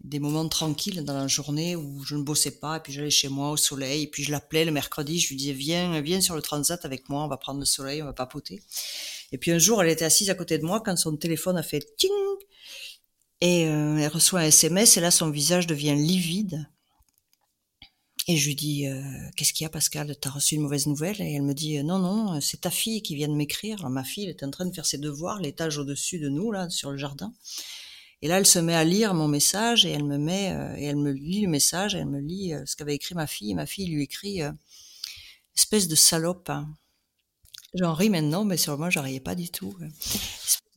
des 0.04 0.20
moments 0.20 0.48
tranquilles 0.48 1.04
dans 1.04 1.14
la 1.14 1.28
journée 1.28 1.76
où 1.76 2.04
je 2.04 2.16
ne 2.16 2.24
bossais 2.24 2.60
pas 2.60 2.78
et 2.78 2.80
puis 2.80 2.94
j'allais 2.94 3.12
chez 3.12 3.30
moi 3.30 3.52
au 3.52 3.58
soleil 3.58 4.04
et 4.04 4.08
puis 4.08 4.24
je 4.24 4.32
l'appelais 4.32 4.66
le 4.66 4.72
mercredi, 4.72 5.20
je 5.20 5.30
lui 5.30 5.36
disais 5.36 5.54
viens, 5.54 6.02
viens 6.02 6.22
sur 6.22 6.36
le 6.36 6.42
transat 6.42 6.84
avec 6.86 7.10
moi, 7.10 7.24
on 7.24 7.28
va 7.28 7.38
prendre 7.38 7.60
le 7.60 7.66
soleil, 7.66 8.02
on 8.02 8.06
va 8.06 8.14
papoter. 8.14 8.64
Et 9.32 9.38
puis 9.38 9.52
un 9.52 9.60
jour, 9.60 9.82
elle 9.82 9.90
était 9.90 10.06
assise 10.06 10.30
à 10.30 10.36
côté 10.36 10.58
de 10.58 10.66
moi 10.66 10.82
quand 10.82 10.96
son 10.98 11.16
téléphone 11.18 11.58
a 11.58 11.64
fait 11.64 11.96
ting 11.98 12.12
et 13.42 13.68
euh, 13.68 13.98
elle 13.98 14.08
reçoit 14.08 14.42
un 14.42 14.46
SMS 14.46 14.98
et 14.98 15.02
là 15.02 15.12
son 15.12 15.30
visage 15.30 15.68
devient 15.68 15.96
livide. 15.96 16.70
Et 18.28 18.38
je 18.38 18.48
lui 18.48 18.56
dis 18.56 18.88
euh, 18.88 19.02
qu'est-ce 19.36 19.52
qu'il 19.52 19.64
y 19.64 19.68
a 19.68 19.70
Pascal? 19.70 20.16
T'as 20.16 20.30
reçu 20.30 20.56
une 20.56 20.62
mauvaise 20.62 20.86
nouvelle? 20.86 21.20
Et 21.20 21.34
elle 21.34 21.42
me 21.42 21.54
dit 21.54 21.84
non 21.84 22.00
non 22.00 22.40
c'est 22.40 22.62
ta 22.62 22.70
fille 22.70 23.02
qui 23.02 23.16
vient 23.16 23.28
de 23.28 23.34
m'écrire. 23.34 23.90
Ma 23.90 24.04
fille 24.04 24.26
elle 24.26 24.30
est 24.30 24.44
en 24.44 24.52
train 24.52 24.66
de 24.66 24.74
faire 24.74 24.86
ses 24.86 25.00
devoirs 25.00 25.40
l'étage 25.40 25.78
au-dessus 25.80 26.20
de 26.20 26.30
nous 26.30 26.52
là 26.52 26.70
sur 26.70 26.92
le 26.92 26.98
jardin. 26.98 27.34
Et 28.22 28.28
là 28.28 28.38
elle 28.38 28.46
se 28.46 28.60
met 28.60 28.76
à 28.76 28.84
lire 28.84 29.16
mon 29.16 29.28
message 29.28 29.86
et 29.86 29.90
elle 29.90 30.06
me 30.06 30.18
met 30.18 30.52
euh, 30.54 30.76
et 30.78 30.86
elle 30.86 30.98
me 30.98 31.12
lit 31.12 31.42
le 31.42 31.50
message. 31.50 31.96
Elle 31.96 32.06
me 32.06 32.20
lit 32.20 32.54
euh, 32.54 32.64
ce 32.66 32.76
qu'avait 32.76 32.96
écrit 32.96 33.16
ma 33.16 33.28
fille. 33.28 33.52
Et 33.52 33.56
ma 33.56 33.66
fille 33.66 33.88
lui 33.88 34.04
écrit 34.04 34.42
espèce 35.56 35.88
de 35.88 35.96
salope. 35.96 36.50
Hein. 36.50 36.70
J'en 37.74 37.94
ris 37.94 38.10
maintenant, 38.10 38.44
mais 38.44 38.58
sur 38.58 38.78
moi, 38.78 38.90
j'en 38.90 39.02
riais 39.02 39.20
pas 39.20 39.36
du 39.36 39.50
tout. 39.50 39.76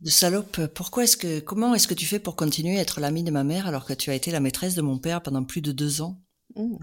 De 0.05 0.11
salope, 0.11 0.67
pourquoi 0.75 1.05
est-ce 1.05 1.17
que, 1.17 1.41
comment 1.41 1.75
est-ce 1.75 1.89
que 1.89 1.95
tu 1.95 2.05
fais 2.05 2.19
pour 2.19 2.37
continuer 2.37 2.77
à 2.77 2.83
être 2.83 3.01
l'amie 3.01 3.23
de 3.23 3.31
ma 3.31 3.43
mère 3.43 3.67
alors 3.67 3.87
que 3.87 3.95
tu 3.95 4.11
as 4.11 4.15
été 4.15 4.31
la 4.31 4.39
maîtresse 4.39 4.75
de 4.75 4.83
mon 4.83 4.99
père 4.99 5.23
pendant 5.23 5.45
plus 5.45 5.63
de 5.63 5.73
deux 5.73 6.03
ans? 6.03 6.21
Mmh. 6.57 6.77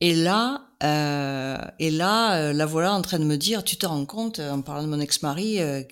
Et 0.00 0.16
là, 0.16 0.68
euh, 0.82 1.56
et 1.78 1.92
là, 1.92 2.36
euh, 2.36 2.52
la 2.52 2.66
voilà 2.66 2.92
en 2.92 3.02
train 3.02 3.20
de 3.20 3.24
me 3.24 3.36
dire, 3.36 3.62
tu 3.62 3.76
te 3.76 3.86
rends 3.86 4.04
compte, 4.04 4.40
en 4.40 4.62
parlant 4.62 4.82
de 4.82 4.88
mon 4.88 4.98
ex-mari, 4.98 5.60
euh, 5.60 5.84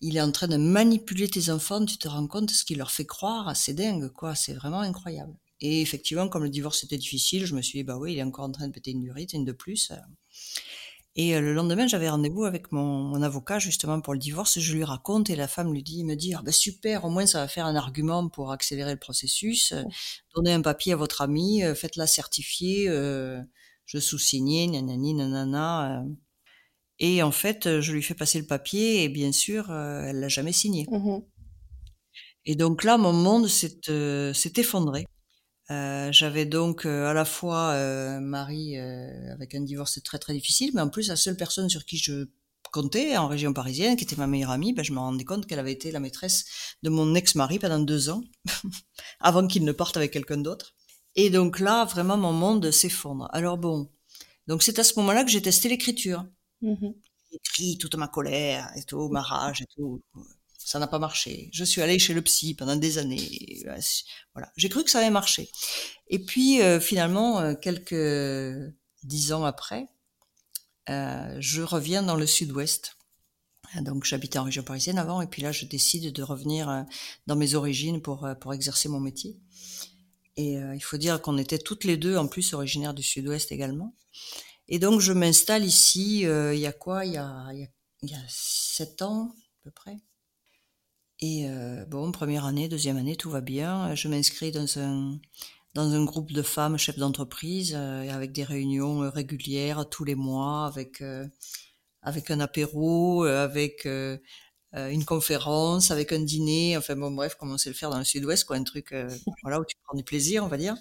il 0.00 0.16
est 0.16 0.22
en 0.22 0.32
train 0.32 0.48
de 0.48 0.56
manipuler 0.56 1.28
tes 1.28 1.50
enfants, 1.50 1.84
tu 1.84 1.98
te 1.98 2.08
rends 2.08 2.26
compte 2.26 2.46
de 2.46 2.52
ce 2.54 2.64
qu'il 2.64 2.78
leur 2.78 2.90
fait 2.90 3.04
croire, 3.04 3.54
c'est 3.54 3.74
dingue, 3.74 4.08
quoi, 4.08 4.34
c'est 4.34 4.54
vraiment 4.54 4.80
incroyable. 4.80 5.36
Et 5.60 5.82
effectivement, 5.82 6.28
comme 6.30 6.44
le 6.44 6.48
divorce 6.48 6.84
était 6.84 6.96
difficile, 6.96 7.44
je 7.44 7.54
me 7.54 7.60
suis 7.60 7.80
dit, 7.80 7.84
bah 7.84 7.98
oui, 7.98 8.14
il 8.14 8.18
est 8.18 8.22
encore 8.22 8.46
en 8.46 8.52
train 8.52 8.66
de 8.66 8.72
péter 8.72 8.92
une 8.92 9.02
durite, 9.02 9.34
une 9.34 9.44
de 9.44 9.52
plus. 9.52 9.92
Et 11.16 11.38
le 11.40 11.52
lendemain, 11.52 11.88
j'avais 11.88 12.08
rendez-vous 12.08 12.44
avec 12.44 12.70
mon, 12.70 13.20
avocat 13.22 13.58
justement 13.58 14.00
pour 14.00 14.12
le 14.12 14.18
divorce. 14.18 14.60
Je 14.60 14.74
lui 14.74 14.84
raconte 14.84 15.28
et 15.28 15.36
la 15.36 15.48
femme 15.48 15.72
lui 15.72 15.82
dit, 15.82 16.04
me 16.04 16.14
dit, 16.14 16.34
ah, 16.34 16.42
bah 16.42 16.52
super, 16.52 17.04
au 17.04 17.10
moins 17.10 17.26
ça 17.26 17.40
va 17.40 17.48
faire 17.48 17.66
un 17.66 17.74
argument 17.74 18.28
pour 18.28 18.52
accélérer 18.52 18.92
le 18.92 18.98
processus. 18.98 19.74
Donnez 20.34 20.52
un 20.52 20.62
papier 20.62 20.92
à 20.92 20.96
votre 20.96 21.20
amie, 21.20 21.62
faites-la 21.74 22.06
certifier, 22.06 22.86
je 22.86 23.98
sous-signais, 23.98 24.68
nanani, 24.68 25.14
nanana. 25.14 26.04
Et 27.00 27.22
en 27.22 27.32
fait, 27.32 27.80
je 27.80 27.92
lui 27.92 28.02
fais 28.02 28.14
passer 28.14 28.38
le 28.38 28.46
papier 28.46 29.02
et 29.02 29.08
bien 29.08 29.32
sûr, 29.32 29.72
elle 29.72 30.20
l'a 30.20 30.28
jamais 30.28 30.52
signé. 30.52 30.86
Mmh 30.90 31.18
et 32.46 32.54
donc 32.54 32.84
là, 32.84 32.96
mon 32.96 33.12
monde 33.12 33.48
s'est 33.48 33.80
effondré. 34.56 35.06
Euh, 35.70 36.10
j'avais 36.10 36.46
donc 36.46 36.84
euh, 36.84 37.06
à 37.06 37.14
la 37.14 37.24
fois 37.24 37.70
euh, 37.70 38.18
Marie 38.18 38.76
avec 38.76 39.54
un 39.54 39.60
divorce 39.60 40.02
très 40.02 40.18
très 40.18 40.32
difficile, 40.32 40.70
mais 40.74 40.80
en 40.80 40.88
plus 40.88 41.08
la 41.08 41.16
seule 41.16 41.36
personne 41.36 41.68
sur 41.68 41.84
qui 41.84 41.96
je 41.98 42.26
comptais 42.72 43.16
en 43.16 43.28
région 43.28 43.52
parisienne, 43.52 43.96
qui 43.96 44.04
était 44.04 44.16
ma 44.16 44.26
meilleure 44.26 44.50
amie, 44.50 44.72
ben, 44.72 44.84
je 44.84 44.92
me 44.92 44.98
rendais 44.98 45.24
compte 45.24 45.46
qu'elle 45.46 45.58
avait 45.58 45.72
été 45.72 45.90
la 45.90 46.00
maîtresse 46.00 46.44
de 46.82 46.90
mon 46.90 47.14
ex-mari 47.14 47.58
pendant 47.58 47.80
deux 47.80 48.10
ans, 48.10 48.22
avant 49.20 49.46
qu'il 49.46 49.64
ne 49.64 49.72
parte 49.72 49.96
avec 49.96 50.12
quelqu'un 50.12 50.38
d'autre. 50.38 50.74
Et 51.16 51.30
donc 51.30 51.58
là, 51.58 51.84
vraiment, 51.84 52.16
mon 52.16 52.32
monde 52.32 52.70
s'effondre. 52.70 53.28
Alors 53.32 53.58
bon, 53.58 53.90
donc 54.46 54.62
c'est 54.62 54.78
à 54.78 54.84
ce 54.84 54.98
moment-là 55.00 55.24
que 55.24 55.30
j'ai 55.30 55.42
testé 55.42 55.68
l'écriture. 55.68 56.24
Mmh 56.62 56.90
j'ai 57.30 57.36
écrit 57.36 57.78
toute 57.78 57.94
ma 57.94 58.08
colère 58.08 58.72
et 58.76 58.82
tout, 58.82 59.08
ma 59.08 59.22
rage 59.22 59.62
et 59.62 59.66
tout 59.76 60.02
ça 60.64 60.78
n'a 60.78 60.86
pas 60.86 60.98
marché. 60.98 61.48
Je 61.52 61.64
suis 61.64 61.80
allée 61.80 61.98
chez 61.98 62.14
le 62.14 62.22
psy 62.22 62.54
pendant 62.54 62.76
des 62.76 62.98
années. 62.98 63.64
Voilà, 64.34 64.52
j'ai 64.56 64.68
cru 64.68 64.84
que 64.84 64.90
ça 64.90 64.98
allait 64.98 65.10
marcher. 65.10 65.50
Et 66.08 66.18
puis 66.18 66.60
euh, 66.60 66.80
finalement, 66.80 67.40
euh, 67.40 67.54
quelques 67.54 68.72
dix 69.02 69.32
ans 69.32 69.44
après, 69.44 69.88
euh, 70.90 71.36
je 71.40 71.62
reviens 71.62 72.02
dans 72.02 72.16
le 72.16 72.26
sud-ouest. 72.26 72.96
Donc 73.82 74.04
j'habitais 74.04 74.38
en 74.38 74.44
région 74.44 74.64
parisienne 74.64 74.98
avant, 74.98 75.22
et 75.22 75.28
puis 75.28 75.42
là 75.42 75.52
je 75.52 75.64
décide 75.64 76.12
de 76.12 76.22
revenir 76.24 76.86
dans 77.28 77.36
mes 77.36 77.54
origines 77.54 78.02
pour 78.02 78.28
pour 78.40 78.52
exercer 78.52 78.88
mon 78.88 78.98
métier. 78.98 79.38
Et 80.36 80.54
il 80.54 80.82
faut 80.82 80.96
dire 80.96 81.22
qu'on 81.22 81.38
était 81.38 81.58
toutes 81.58 81.84
les 81.84 81.96
deux 81.96 82.16
en 82.16 82.26
plus 82.26 82.52
originaires 82.52 82.94
du 82.94 83.04
sud-ouest 83.04 83.52
également. 83.52 83.94
Et 84.66 84.80
donc 84.80 85.00
je 85.00 85.12
m'installe 85.12 85.64
ici. 85.64 86.22
il 86.22 86.58
y 86.58 86.66
a 86.66 86.72
quoi? 86.72 87.04
Il 87.04 87.12
y 87.12 87.16
a 87.16 87.46
il 88.02 88.10
y 88.10 88.14
a 88.14 88.22
sept 88.26 89.02
ans 89.02 89.36
à 89.60 89.62
peu 89.62 89.70
près. 89.70 89.98
Et 91.22 91.46
euh, 91.46 91.84
bon, 91.86 92.12
première 92.12 92.46
année, 92.46 92.68
deuxième 92.68 92.96
année, 92.96 93.14
tout 93.14 93.28
va 93.28 93.42
bien. 93.42 93.94
Je 93.94 94.08
m'inscris 94.08 94.52
dans 94.52 94.78
un 94.78 95.18
dans 95.74 95.92
un 95.92 96.04
groupe 96.04 96.32
de 96.32 96.42
femmes 96.42 96.78
chefs 96.78 96.98
d'entreprise 96.98 97.74
euh, 97.76 98.10
avec 98.10 98.32
des 98.32 98.42
réunions 98.42 99.04
euh, 99.04 99.10
régulières 99.10 99.88
tous 99.88 100.04
les 100.04 100.14
mois, 100.14 100.66
avec 100.66 101.02
avec 102.02 102.30
un 102.30 102.40
apéro, 102.40 103.24
avec 103.24 103.84
une 103.84 105.04
conférence, 105.04 105.90
avec 105.90 106.12
un 106.12 106.20
dîner. 106.20 106.78
Enfin 106.78 106.96
bon, 106.96 107.10
bref, 107.10 107.34
comme 107.34 107.52
on 107.52 107.58
sait 107.58 107.68
le 107.70 107.76
faire 107.76 107.90
dans 107.90 107.98
le 107.98 108.04
Sud-Ouest, 108.04 108.44
quoi, 108.44 108.56
un 108.56 108.64
truc 108.64 108.94
voilà 109.42 109.60
où 109.60 109.64
tu 109.66 109.76
prends 109.84 109.96
du 109.96 110.04
plaisir, 110.04 110.42
on 110.44 110.48
va 110.48 110.56
dire. 110.56 110.74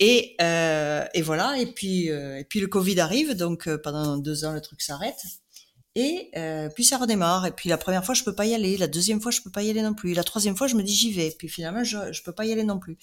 Et, 0.00 0.36
et 0.40 1.22
voilà. 1.22 1.56
Et 1.56 1.66
puis 1.66 2.06
et 2.08 2.44
puis 2.48 2.58
le 2.58 2.66
Covid 2.66 2.98
arrive, 2.98 3.34
donc 3.34 3.68
pendant 3.76 4.16
deux 4.16 4.44
ans 4.44 4.52
le 4.52 4.60
truc 4.60 4.82
s'arrête. 4.82 5.22
Et 6.00 6.30
euh, 6.36 6.68
puis 6.68 6.84
ça 6.84 6.96
redémarre. 6.96 7.44
Et 7.46 7.50
puis 7.50 7.68
la 7.68 7.76
première 7.76 8.04
fois, 8.04 8.14
je 8.14 8.22
peux 8.22 8.34
pas 8.34 8.46
y 8.46 8.54
aller. 8.54 8.76
La 8.76 8.86
deuxième 8.86 9.20
fois, 9.20 9.32
je 9.32 9.40
peux 9.40 9.50
pas 9.50 9.64
y 9.64 9.70
aller 9.70 9.82
non 9.82 9.94
plus. 9.94 10.14
La 10.14 10.22
troisième 10.22 10.56
fois, 10.56 10.68
je 10.68 10.76
me 10.76 10.84
dis 10.84 10.94
j'y 10.94 11.12
vais. 11.12 11.34
Puis 11.36 11.48
finalement, 11.48 11.82
je, 11.82 12.12
je 12.12 12.22
peux 12.22 12.30
pas 12.30 12.46
y 12.46 12.52
aller 12.52 12.62
non 12.62 12.78
plus. 12.78 12.98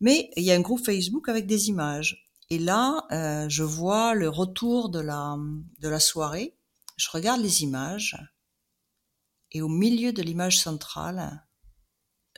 Mais 0.00 0.28
il 0.36 0.42
y 0.42 0.50
a 0.50 0.56
un 0.56 0.60
groupe 0.60 0.84
Facebook 0.84 1.28
avec 1.28 1.46
des 1.46 1.68
images. 1.68 2.28
Et 2.50 2.58
là, 2.58 3.06
euh, 3.12 3.48
je 3.48 3.62
vois 3.62 4.14
le 4.14 4.28
retour 4.28 4.88
de 4.88 4.98
la, 4.98 5.36
de 5.78 5.88
la 5.88 6.00
soirée. 6.00 6.58
Je 6.96 7.10
regarde 7.10 7.40
les 7.40 7.62
images. 7.62 8.18
Et 9.52 9.62
au 9.62 9.68
milieu 9.68 10.12
de 10.12 10.20
l'image 10.20 10.58
centrale, 10.58 11.46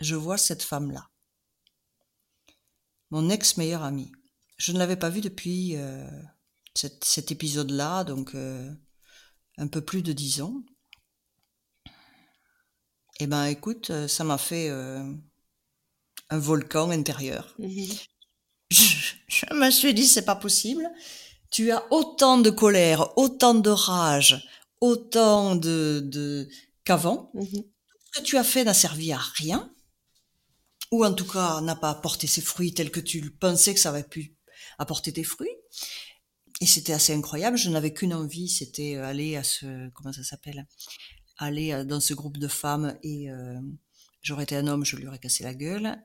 je 0.03 0.17
vois 0.17 0.37
cette 0.37 0.63
femme-là. 0.63 1.09
Mon 3.11 3.31
ex-meilleure 3.31 3.85
amie. 3.85 4.13
Je 4.59 4.73
ne 4.73 4.79
l'avais 4.79 4.97
pas 4.97 5.09
vue 5.09 5.23
depuis 5.23 5.77
euh, 5.77 6.07
cet, 6.75 7.31
épisode-là, 7.31 8.05
donc 8.05 8.35
un 9.59 9.67
peu 9.67 9.81
plus 9.81 10.03
de 10.03 10.13
dix 10.13 10.41
ans. 10.41 10.63
Eh 13.21 13.27
ben, 13.27 13.47
écoute, 13.47 13.91
euh, 13.91 14.09
ça 14.09 14.25
m'a 14.25 14.39
fait 14.39 14.69
euh, 14.71 15.03
un 16.31 16.39
volcan 16.39 16.91
intérieur. 16.91 17.55
Mhm. 17.59 17.89
Je, 18.71 19.55
me 19.55 19.71
suis 19.71 19.95
dit, 19.95 20.07
c'est 20.07 20.25
pas 20.25 20.37
possible. 20.37 20.89
Tu 21.51 21.71
as 21.71 21.85
autant 21.93 22.39
de 22.39 22.51
colère, 22.51 23.17
autant 23.17 23.55
de 23.55 23.71
rage, 23.71 24.49
autant 24.81 25.55
de, 25.55 26.01
de 26.05 26.49
qu'avant. 26.85 27.31
Tout 27.35 27.65
ce 28.13 28.21
que 28.21 28.25
tu 28.25 28.37
as 28.37 28.45
fait 28.45 28.65
n'a 28.65 28.75
servi 28.75 29.13
à 29.13 29.19
rien, 29.19 29.71
ou 30.91 31.05
en 31.05 31.13
tout 31.13 31.27
cas 31.27 31.61
n'a 31.61 31.77
pas 31.77 31.91
apporté 31.91 32.27
ses 32.27 32.41
fruits 32.41 32.75
tels 32.75 32.91
que 32.91 33.01
tu 33.01 33.31
pensais 33.31 33.75
que 33.75 33.81
ça 33.81 33.91
avait 33.91 34.03
pu 34.03 34.37
apporter 34.79 35.13
tes 35.13 35.25
fruits. 35.25 35.57
Et 36.61 36.67
c'était 36.67 36.93
assez 36.93 37.13
incroyable. 37.13 37.57
Je 37.57 37.69
n'avais 37.71 37.93
qu'une 37.93 38.15
envie, 38.15 38.49
c'était 38.49 38.97
euh, 38.97 39.05
aller 39.05 39.37
à 39.37 39.43
ce 39.43 39.89
comment 39.91 40.13
ça 40.13 40.23
s'appelle, 40.23 40.67
aller 41.37 41.73
euh, 41.73 41.85
dans 41.85 42.01
ce 42.01 42.15
groupe 42.15 42.39
de 42.39 42.47
femmes 42.47 42.97
et 43.03 43.29
euh, 43.29 43.61
j'aurais 44.23 44.45
été 44.45 44.55
un 44.57 44.69
homme, 44.69 44.85
je 44.85 44.95
lui 44.97 45.07
aurais 45.09 45.19
cassé 45.19 45.43
la 45.43 45.53
gueule. 45.53 45.99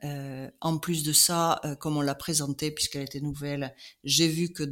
En 0.59 0.77
plus 0.79 1.03
de 1.03 1.13
ça, 1.13 1.61
comme 1.79 1.95
on 1.95 2.01
l'a 2.01 2.15
présentée 2.15 2.71
puisqu'elle 2.71 3.03
était 3.03 3.21
nouvelle, 3.21 3.73
j'ai 4.03 4.27
vu 4.27 4.51
que 4.51 4.63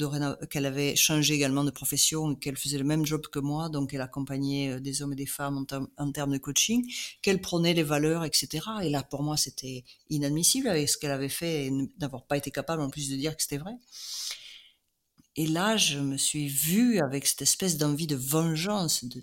qu'elle 0.48 0.66
avait 0.66 0.98
changé 0.98 1.36
également 1.36 1.64
de 1.64 1.72
profession, 1.72 2.36
qu'elle 2.36 2.58
faisait 2.58 2.78
le 2.78 2.84
même 2.84 3.06
job 3.06 3.26
que 3.32 3.40
moi, 3.40 3.70
donc 3.70 3.94
elle 3.94 4.02
accompagnait 4.02 4.82
des 4.82 5.02
hommes 5.02 5.14
et 5.14 5.16
des 5.16 5.28
femmes 5.28 5.64
en, 5.72 5.86
en 6.04 6.12
termes 6.12 6.34
de 6.34 6.40
coaching, 6.40 6.92
qu'elle 7.22 7.40
prenait 7.40 7.74
les 7.74 7.84
valeurs, 7.84 8.26
etc. 8.26 8.66
Et 8.84 8.90
là, 8.90 9.04
pour 9.04 9.24
moi, 9.24 9.38
c'était 9.38 9.86
inadmissible 10.10 10.68
avec 10.68 10.90
ce 10.90 10.98
qu'elle 10.98 11.12
avait 11.12 11.30
fait 11.30 11.68
et 11.68 11.72
d'avoir 11.98 12.26
pas 12.26 12.36
été 12.36 12.52
capable 12.52 12.82
en 12.82 12.90
plus 12.90 13.10
de 13.10 13.16
dire 13.16 13.38
que 13.38 13.44
c'était 13.44 13.60
vrai. 13.60 13.78
Et 15.38 15.46
là, 15.46 15.78
je 15.78 16.00
me 16.00 16.18
suis 16.18 16.48
vue 16.48 17.00
avec 17.00 17.28
cette 17.28 17.44
espèce 17.44 17.78
d'envie 17.78 18.08
de 18.08 18.16
vengeance, 18.16 19.06
de, 19.06 19.22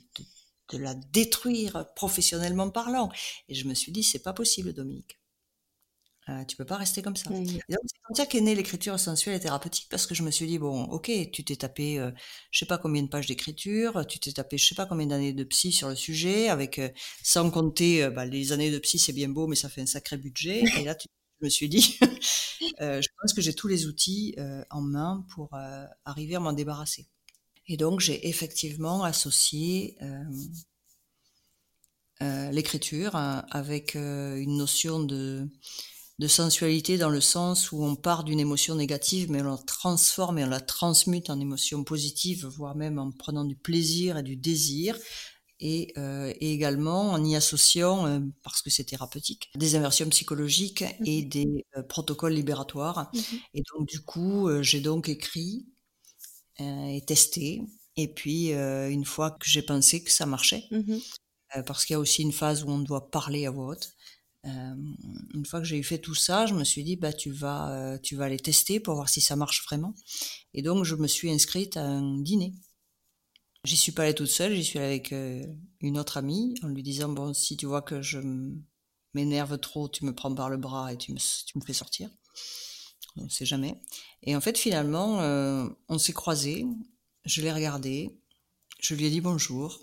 de, 0.73 0.79
la 0.79 0.95
détruire 0.95 1.93
professionnellement 1.97 2.71
parlant. 2.71 3.11
Et 3.49 3.55
je 3.55 3.67
me 3.67 3.75
suis 3.75 3.91
dit, 3.91 4.05
c'est 4.05 4.23
pas 4.23 4.33
possible, 4.33 4.73
Dominique. 4.73 5.19
Euh, 6.29 6.45
tu 6.45 6.57
peux 6.57 6.65
pas 6.65 6.77
rester 6.77 7.03
comme 7.03 7.17
ça. 7.17 7.29
donc, 7.29 7.47
c'est 7.49 8.01
comme 8.03 8.17
ça 8.17 8.27
qu'est 8.27 8.41
née 8.41 8.55
l'écriture 8.55 8.99
sensuelle 8.99 9.35
et 9.35 9.41
thérapeutique, 9.41 9.89
parce 9.91 10.07
que 10.07 10.15
je 10.15 10.23
me 10.23 10.31
suis 10.31 10.47
dit, 10.47 10.59
bon, 10.59 10.85
ok, 10.85 11.11
tu 11.33 11.45
t'es 11.45 11.57
tapé, 11.57 11.99
euh, 11.99 12.13
je 12.51 12.61
sais 12.61 12.67
pas 12.67 12.79
combien 12.79 13.03
de 13.03 13.09
pages 13.09 13.27
d'écriture, 13.27 14.07
tu 14.07 14.19
t'es 14.21 14.33
tapé, 14.33 14.57
je 14.57 14.67
sais 14.67 14.75
pas 14.75 14.87
combien 14.87 15.07
d'années 15.07 15.35
de 15.35 15.45
psy 15.45 15.71
sur 15.71 15.89
le 15.91 15.97
sujet, 15.97 16.49
avec, 16.49 16.79
euh, 16.79 16.89
sans 17.23 17.51
compter, 17.51 18.05
euh, 18.05 18.11
bah, 18.11 18.25
les 18.25 18.53
années 18.53 18.71
de 18.71 18.79
psy, 18.79 18.99
c'est 18.99 19.13
bien 19.13 19.29
beau, 19.29 19.47
mais 19.49 19.57
ça 19.57 19.69
fait 19.69 19.83
un 19.83 19.87
sacré 19.87 20.17
budget. 20.17 20.63
Et 20.79 20.85
là, 20.85 20.95
tu 20.95 21.09
je 21.45 21.47
me 21.47 21.51
suis 21.51 21.69
dit, 21.69 21.99
euh, 22.81 23.03
je 23.03 23.09
pense 23.21 23.35
que 23.35 23.43
j'ai 23.43 23.53
tous 23.53 23.69
les 23.69 23.87
outils 23.87 24.35
euh, 24.39 24.65
en 24.71 24.81
main 24.81 25.27
pour 25.35 25.53
euh, 25.53 25.85
arriver 26.07 26.37
à 26.37 26.41
m'en 26.41 26.55
débarrasser. 26.55 27.07
Et 27.69 27.77
donc 27.77 28.01
j'ai 28.01 28.29
effectivement 28.29 29.05
associé 29.05 29.99
l'écriture 32.21 33.17
hein, 33.17 33.45
avec 33.51 33.95
une 33.95 34.57
notion 34.57 35.01
de, 35.01 35.47
de 36.19 36.27
sensualité 36.27 36.97
dans 36.97 37.09
le 37.09 37.21
sens 37.21 37.73
où 37.73 37.83
on 37.83 37.97
part 37.97 38.25
d'une 38.25 38.41
émotion 38.41 38.75
négative, 38.75 39.31
mais 39.31 39.43
on 39.43 39.51
la 39.51 39.59
transforme 39.59 40.39
et 40.39 40.45
on 40.45 40.49
la 40.49 40.61
transmute 40.61 41.29
en 41.31 41.41
émotion 41.41 41.85
positive, 41.85 42.47
voire 42.47 42.75
même 42.75 42.99
en 42.99 43.11
prenant 43.11 43.45
du 43.45 43.57
plaisir 43.57 44.19
et 44.19 44.23
du 44.23 44.37
désir, 44.37 44.97
et, 45.65 45.95
euh, 45.97 46.31
et, 46.41 46.53
également 46.53 47.11
en 47.11 47.25
y 47.25 47.35
associant, 47.35 48.07
euh, 48.07 48.21
parce 48.43 48.61
que 48.61 48.69
c'est 48.69 48.85
thérapeutique, 48.85 49.51
des 49.57 49.77
inversions 49.77 50.07
psychologiques 50.11 50.85
et 51.07 51.23
des 51.23 51.65
euh, 51.77 51.83
protocoles 51.83 52.35
libératoires. 52.35 53.11
Mmh 53.13 53.19
et 53.55 53.63
donc 53.73 53.89
du 53.89 54.01
coup, 54.01 54.49
j'ai 54.63 54.81
donc 54.81 55.09
écrit 55.09 55.67
et 56.59 57.03
testé. 57.07 57.63
Et 57.97 58.09
puis, 58.09 58.51
une 58.51 59.05
fois 59.05 59.31
que 59.31 59.49
j'ai 59.49 59.63
pensé 59.63 60.05
que 60.05 60.11
ça 60.11 60.27
marchait, 60.27 60.65
mmh 60.71 60.99
parce 61.67 61.85
qu'il 61.85 61.95
y 61.95 61.97
a 61.97 62.01
aussi 62.01 62.23
une 62.23 62.33
phase 62.33 62.65
où 62.65 62.69
on 62.69 62.81
doit 62.81 63.11
parler 63.11 63.47
à 63.47 63.51
voix 63.51 63.69
haute, 63.69 63.95
une 64.45 65.47
fois 65.47 65.61
que 65.61 65.67
j'ai 65.67 65.81
fait 65.83 65.99
tout 65.99 66.15
ça, 66.15 66.47
je 66.47 66.55
me 66.55 66.65
suis 66.65 66.83
dit 66.83 66.97
bah 66.97 67.13
tu 67.13 67.31
vas 67.31 67.99
tu 68.03 68.17
vas 68.17 68.25
aller 68.25 68.39
tester 68.39 68.81
pour 68.81 68.95
voir 68.95 69.09
si 69.09 69.21
ça 69.21 69.37
marche 69.37 69.65
vraiment. 69.65 69.95
Et 70.53 70.63
donc 70.63 70.85
je 70.85 70.97
me 70.97 71.07
suis 71.07 71.31
inscrite 71.31 71.77
à 71.77 71.85
un 71.85 72.19
dîner 72.19 72.55
J'y 73.65 73.77
suis 73.77 73.93
pas 73.93 74.03
allée 74.03 74.15
toute 74.15 74.29
seule, 74.29 74.55
j'y 74.55 74.63
suis 74.63 74.79
allée 74.79 74.89
avec 74.89 75.15
une 75.81 75.99
autre 75.99 76.19
amie 76.19 76.55
en 76.63 76.69
lui 76.69 76.83
disant 76.83 77.09
bon 77.09 77.33
si 77.33 77.57
tu 77.57 77.65
vois 77.67 77.83
que 77.83 78.03
je 78.03 78.19
m'énerve 79.15 79.59
trop, 79.59 79.89
tu 79.89 80.05
me 80.05 80.15
prends 80.15 80.35
par 80.35 80.51
le 80.51 80.59
bras 80.59 80.93
et 80.93 80.99
tu 80.99 81.13
me, 81.13 81.19
fais 81.65 81.73
sortir. 81.73 82.11
On 83.17 83.25
ne 83.25 83.29
sait 83.31 83.47
jamais. 83.47 83.81
Et 84.23 84.37
en 84.37 84.41
fait 84.43 84.59
finalement 84.59 85.19
on 85.89 85.99
s'est 85.99 86.13
croisés, 86.13 86.67
je 87.25 87.41
l'ai 87.41 87.53
regardée, 87.53 88.21
je 88.81 88.95
lui 88.95 89.07
ai 89.07 89.11
dit 89.11 89.23
bonjour. 89.23 89.81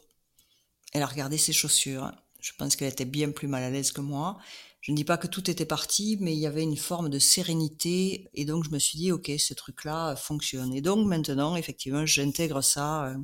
Elle 0.93 1.01
a 1.01 1.07
regardé 1.07 1.37
ses 1.37 1.53
chaussures. 1.53 2.11
Je 2.39 2.51
pense 2.57 2.75
qu'elle 2.75 2.91
était 2.91 3.05
bien 3.05 3.31
plus 3.31 3.47
mal 3.47 3.63
à 3.63 3.69
l'aise 3.69 3.91
que 3.91 4.01
moi. 4.01 4.37
Je 4.81 4.91
ne 4.91 4.97
dis 4.97 5.03
pas 5.03 5.17
que 5.17 5.27
tout 5.27 5.49
était 5.49 5.65
parti, 5.65 6.17
mais 6.19 6.33
il 6.33 6.39
y 6.39 6.47
avait 6.47 6.63
une 6.63 6.75
forme 6.75 7.09
de 7.09 7.19
sérénité. 7.19 8.29
Et 8.33 8.45
donc, 8.45 8.63
je 8.63 8.71
me 8.71 8.79
suis 8.79 8.97
dit, 8.97 9.11
OK, 9.11 9.31
ce 9.37 9.53
truc-là 9.53 10.15
fonctionne. 10.15 10.73
Et 10.73 10.81
donc, 10.81 11.07
maintenant, 11.07 11.55
effectivement, 11.55 12.05
j'intègre 12.05 12.61
ça 12.61 13.05
euh, 13.05 13.15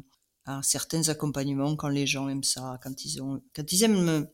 à 0.48 0.62
certains 0.64 1.10
accompagnements 1.10 1.76
quand 1.76 1.90
les 1.90 2.08
gens 2.08 2.30
aiment 2.30 2.44
ça, 2.44 2.80
quand 2.82 3.06
ils 3.06 3.22
ont, 3.22 3.42
quand 3.56 3.72
ils 3.72 3.84
aiment 3.84 4.28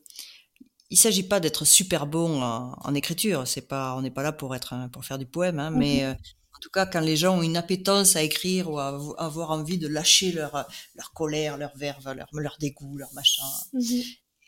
il 0.90 0.98
s'agit 0.98 1.24
pas 1.24 1.40
d'être 1.40 1.66
super 1.66 2.06
bon 2.06 2.42
en, 2.42 2.94
écriture. 2.94 3.48
C'est 3.48 3.68
pas, 3.68 3.96
on 3.96 4.02
n'est 4.02 4.12
pas 4.12 4.22
là 4.22 4.32
pour 4.32 4.56
être, 4.56 4.76
pour 4.92 5.04
faire 5.04 5.18
du 5.18 5.26
poème, 5.26 5.60
hein, 5.60 5.72
mais 5.72 6.04
euh, 6.04 6.14
en 6.14 6.60
tout 6.62 6.70
cas, 6.70 6.86
quand 6.86 7.00
les 7.00 7.18
gens 7.18 7.40
ont 7.40 7.42
une 7.42 7.58
appétence 7.58 8.16
à 8.16 8.22
écrire 8.22 8.70
ou 8.70 8.78
à 8.78 8.90
avoir 9.18 9.50
envie 9.50 9.80
de 9.80 9.88
lâcher 9.88 10.32
leur, 10.32 10.68
leur 10.96 11.12
colère, 11.14 11.58
leur 11.58 11.76
verve, 11.76 12.14
leur, 12.14 12.28
leur 12.32 12.58
dégoût, 12.60 12.98
leur 12.98 13.12
machin, 13.14 13.44
mmh 13.74 14.02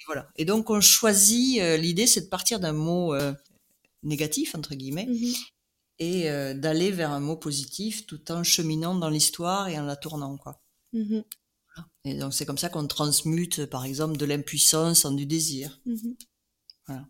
voilà. 0.05 0.27
Et 0.35 0.45
donc 0.45 0.69
on 0.69 0.81
choisit. 0.81 1.61
Euh, 1.61 1.77
l'idée, 1.77 2.07
c'est 2.07 2.21
de 2.21 2.27
partir 2.27 2.59
d'un 2.59 2.73
mot 2.73 3.13
euh, 3.13 3.33
négatif 4.03 4.55
entre 4.55 4.75
guillemets 4.75 5.07
mhm. 5.07 5.33
et 5.99 6.29
euh, 6.29 6.53
d'aller 6.53 6.91
vers 6.91 7.11
un 7.11 7.19
mot 7.19 7.35
positif, 7.35 8.05
tout 8.05 8.31
en 8.31 8.43
cheminant 8.43 8.95
dans 8.95 9.09
l'histoire 9.09 9.67
et 9.67 9.79
en 9.79 9.83
la 9.83 9.95
tournant, 9.95 10.37
quoi. 10.37 10.61
Mhm. 10.93 11.23
Et 12.03 12.15
donc 12.15 12.33
c'est 12.33 12.45
comme 12.45 12.57
ça 12.57 12.69
qu'on 12.69 12.87
transmute, 12.87 13.65
par 13.65 13.85
exemple, 13.85 14.17
de 14.17 14.25
l'impuissance 14.25 15.05
en 15.05 15.11
du 15.11 15.25
désir. 15.25 15.81
Mhm. 15.85 16.15
Voilà. 16.87 17.07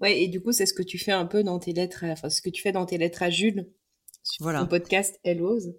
Ouais, 0.00 0.22
et 0.22 0.28
du 0.28 0.42
coup, 0.42 0.52
c'est 0.52 0.66
ce 0.66 0.74
que 0.74 0.82
tu 0.82 0.98
fais 0.98 1.12
un 1.12 1.26
peu 1.26 1.42
dans 1.42 1.58
tes 1.58 1.72
lettres, 1.72 2.04
enfin, 2.04 2.28
ce 2.28 2.42
que 2.42 2.50
tu 2.50 2.62
fais 2.62 2.72
dans 2.72 2.86
tes 2.86 2.98
lettres 2.98 3.22
à 3.22 3.30
Jules, 3.30 3.70
sur 4.22 4.44
voilà. 4.44 4.60
ton 4.60 4.66
podcast 4.66 5.18
Elle 5.24 5.42
ose. 5.42 5.74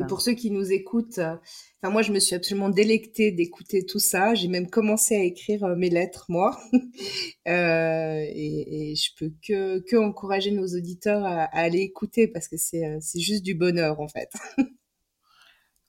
Et 0.00 0.06
pour 0.08 0.20
ceux 0.20 0.32
qui 0.32 0.50
nous 0.50 0.72
écoutent, 0.72 1.18
euh, 1.18 1.36
enfin 1.80 1.92
moi 1.92 2.02
je 2.02 2.10
me 2.12 2.18
suis 2.18 2.34
absolument 2.34 2.68
délectée 2.68 3.30
d'écouter 3.30 3.86
tout 3.86 4.00
ça. 4.00 4.34
J'ai 4.34 4.48
même 4.48 4.68
commencé 4.68 5.14
à 5.14 5.22
écrire 5.22 5.62
euh, 5.64 5.76
mes 5.76 5.88
lettres 5.88 6.26
moi, 6.28 6.58
euh, 7.48 8.24
et, 8.26 8.90
et, 8.90 8.96
je 8.96 9.10
peux 9.16 9.32
que, 9.46 9.78
que 9.88 9.96
encourager 9.96 10.50
nos 10.50 10.66
auditeurs 10.66 11.24
à, 11.24 11.44
à 11.44 11.60
aller 11.60 11.80
écouter 11.80 12.26
parce 12.26 12.48
que 12.48 12.56
c'est 12.56 12.84
euh, 12.84 12.98
c'est 13.00 13.20
juste 13.20 13.44
du 13.44 13.54
bonheur 13.54 14.00
en 14.00 14.08
fait. 14.08 14.30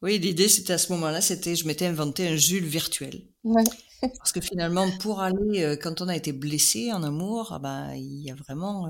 oui, 0.01 0.19
l'idée 0.19 0.47
c'était 0.47 0.73
à 0.73 0.77
ce 0.77 0.91
moment-là, 0.93 1.21
c'était 1.21 1.55
je 1.55 1.67
m'étais 1.67 1.85
inventé 1.85 2.27
un 2.27 2.35
Jules 2.35 2.65
virtuel. 2.65 3.21
Ouais. 3.43 3.63
parce 4.17 4.31
que 4.31 4.41
finalement 4.41 4.89
pour 4.99 5.19
aller 5.19 5.77
quand 5.81 6.01
on 6.01 6.07
a 6.07 6.15
été 6.15 6.31
blessé 6.31 6.93
en 6.93 7.03
amour, 7.03 7.51
ah 7.51 7.59
ben 7.59 7.93
il 7.95 8.21
y 8.21 8.31
a 8.31 8.35
vraiment 8.35 8.87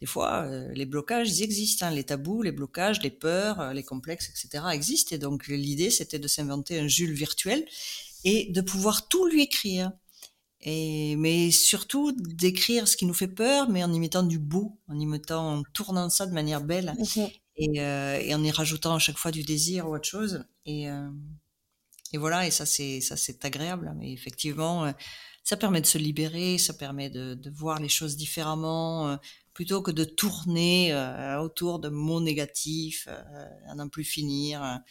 des 0.00 0.06
fois, 0.06 0.42
euh, 0.44 0.70
les 0.74 0.84
blocages, 0.84 1.30
ils 1.30 1.42
existent. 1.42 1.86
Hein, 1.86 1.90
les 1.90 2.04
tabous, 2.04 2.42
les 2.42 2.52
blocages, 2.52 3.02
les 3.02 3.10
peurs, 3.10 3.60
euh, 3.60 3.72
les 3.72 3.82
complexes, 3.82 4.28
etc. 4.28 4.64
existent. 4.72 5.14
Et 5.14 5.18
donc, 5.18 5.46
l'idée, 5.46 5.90
c'était 5.90 6.18
de 6.18 6.28
s'inventer 6.28 6.78
un 6.78 6.86
Jules 6.86 7.14
virtuel 7.14 7.64
et 8.24 8.50
de 8.52 8.60
pouvoir 8.60 9.08
tout 9.08 9.26
lui 9.26 9.42
écrire. 9.42 9.92
Et, 10.60 11.16
mais 11.16 11.50
surtout 11.50 12.12
d'écrire 12.12 12.88
ce 12.88 12.96
qui 12.96 13.06
nous 13.06 13.14
fait 13.14 13.28
peur, 13.28 13.70
mais 13.70 13.84
en 13.84 13.92
imitant 13.92 14.22
du 14.22 14.38
beau, 14.38 14.78
en 14.88 14.98
imitant, 14.98 15.58
en 15.58 15.62
tournant 15.72 16.10
ça 16.10 16.26
de 16.26 16.32
manière 16.32 16.60
belle, 16.60 16.94
et, 17.56 17.80
euh, 17.80 18.20
et, 18.20 18.34
en 18.34 18.42
y 18.42 18.50
rajoutant 18.50 18.94
à 18.94 18.98
chaque 18.98 19.18
fois 19.18 19.30
du 19.30 19.42
désir 19.42 19.88
ou 19.88 19.94
autre 19.94 20.08
chose. 20.08 20.44
Et, 20.64 20.86
et 22.12 22.18
voilà, 22.18 22.46
et 22.46 22.50
ça 22.50 22.66
c'est 22.66 23.00
ça 23.00 23.16
c'est 23.16 23.44
agréable. 23.44 23.92
Mais 23.98 24.12
effectivement, 24.12 24.92
ça 25.44 25.56
permet 25.56 25.80
de 25.80 25.86
se 25.86 25.98
libérer, 25.98 26.58
ça 26.58 26.74
permet 26.74 27.10
de, 27.10 27.34
de 27.34 27.50
voir 27.50 27.80
les 27.80 27.88
choses 27.88 28.16
différemment 28.16 29.18
plutôt 29.56 29.80
que 29.80 29.90
de 29.90 30.04
tourner 30.04 30.92
euh, 30.92 31.40
autour 31.40 31.78
de 31.78 31.88
mots 31.88 32.20
négatifs, 32.20 33.08
euh, 33.08 33.48
à 33.66 33.74
n'en 33.74 33.88
plus 33.88 34.04
finir. 34.04 34.82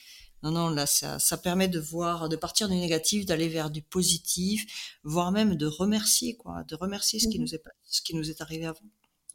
Non, 0.41 0.49
non, 0.49 0.70
là, 0.70 0.88
ça, 0.88 1.20
ça 1.20 1.38
permet 1.38 1.68
de 1.68 1.80
voir, 1.80 2.30
de 2.30 2.36
partir 2.36 2.68
du 2.68 2.74
négatif, 2.74 3.28
d'aller 3.28 3.47
vers 3.47 3.70
du 3.70 3.84
positif, 3.84 4.66
voire 5.03 5.32
même 5.32 5.55
de 5.55 5.68
remercier, 5.68 6.36
quoi, 6.36 6.63
de 6.63 6.74
remercier 6.74 7.20
ce 7.20 7.28
qui 7.28 7.38
mmh 7.38 7.41
nous 7.43 7.53
est, 7.53 7.63
ce 7.84 8.01
qui 8.01 8.16
nous 8.16 8.32
est 8.32 8.41
arrivé 8.41 8.66
avant. 8.66 8.80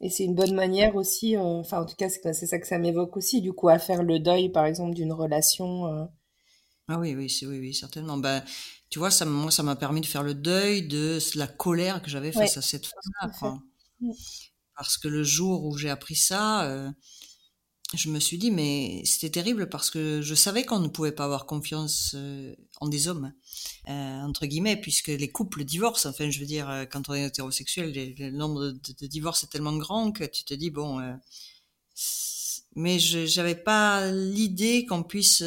Et 0.01 0.09
c'est 0.09 0.23
une 0.23 0.35
bonne 0.35 0.55
manière 0.55 0.95
aussi, 0.95 1.37
euh, 1.37 1.41
enfin, 1.41 1.81
en 1.81 1.85
tout 1.85 1.95
cas, 1.95 2.09
c'est 2.09 2.33
ça 2.33 2.59
que 2.59 2.67
ça 2.67 2.79
m'évoque 2.79 3.15
aussi, 3.17 3.41
du 3.41 3.53
coup, 3.53 3.69
à 3.69 3.79
faire 3.79 4.03
le 4.03 4.19
deuil, 4.19 4.49
par 4.49 4.65
exemple, 4.65 4.95
d'une 4.95 5.13
relation. 5.13 6.09
Ah 6.87 6.99
oui, 6.99 7.15
oui, 7.15 7.33
oui, 7.43 7.59
oui, 7.59 7.73
certainement. 7.73 8.17
Ben, 8.17 8.43
tu 8.89 8.99
vois, 8.99 9.11
ça, 9.11 9.25
moi, 9.25 9.51
ça 9.51 9.63
m'a 9.63 9.77
permis 9.77 10.01
de 10.01 10.05
faire 10.05 10.23
le 10.23 10.33
deuil 10.33 10.87
de 10.87 11.19
la 11.35 11.47
colère 11.47 12.01
que 12.01 12.09
j'avais 12.09 12.31
face 12.31 12.57
à 12.57 12.61
cette 12.61 12.85
femme-là. 12.85 13.59
Mmh. 14.01 14.11
Parce 14.75 14.97
que 14.97 15.07
le 15.07 15.23
jour 15.23 15.65
où 15.65 15.77
j'ai 15.77 15.89
appris 15.89 16.15
ça, 16.15 16.63
euh, 16.65 16.89
je 17.93 18.09
me 18.09 18.19
suis 18.19 18.37
dit, 18.37 18.51
mais 18.51 19.01
c'était 19.05 19.29
terrible 19.29 19.67
parce 19.67 19.89
que 19.89 20.21
je 20.21 20.35
savais 20.35 20.63
qu'on 20.63 20.79
ne 20.79 20.87
pouvait 20.87 21.11
pas 21.11 21.25
avoir 21.25 21.45
confiance 21.45 22.13
euh, 22.15 22.55
en 22.79 22.87
des 22.87 23.07
hommes, 23.07 23.33
euh, 23.89 24.21
entre 24.21 24.45
guillemets, 24.45 24.77
puisque 24.77 25.07
les 25.07 25.31
couples 25.31 25.63
divorcent. 25.65 26.09
Enfin, 26.09 26.29
je 26.29 26.39
veux 26.39 26.45
dire, 26.45 26.87
quand 26.91 27.09
on 27.09 27.13
est 27.13 27.25
hétérosexuel, 27.25 27.91
le 28.17 28.29
nombre 28.31 28.71
de, 28.71 29.07
divorces 29.07 29.43
est 29.43 29.47
tellement 29.47 29.75
grand 29.75 30.11
que 30.11 30.23
tu 30.23 30.43
te 30.45 30.53
dis, 30.53 30.69
bon, 30.69 31.01
mais 32.75 32.99
je 32.99 33.37
n'avais 33.37 33.55
pas 33.55 34.09
l'idée 34.11 34.85
qu'on 34.85 35.03
puisse 35.03 35.43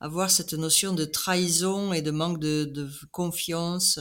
avoir 0.00 0.30
cette 0.30 0.52
notion 0.52 0.92
de 0.92 1.04
trahison 1.06 1.92
et 1.92 2.02
de 2.02 2.10
manque 2.10 2.40
de, 2.40 2.64
de 2.64 2.90
confiance 3.10 3.98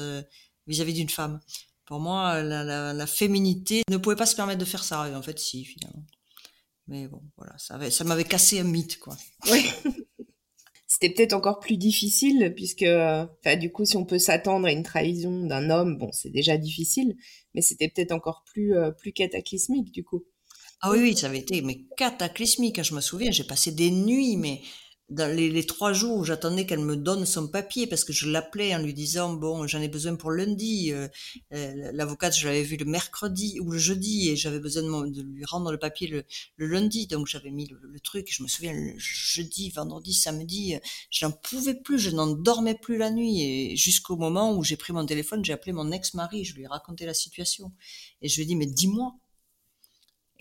vis-à-vis 0.68 0.94
d'une 0.94 1.10
femme. 1.10 1.40
Pour 1.86 2.00
moi, 2.00 2.42
la, 2.42 2.94
la, 2.94 3.08
féminité 3.08 3.84
ne 3.90 3.98
pouvait 3.98 4.16
pas 4.16 4.26
se 4.26 4.36
permettre 4.36 4.60
de 4.60 4.66
faire 4.66 4.84
ça. 4.84 5.10
Et 5.10 5.16
en 5.16 5.22
fait, 5.22 5.38
si, 5.38 5.66
finalement. 5.66 6.06
Mais 6.88 7.08
bon, 7.08 7.22
voilà, 7.38 7.58
ça, 7.58 7.80
ça 7.90 8.04
m'avait 8.04 8.24
cassé 8.24 8.60
un 8.60 8.64
mythe, 8.64 9.00
quoi. 9.00 9.18
Oui. 9.52 9.66
C'était 10.88 11.10
peut-être 11.10 11.34
encore 11.34 11.60
plus 11.60 11.78
difficile, 11.78 12.54
puisque, 12.56 12.86
du 13.60 13.72
coup, 13.72 13.84
si 13.84 13.98
on 13.98 14.06
peut 14.06 14.20
s'attendre 14.20 14.68
à 14.68 14.72
une 14.72 14.84
trahison 14.84 15.44
d'un 15.46 15.72
homme, 15.72 15.98
bon, 15.98 16.12
c'est 16.12 16.30
déjà 16.30 16.56
difficile, 16.56 17.16
mais 17.56 17.62
c'était 17.62 17.88
peut-être 17.88 18.12
encore 18.12 18.44
plus, 18.46 18.76
euh, 18.76 18.92
plus 18.92 19.12
cataclysmique, 19.12 19.92
du 19.92 20.04
coup. 20.04 20.24
Ah 20.82 20.92
oui, 20.92 21.00
oui, 21.00 21.18
ça 21.18 21.28
avait 21.28 21.40
été 21.40 21.62
mais 21.62 21.86
cataclysmique. 21.98 22.84
Je 22.84 22.94
me 22.94 23.02
souviens, 23.02 23.32
j'ai 23.32 23.44
passé 23.44 23.72
des 23.72 23.90
nuits, 23.90 24.38
mais 24.38 24.62
dans 25.10 25.34
les, 25.34 25.66
trois 25.66 25.94
jours 25.94 26.18
où 26.18 26.24
j'attendais 26.24 26.66
qu'elle 26.66 26.80
me 26.80 26.96
donne 26.96 27.26
son 27.26 27.48
papier, 27.48 27.88
parce 27.88 28.04
que 28.04 28.14
je 28.14 28.30
l'appelais 28.30 28.74
en 28.74 28.80
lui 28.80 28.94
disant 28.94 29.34
bon, 29.34 29.68
j'en 29.68 29.82
ai 29.82 29.88
besoin 29.88 30.16
pour 30.16 30.32
lundi. 30.32 30.92
Euh, 30.92 31.08
euh, 31.54 31.92
l'avocate, 31.94 32.36
je 32.36 32.48
l'avais 32.48 32.64
vu 32.64 32.78
le 32.78 32.86
mercredi 32.86 33.60
ou 33.60 33.72
le 33.72 33.78
jeudi, 33.78 34.30
et 34.30 34.36
j'avais 34.36 34.60
besoin 34.60 34.84
de, 34.84 35.22
lui 35.22 35.46
rendre 35.46 35.72
le 35.72 35.78
papier 35.78 36.08
le, 36.08 36.68
lundi, 36.68 37.08
donc 37.08 37.28
j'avais 37.28 37.52
mis 37.52 37.68
le, 37.68 38.00
truc. 38.00 38.28
Je 38.32 38.44
me 38.44 38.48
souviens 38.48 38.74
le 38.74 38.94
jeudi, 38.98 39.70
vendredi, 39.70 40.14
samedi, 40.14 40.76
j'en 41.10 41.32
pouvais 41.32 41.76
plus, 41.76 42.00
je 42.00 42.10
n'en 42.10 42.28
dormais 42.28 42.76
plus 42.76 42.98
la 42.98 43.12
nuit, 43.12 43.42
et 43.44 43.76
jusqu'au 43.76 44.16
moment 44.16 44.56
où 44.56 44.64
j'ai 44.64 44.78
pris 44.78 44.94
mon 44.94 45.06
téléphone, 45.06 45.44
j'ai 45.44 45.54
appelé 45.54 45.74
mon 45.74 45.92
ex-mari, 45.92 46.44
je 46.44 46.56
lui 46.56 46.64
ai 46.64 46.68
raconté 46.68 47.06
la 47.06 47.14
situation, 47.14 47.72
et 48.22 48.30
je 48.30 48.36
lui 48.38 48.44
ai 48.44 48.46
dit 48.46 48.56
mais 48.56 48.66
dis-moi, 48.66 49.16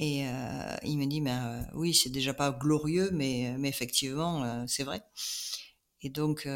et 0.02 0.26
euh, 0.26 0.76
il 0.82 0.98
me 0.98 1.06
dit, 1.06 1.20
mais 1.20 1.30
euh, 1.30 1.62
oui, 1.74 1.94
c'est 1.94 2.10
déjà 2.10 2.34
pas 2.34 2.50
glorieux, 2.50 3.10
mais, 3.12 3.54
mais 3.56 3.68
effectivement, 3.68 4.42
euh, 4.42 4.64
c'est 4.66 4.82
vrai. 4.82 5.00
Et 6.00 6.10
donc, 6.10 6.48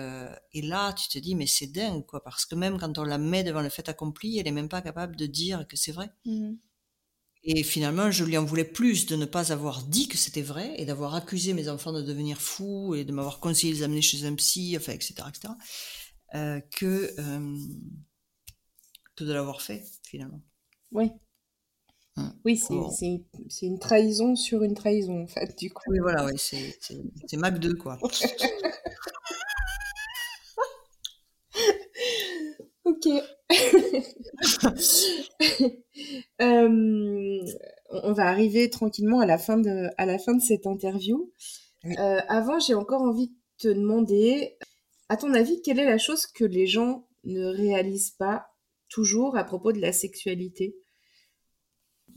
et 0.53 0.63
là, 0.63 0.93
tu 0.95 1.09
te 1.09 1.21
dis, 1.21 1.37
mais 1.37 1.47
c'est 1.47 1.69
dingue, 1.69 2.05
quoi, 2.05 2.25
parce 2.25 2.45
que 2.45 2.57
même 2.57 2.77
quand 2.77 2.99
on 2.99 3.05
la 3.05 3.19
met 3.19 3.45
devant 3.45 3.61
le 3.61 3.69
fait 3.69 3.89
accompli, 3.89 4.41
elle 4.41 4.49
est 4.49 4.53
même 4.53 4.69
pas 4.69 4.83
capable 4.83 5.15
de 5.15 5.27
dire 5.27 5.65
que 5.69 5.77
c'est 5.77 5.93
vrai. 5.93 6.11
Mmh. 6.25 6.55
Et 7.45 7.63
finalement, 7.63 8.11
je 8.11 8.25
lui 8.25 8.37
en 8.37 8.45
voulais 8.45 8.65
plus 8.65 9.07
de 9.07 9.15
ne 9.15 9.27
pas 9.27 9.53
avoir 9.53 9.85
dit 9.85 10.09
que 10.09 10.17
c'était 10.17 10.43
vrai 10.43 10.75
et 10.79 10.85
d'avoir 10.85 11.15
accusé 11.15 11.53
mes 11.53 11.69
enfants 11.69 11.93
de 11.93 12.03
devenir 12.03 12.43
fous 12.43 12.97
et 12.97 13.05
de 13.05 13.13
m'avoir 13.13 13.39
conseillé 13.39 13.73
de 13.73 13.79
les 13.79 13.85
amener 13.85 14.03
chez 14.03 14.27
un 14.27 14.35
psy, 14.35 14.75
enfin, 14.77 14.95
etc., 14.95 15.15
etc., 15.29 15.55
que, 16.73 17.15
que 19.15 19.23
de 19.23 19.33
l'avoir 19.33 19.63
fait, 19.63 19.85
finalement. 20.03 20.43
Oui. 20.91 21.13
Oui, 22.45 22.57
c'est 22.57 23.67
une 23.67 23.79
trahison 23.79 24.35
sur 24.37 24.63
une 24.63 24.75
trahison, 24.75 25.23
en 25.23 25.27
fait, 25.27 25.59
du 25.59 25.71
coup. 25.71 25.83
Oui, 25.89 25.99
voilà, 26.01 26.25
ouais, 26.25 26.37
c'est 26.37 27.37
Mac 27.37 27.59
2, 27.59 27.75
quoi. 27.75 27.99
ok. 32.85 33.09
euh, 36.41 37.39
on 37.91 38.13
va 38.13 38.27
arriver 38.27 38.71
tranquillement 38.71 39.21
à 39.21 39.27
la 39.27 39.39
fin 39.39 39.59
de, 39.59 39.89
à 39.99 40.07
la 40.07 40.19
fin 40.19 40.35
de 40.35 40.43
cette 40.43 40.67
interview. 40.67 41.31
Euh, 41.85 42.21
avant, 42.29 42.59
j'ai 42.59 42.75
encore 42.75 43.03
envie 43.03 43.29
de 43.29 43.35
te 43.59 43.69
demander, 43.69 44.57
à 45.09 45.17
ton 45.17 45.33
avis, 45.35 45.63
quelle 45.63 45.79
est 45.79 45.85
la 45.85 45.99
chose 45.99 46.27
que 46.27 46.45
les 46.45 46.67
gens 46.67 47.07
ne 47.25 47.45
réalisent 47.45 48.13
pas 48.13 48.49
toujours 48.89 49.37
à 49.37 49.45
propos 49.45 49.73
de 49.73 49.81
la 49.81 49.93
sexualité? 49.93 50.77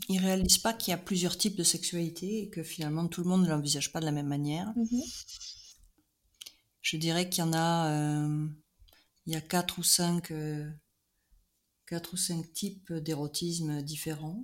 Ils 0.09 0.19
réalisent 0.19 0.57
pas 0.57 0.73
qu'il 0.73 0.91
y 0.91 0.93
a 0.93 0.97
plusieurs 0.97 1.37
types 1.37 1.55
de 1.55 1.63
sexualité 1.63 2.43
et 2.43 2.49
que 2.49 2.63
finalement 2.63 3.07
tout 3.07 3.23
le 3.23 3.29
monde 3.29 3.43
ne 3.43 3.49
l'envisage 3.49 3.91
pas 3.91 3.99
de 3.99 4.05
la 4.05 4.11
même 4.11 4.27
manière. 4.27 4.73
Mhm. 4.75 5.01
je 6.81 6.97
dirais 6.97 7.29
qu'il 7.29 7.43
y 7.43 7.47
en 7.47 7.53
a, 7.53 8.27
il 9.25 9.33
y 9.33 9.35
a 9.35 9.41
quatre 9.41 9.77
ou 9.77 9.83
cinq, 9.83 10.33
quatre 11.85 12.13
ou 12.13 12.17
cinq 12.17 12.51
types 12.53 12.91
d'érotisme 12.93 13.81
différents. 13.81 14.43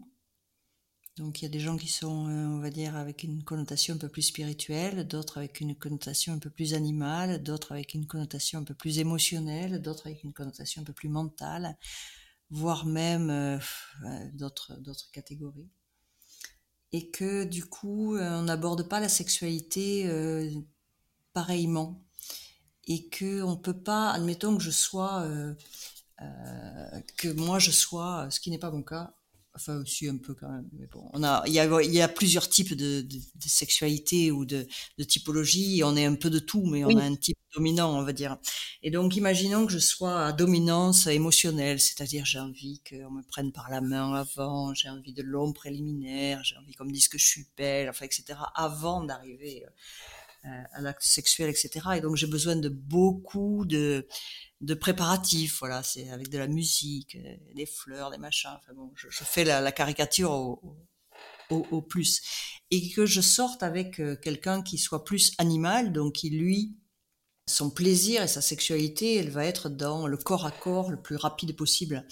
Donc 1.18 1.42
il 1.42 1.46
y 1.46 1.48
a 1.48 1.50
des 1.50 1.62
gens 1.62 1.78
qui 1.78 1.88
sont, 1.88 2.28
euh, 2.28 2.46
on 2.48 2.60
va 2.60 2.70
dire, 2.70 2.98
avec 2.98 3.24
une 3.24 3.44
connotation 3.44 3.96
un 3.96 3.98
peu 3.98 4.10
plus 4.10 4.22
spirituelle, 4.24 5.08
d'autres 5.08 5.38
avec 5.38 5.62
une 5.62 5.76
connotation 5.76 6.34
un 6.34 6.40
peu 6.40 6.50
plus 6.50 6.74
animale, 6.74 7.42
d'autres 7.42 7.72
avec 7.72 7.94
une 7.94 8.06
connotation 8.06 8.60
un 8.60 8.64
peu 8.64 8.74
plus 8.74 9.00
émotionnelle, 9.00 9.82
d'autres 9.82 10.08
avec 10.08 10.24
une 10.24 10.34
connotation 10.34 10.82
un 10.82 10.86
peu 10.86 10.92
plus 10.92 11.08
mentale, 11.08 11.78
voire 12.56 12.86
même 12.86 13.30
euh, 13.30 13.58
euh, 14.06 14.30
d'autres 14.34 15.12
catégories. 15.12 15.70
Et 16.92 17.12
que 17.12 17.44
du 17.44 17.66
coup, 17.66 18.16
on 18.18 18.44
n'aborde 18.44 18.88
pas 18.88 19.02
la 19.02 19.10
sexualité 19.10 20.10
pareillement, 21.34 22.06
et 22.86 23.10
que 23.10 23.42
on 23.42 23.58
peut 23.58 23.78
pas, 23.78 24.12
admettons 24.12 24.56
que 24.56 24.64
je 24.64 24.72
sois, 24.72 25.28
que 27.18 27.28
moi 27.34 27.60
je 27.60 27.72
sois, 27.72 28.30
ce 28.32 28.40
qui 28.40 28.50
n'est 28.50 28.60
pas 28.60 28.72
mon 28.72 28.82
cas, 28.82 29.15
enfin 29.56 29.78
aussi 29.78 30.08
un 30.08 30.18
peu 30.18 30.34
quand 30.34 30.50
même 30.50 30.68
mais 30.74 30.88
bon 30.88 31.10
on 31.14 31.24
a 31.24 31.44
il 31.48 31.54
y 31.54 31.60
a 31.60 31.82
il 31.82 31.94
y 31.94 32.02
a 32.02 32.08
plusieurs 32.08 32.50
types 32.50 32.74
de, 32.74 33.02
de, 33.02 33.18
de 33.18 33.48
sexualité 33.48 34.32
ou 34.32 34.46
de, 34.46 34.68
de 34.98 35.04
typologie. 35.04 35.82
On 35.84 35.96
est 35.96 36.06
un 36.06 36.16
peu 36.16 36.30
de 36.30 36.40
tout 36.40 36.66
mais 36.66 36.84
on 36.84 36.98
a 36.98 37.04
un 37.04 37.16
type 37.16 37.38
dominant 37.56 37.98
on 37.98 38.04
va 38.04 38.14
dire. 38.14 38.38
Et 38.84 38.92
donc 38.92 39.16
imaginons 39.16 39.66
que 39.66 39.72
je 39.72 39.80
sois 39.80 40.26
à 40.26 40.32
dominance 40.34 41.08
émotionnelle 41.08 41.80
c'est-à-dire 41.80 42.26
j'ai 42.26 42.40
envie 42.40 42.82
qu'on 42.88 43.12
me 43.12 43.24
prenne 43.24 43.52
par 43.52 43.70
la 43.70 43.82
main 43.82 44.14
avant 44.14 44.74
j'ai 44.74 44.90
envie 44.90 45.14
de 45.14 45.24
l'homme 45.24 45.54
préliminaire 45.54 46.44
j'ai 46.44 46.58
envie 46.58 46.74
qu'on 46.74 46.86
me 46.86 46.92
dise 46.92 47.08
que 47.08 47.18
je 47.18 47.26
suis 47.26 47.46
belle 47.58 47.90
enfin 47.90 48.06
etc 48.06 48.40
avant 48.56 49.04
d'arriver 49.04 49.64
euh, 49.66 49.70
à 50.74 50.82
l'acte 50.82 51.04
sexuel 51.04 51.50
etc 51.50 51.88
et 51.98 52.02
donc 52.02 52.16
j'ai 52.16 52.28
besoin 52.28 52.56
de 52.56 52.70
beaucoup 52.70 53.66
de 53.66 54.08
de 54.62 54.74
préparatifs. 54.74 55.60
Voilà, 55.60 55.84
c'est 55.84 56.10
avec 56.10 56.30
de 56.30 56.38
la 56.38 56.48
musique, 56.48 57.16
euh, 57.16 57.36
des 57.56 57.66
fleurs, 57.66 58.12
des 58.12 58.18
machins. 58.18 58.52
Enfin 58.56 58.74
bon, 58.74 58.92
je, 58.96 59.08
fais 59.24 59.44
la, 59.44 59.72
caricature 59.72 60.32
au, 60.32 60.80
au, 61.50 61.82
plus. 61.82 62.22
Et 62.72 62.92
que 62.92 63.06
je 63.06 63.22
sorte 63.22 63.64
avec 63.64 64.00
euh, 64.00 64.16
quelqu'un 64.16 64.62
qui 64.62 64.78
soit 64.78 65.04
plus 65.04 65.34
animal, 65.38 65.94
donc 65.94 66.14
qui 66.14 66.30
lui, 66.30 66.76
son 67.48 67.70
plaisir 67.70 68.24
et 68.24 68.28
sa 68.28 68.42
sexualité, 68.42 69.18
elle 69.18 69.30
va 69.30 69.46
être 69.46 69.70
dans 69.70 70.08
le 70.08 70.18
corps 70.18 70.46
à 70.46 70.52
corps 70.52 70.90
le 70.90 71.02
plus 71.02 71.16
rapide 71.16 71.56
possible, 71.56 72.06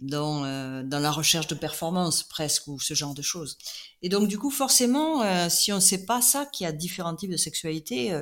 dans, 0.00 0.44
euh, 0.44 0.82
dans 0.82 1.00
la 1.00 1.10
recherche 1.10 1.46
de 1.48 1.54
performance 1.54 2.22
presque, 2.22 2.68
ou 2.68 2.78
ce 2.78 2.94
genre 2.94 3.14
de 3.14 3.22
choses. 3.22 3.58
Et 4.02 4.08
donc 4.08 4.28
du 4.28 4.38
coup, 4.38 4.50
forcément, 4.50 5.48
si 5.48 5.72
on 5.72 5.76
ne 5.76 5.80
sait 5.80 6.04
pas 6.04 6.22
ça, 6.22 6.46
qu'il 6.46 6.64
y 6.64 6.68
a 6.68 6.72
différents 6.72 7.16
types 7.16 7.32
de 7.32 7.36
sexualité, 7.36 8.20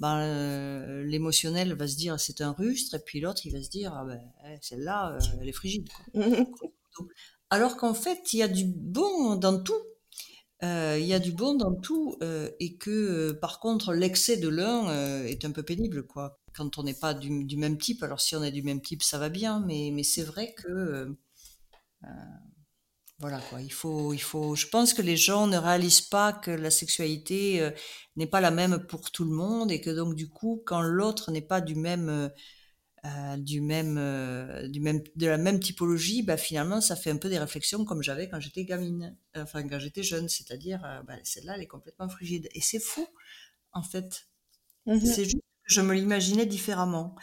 ben, 0.00 1.02
l'émotionnel 1.02 1.74
va 1.74 1.86
se 1.86 1.96
dire 1.96 2.18
c'est 2.18 2.40
un 2.40 2.52
rustre, 2.52 2.94
et 2.94 2.98
puis 2.98 3.20
l'autre 3.20 3.42
il 3.44 3.52
va 3.52 3.62
se 3.62 3.68
dire 3.68 3.92
ah 3.94 4.04
ben, 4.04 4.20
eh, 4.46 4.56
celle-là, 4.62 5.12
euh, 5.12 5.38
elle 5.40 5.48
est 5.48 5.52
frigide. 5.52 5.88
Alors 7.50 7.76
qu'en 7.76 7.94
fait, 7.94 8.32
il 8.32 8.38
y 8.38 8.42
a 8.42 8.48
du 8.48 8.64
bon 8.64 9.36
dans 9.36 9.62
tout. 9.62 9.80
Euh, 10.62 10.98
il 11.00 11.06
y 11.06 11.14
a 11.14 11.18
du 11.18 11.32
bon 11.32 11.54
dans 11.54 11.74
tout 11.74 12.18
et 12.58 12.76
que 12.76 13.32
par 13.32 13.60
contre 13.60 13.94
l'excès 13.94 14.36
de 14.36 14.48
l'un 14.48 15.24
est 15.24 15.44
un 15.46 15.52
peu 15.52 15.62
pénible 15.62 16.06
quoi 16.06 16.38
quand 16.52 16.76
on 16.76 16.82
n'est 16.82 16.92
pas 16.92 17.14
du, 17.14 17.56
même 17.56 17.78
type 17.78 18.02
alors 18.02 18.20
si 18.20 18.36
on 18.36 18.42
est 18.42 18.50
du 18.50 18.62
même 18.62 18.82
type 18.82 19.02
ça 19.02 19.16
va 19.16 19.30
bien 19.30 19.64
mais, 19.66 19.90
mais 19.90 20.02
c'est 20.02 20.22
vrai 20.22 20.52
que 20.54 21.16
voilà 23.20 23.38
quoi, 23.50 23.60
il 23.60 23.70
faut. 23.70 24.14
Je 24.14 24.66
pense 24.66 24.94
que 24.94 25.02
les 25.02 25.16
gens 25.18 25.46
ne 25.46 25.58
réalisent 25.58 26.00
pas 26.00 26.32
que 26.32 26.50
la 26.50 26.70
sexualité 26.70 27.60
euh, 27.60 27.70
n'est 28.16 28.26
pas 28.26 28.40
la 28.40 28.50
même 28.50 28.86
pour 28.86 29.10
tout 29.10 29.24
le 29.24 29.30
monde 29.30 29.70
et 29.70 29.82
que 29.82 29.90
donc 29.90 30.14
du 30.14 30.30
coup, 30.30 30.62
quand 30.64 30.80
l'autre 30.80 31.30
n'est 31.30 31.42
pas 31.42 31.60
du 31.60 31.74
même, 31.74 32.30
euh, 33.04 33.08
euh, 33.08 33.36
du 33.36 33.60
même, 33.60 33.94
du 34.68 34.80
même, 34.80 35.02
de 35.16 35.26
la 35.26 35.38
même 35.38 35.60
typologie, 35.60 36.22
bah 36.22 36.36
finalement, 36.36 36.80
ça 36.80 36.96
fait 36.96 37.10
un 37.10 37.16
peu 37.16 37.28
des 37.28 37.38
réflexions 37.38 37.84
comme 37.84 38.02
j'avais 38.02 38.28
quand 38.28 38.40
j'étais 38.40 38.64
gamine, 38.64 39.16
enfin 39.36 39.66
quand 39.66 39.78
j'étais 39.78 40.02
jeune, 40.02 40.28
c'est-à-dire, 40.28 40.80
bah, 41.06 41.14
celle-là, 41.24 41.54
elle 41.56 41.62
est 41.62 41.66
complètement 41.66 42.08
frigide 42.08 42.48
et 42.54 42.60
c'est 42.60 42.80
fou, 42.80 43.06
en 43.72 43.82
fait. 43.82 44.26
Mmh 44.86 45.00
c'est 45.04 45.24
juste 45.24 45.36
que 45.36 45.72
je 45.72 45.80
me 45.82 45.94
l'imaginais 45.94 46.46
différemment 46.46 47.14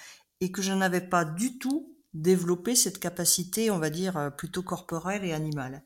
et 0.41 0.51
que 0.51 0.61
je 0.61 0.71
n'avais 0.71 1.01
pas 1.01 1.25
du 1.25 1.57
tout 1.57 1.97
développer 2.13 2.75
cette 2.75 2.99
capacité, 2.99 3.71
on 3.71 3.80
va 3.80 3.89
dire, 3.89 4.17
euh, 4.17 4.30
plutôt 4.30 4.63
corporelle 4.63 5.25
et 5.25 5.34
animale. 5.34 5.84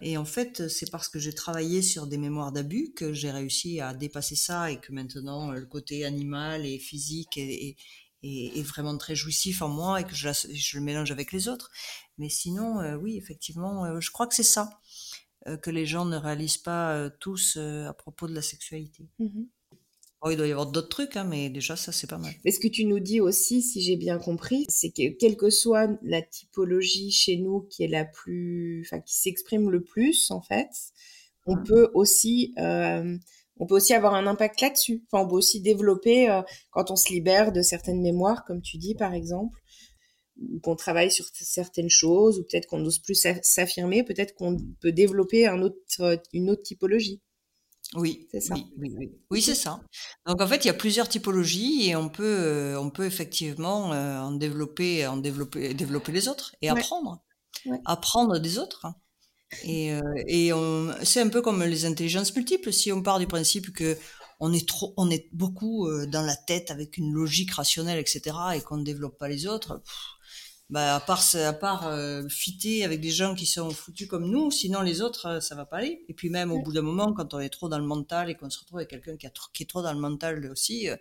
Et 0.00 0.16
en 0.16 0.24
fait, 0.24 0.68
c'est 0.68 0.90
parce 0.90 1.08
que 1.08 1.20
j'ai 1.20 1.32
travaillé 1.32 1.80
sur 1.80 2.08
des 2.08 2.18
mémoires 2.18 2.50
d'abus 2.50 2.92
que 2.94 3.12
j'ai 3.12 3.30
réussi 3.30 3.80
à 3.80 3.94
dépasser 3.94 4.34
ça 4.34 4.70
et 4.70 4.80
que 4.80 4.92
maintenant 4.92 5.52
le 5.52 5.64
côté 5.64 6.04
animal 6.04 6.66
et 6.66 6.80
physique 6.80 7.38
est, 8.22 8.58
est, 8.58 8.62
vraiment 8.62 8.96
très 8.96 9.14
jouissif 9.14 9.62
en 9.62 9.68
moi 9.68 10.00
et 10.00 10.04
que 10.04 10.14
je, 10.14 10.28
je, 10.52 10.78
le 10.78 10.84
mélange 10.84 11.10
avec 11.10 11.32
les 11.32 11.48
autres. 11.48 11.70
Mais 12.18 12.28
sinon, 12.28 12.80
euh, 12.80 12.96
oui, 12.96 13.16
effectivement, 13.16 13.84
euh, 13.84 14.00
je 14.00 14.10
crois 14.10 14.26
que 14.26 14.34
c'est 14.34 14.42
ça 14.42 14.80
que 15.62 15.70
les 15.70 15.86
gens 15.86 16.04
ne 16.04 16.16
réalisent 16.16 16.56
pas 16.56 17.10
tous 17.18 17.56
à 17.56 17.92
propos 17.94 18.28
de 18.28 18.32
la 18.32 18.42
sexualité. 18.42 19.08
Mmh 19.18 19.42
Oh, 20.24 20.30
il 20.30 20.36
doit 20.36 20.46
y 20.46 20.52
avoir 20.52 20.70
d'autres 20.70 20.88
trucs, 20.88 21.16
hein, 21.16 21.24
mais 21.24 21.50
déjà, 21.50 21.74
ça, 21.74 21.90
c'est 21.90 22.08
pas 22.08 22.16
mal. 22.16 22.32
Mais 22.44 22.52
ce 22.52 22.60
que 22.60 22.68
tu 22.68 22.84
nous 22.84 23.00
dis 23.00 23.20
aussi, 23.20 23.60
si 23.60 23.82
j'ai 23.82 23.96
bien 23.96 24.18
compris, 24.18 24.66
c'est 24.68 24.90
que 24.90 25.10
quelle 25.18 25.36
que 25.36 25.50
soit 25.50 25.90
la 26.02 26.22
typologie 26.22 27.10
chez 27.10 27.38
nous 27.38 27.62
qui 27.62 27.82
est 27.82 27.88
la 27.88 28.04
plus, 28.04 28.84
enfin, 28.86 29.00
qui 29.00 29.16
s'exprime 29.16 29.68
le 29.68 29.82
plus, 29.82 30.30
en 30.30 30.40
fait, 30.40 30.70
on 31.44 31.60
peut 31.60 31.90
aussi, 31.94 32.54
euh, 32.58 33.18
on 33.58 33.66
peut 33.66 33.76
aussi 33.76 33.94
avoir 33.94 34.14
un 34.14 34.26
impact 34.26 34.60
là-dessus. 34.60 35.04
Enfin, 35.10 35.24
on 35.24 35.28
peut 35.28 35.36
aussi 35.36 35.60
développer 35.60 36.30
euh, 36.30 36.42
quand 36.70 36.90
on 36.90 36.96
se 36.96 37.12
libère 37.12 37.52
de 37.52 37.62
certaines 37.62 38.00
mémoires, 38.00 38.44
comme 38.44 38.62
tu 38.62 38.78
dis, 38.78 38.94
par 38.94 39.14
exemple, 39.14 39.58
ou 40.40 40.60
qu'on 40.60 40.76
travaille 40.76 41.10
sur 41.10 41.26
certaines 41.32 41.90
choses, 41.90 42.38
ou 42.38 42.42
peut-être 42.42 42.66
qu'on 42.66 42.78
n'ose 42.78 42.98
plus 42.98 43.26
s'affirmer, 43.42 44.02
peut-être 44.02 44.34
qu'on 44.34 44.56
peut 44.80 44.92
développer 44.92 45.46
un 45.46 45.62
autre, 45.62 45.76
une 46.32 46.50
autre 46.50 46.62
typologie. 46.62 47.20
Oui, 47.94 48.26
c'est 48.30 48.40
ça. 48.40 48.54
Oui, 49.30 49.42
c'est 49.42 49.54
ça. 49.54 49.80
Donc 50.26 50.40
en 50.40 50.46
fait, 50.46 50.64
il 50.64 50.68
y 50.68 50.70
a 50.70 50.74
plusieurs 50.74 51.08
typologies 51.08 51.90
et 51.90 51.96
on 51.96 52.08
peut, 52.08 52.24
euh, 52.24 52.80
on 52.80 52.90
peut 52.90 53.04
effectivement 53.04 53.92
euh, 53.92 54.18
en 54.20 54.32
développer, 54.32 55.06
en 55.06 55.18
développer, 55.18 55.74
développer 55.74 56.12
les 56.12 56.28
autres 56.28 56.54
et 56.62 56.70
apprendre, 56.70 57.22
apprendre 57.84 58.38
des 58.38 58.58
autres. 58.58 58.86
Et, 59.64 59.92
euh, 59.92 60.00
et 60.26 60.50
c'est 61.02 61.20
un 61.20 61.28
peu 61.28 61.42
comme 61.42 61.62
les 61.62 61.84
intelligences 61.84 62.34
multiples. 62.34 62.72
Si 62.72 62.92
on 62.92 63.02
part 63.02 63.18
du 63.18 63.26
principe 63.26 63.72
que 63.72 63.96
on 64.40 64.52
est 64.52 64.66
trop, 64.66 64.92
on 64.96 65.08
est 65.10 65.28
beaucoup 65.32 65.88
dans 66.08 66.22
la 66.22 66.34
tête 66.34 66.70
avec 66.70 66.96
une 66.96 67.12
logique 67.12 67.52
rationnelle, 67.52 67.98
etc., 67.98 68.36
et 68.56 68.60
qu'on 68.60 68.76
ne 68.78 68.84
développe 68.84 69.16
pas 69.16 69.28
les 69.28 69.46
autres, 69.46 69.82
bah, 70.72 70.94
à 70.96 71.00
part, 71.00 71.22
à 71.34 71.52
part 71.52 71.86
euh, 71.86 72.26
fitter 72.30 72.82
avec 72.82 73.02
des 73.02 73.10
gens 73.10 73.34
qui 73.34 73.44
sont 73.44 73.68
foutus 73.70 74.08
comme 74.08 74.30
nous, 74.30 74.50
sinon 74.50 74.80
les 74.80 75.02
autres, 75.02 75.26
euh, 75.26 75.40
ça 75.40 75.54
va 75.54 75.66
pas 75.66 75.76
aller. 75.76 76.02
Et 76.08 76.14
puis 76.14 76.30
même 76.30 76.50
au 76.50 76.62
bout 76.62 76.72
d'un 76.72 76.80
moment, 76.80 77.12
quand 77.12 77.34
on 77.34 77.40
est 77.40 77.50
trop 77.50 77.68
dans 77.68 77.78
le 77.78 77.84
mental 77.84 78.30
et 78.30 78.36
qu'on 78.36 78.48
se 78.48 78.58
retrouve 78.58 78.78
avec 78.78 78.88
quelqu'un 78.88 79.18
qui, 79.18 79.26
qui, 79.52 79.62
est 79.64 79.66
trop 79.66 79.82
dans 79.82 79.92
le 79.92 79.98
mental 79.98 80.50
aussi, 80.50 80.88
euh, 80.88 80.96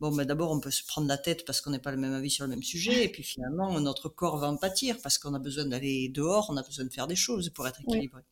bon, 0.00 0.10
bah, 0.10 0.24
d'abord 0.24 0.50
on 0.50 0.60
peut 0.60 0.70
se 0.70 0.84
prendre 0.84 1.06
la 1.06 1.18
tête 1.18 1.44
parce 1.44 1.60
qu'on 1.60 1.70
n'est 1.70 1.78
pas 1.78 1.92
le 1.92 1.98
même 1.98 2.12
avis 2.12 2.30
sur 2.30 2.44
le 2.44 2.50
même 2.50 2.62
sujet, 2.62 3.04
et 3.04 3.08
puis 3.08 3.22
finalement 3.22 3.78
notre 3.80 4.08
corps 4.08 4.38
va 4.38 4.48
en 4.48 4.56
pâtir 4.56 4.96
parce 5.02 5.18
qu'on 5.18 5.34
a 5.34 5.38
besoin 5.38 5.66
d'aller 5.66 6.08
dehors, 6.08 6.48
on 6.50 6.56
a 6.56 6.62
besoin 6.62 6.84
de 6.84 6.92
faire 6.92 7.06
des 7.06 7.16
choses 7.16 7.50
pour 7.50 7.66
être 7.68 7.80
équilibré. 7.80 8.22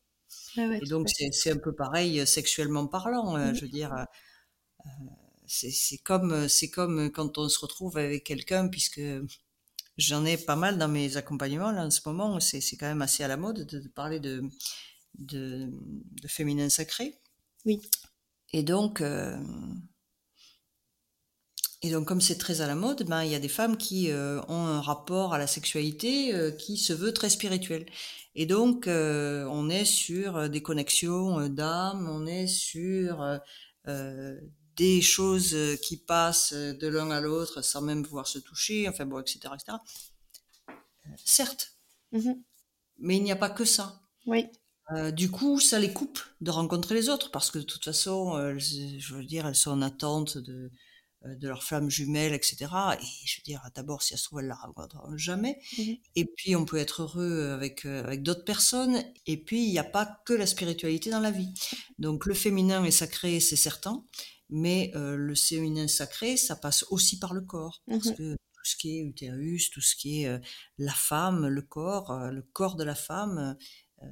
et 0.56 0.86
donc 0.86 1.08
c'est 1.08 1.50
un 1.50 1.58
peu 1.58 1.74
pareil 1.74 2.26
sexuellement 2.26 2.86
parlant, 2.86 3.36
mmh 3.36 3.54
je 3.54 3.60
veux 3.62 3.68
dire. 3.68 3.94
c'est 5.46 5.98
comme 5.98 6.48
c'est 6.48 6.70
comme 6.70 7.10
quand 7.10 7.38
on 7.38 7.48
se 7.48 7.58
retrouve 7.58 7.98
avec 7.98 8.24
quelqu'un 8.24 8.68
puisque 8.68 9.00
J'en 9.98 10.24
ai 10.24 10.36
pas 10.36 10.54
mal 10.54 10.78
dans 10.78 10.86
mes 10.86 11.16
accompagnements 11.16 11.72
là 11.72 11.84
en 11.84 11.90
ce 11.90 12.00
moment. 12.06 12.38
C'est, 12.38 12.60
quand 12.76 12.86
même 12.86 13.02
assez 13.02 13.24
à 13.24 13.28
la 13.28 13.36
mode 13.36 13.66
de, 13.66 13.88
parler 13.88 14.20
de, 14.20 14.44
de, 15.18 15.68
de, 16.22 16.28
féminin 16.28 16.68
sacré. 16.68 17.18
Oui. 17.66 17.80
Et 18.52 18.62
donc, 18.62 19.00
euh, 19.00 19.36
et 21.82 21.90
donc 21.90 22.06
comme 22.06 22.20
c'est 22.20 22.38
très 22.38 22.60
à 22.60 22.66
la 22.66 22.74
mode, 22.74 23.04
ben 23.04 23.22
il 23.22 23.30
y 23.30 23.34
a 23.34 23.38
des 23.38 23.48
femmes 23.48 23.76
qui 23.76 24.10
euh, 24.10 24.40
ont 24.48 24.66
un 24.66 24.80
rapport 24.80 25.34
à 25.34 25.38
la 25.38 25.46
sexualité 25.46 26.34
euh, 26.34 26.50
qui 26.50 26.76
se 26.76 26.92
veut 26.92 27.12
très 27.12 27.30
spirituel. 27.30 27.86
Et 28.34 28.46
donc 28.46 28.84
on 28.86 29.68
est 29.68 29.84
sur 29.84 30.48
des 30.48 30.62
connexions 30.62 31.48
d'âme, 31.48 32.08
on 32.08 32.24
est 32.24 32.46
sur 32.46 33.40
des 34.78 35.02
choses 35.02 35.54
euh, 35.54 35.76
qui 35.76 35.96
passent 35.96 36.52
euh, 36.54 36.72
de 36.72 36.86
l'un 36.86 37.10
à 37.10 37.20
l'autre 37.20 37.62
sans 37.62 37.82
même 37.82 38.04
pouvoir 38.04 38.26
se 38.26 38.38
toucher, 38.38 38.88
enfin 38.88 39.04
bon, 39.04 39.18
etc. 39.18 39.40
etc. 39.54 39.78
Euh, 40.68 40.72
certes, 41.24 41.72
mm-hmm. 42.12 42.40
mais 42.98 43.16
il 43.16 43.24
n'y 43.24 43.32
a 43.32 43.36
pas 43.36 43.50
que 43.50 43.64
ça. 43.64 44.00
Oui. 44.26 44.46
du 45.12 45.30
coup, 45.30 45.58
ça 45.58 45.78
les 45.78 45.92
coupe 45.92 46.20
de 46.40 46.50
rencontrer 46.50 46.94
les 46.94 47.08
autres 47.08 47.30
parce 47.30 47.50
que 47.50 47.58
de 47.58 47.64
toute 47.64 47.84
façon, 47.84 48.58
je 48.58 49.14
veux 49.14 49.24
dire, 49.24 49.46
elles 49.46 49.54
sont 49.54 49.70
en 49.70 49.80
attente 49.80 50.36
de, 50.36 50.70
de 51.24 51.48
leur 51.48 51.62
flamme 51.64 51.90
jumelle, 51.90 52.32
etc. 52.32 52.56
Et 53.00 53.26
je 53.26 53.40
veux 53.40 53.44
dire, 53.44 53.62
d'abord, 53.74 54.02
si 54.02 54.12
elles 54.12 54.18
se 54.18 54.24
trouve, 54.24 54.40
elles 54.40 54.46
la 54.46 54.54
rencontreront 54.54 55.16
jamais. 55.16 55.58
Mm-hmm. 55.76 56.00
Et 56.16 56.24
puis, 56.36 56.56
on 56.56 56.64
peut 56.64 56.76
être 56.76 57.02
heureux 57.02 57.50
avec, 57.50 57.84
avec 57.86 58.22
d'autres 58.22 58.44
personnes. 58.44 59.02
Et 59.26 59.36
puis, 59.36 59.64
il 59.64 59.70
n'y 59.70 59.78
a 59.78 59.84
pas 59.84 60.20
que 60.24 60.32
la 60.32 60.46
spiritualité 60.46 61.10
dans 61.10 61.20
la 61.20 61.30
vie. 61.30 61.52
Donc, 61.98 62.26
le 62.26 62.34
féminin 62.34 62.84
est 62.84 62.90
sacré, 62.90 63.40
c'est 63.40 63.56
certain. 63.56 64.04
Mais 64.50 64.92
le 64.94 65.34
féminin 65.34 65.88
sacré, 65.88 66.36
ça 66.36 66.56
passe 66.56 66.84
aussi 66.90 67.18
par 67.18 67.34
le 67.34 67.42
corps, 67.42 67.82
parce 67.86 68.06
Mhm. 68.06 68.14
que 68.14 68.32
tout 68.34 68.64
ce 68.64 68.76
qui 68.76 68.96
est 68.96 69.02
utérus, 69.02 69.70
tout 69.70 69.82
ce 69.82 69.94
qui 69.94 70.22
est 70.22 70.40
la 70.78 70.92
femme, 70.92 71.46
le 71.46 71.62
corps, 71.62 72.16
le 72.30 72.42
corps 72.42 72.76
de 72.76 72.84
la 72.84 72.94
femme, 72.94 73.58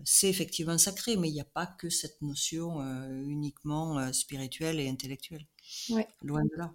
c'est 0.05 0.29
effectivement 0.29 0.77
sacré, 0.77 1.17
mais 1.17 1.31
il 1.31 1.33
n'y 1.33 1.41
a 1.41 1.45
pas 1.45 1.67
que 1.67 1.89
cette 1.89 2.21
notion 2.21 2.81
uniquement 3.25 4.13
spirituelle 4.13 4.79
et 4.79 4.89
intellectuelle. 4.89 5.47
Ouais. 5.89 6.07
Loin 6.23 6.43
de 6.45 6.57
là. 6.59 6.75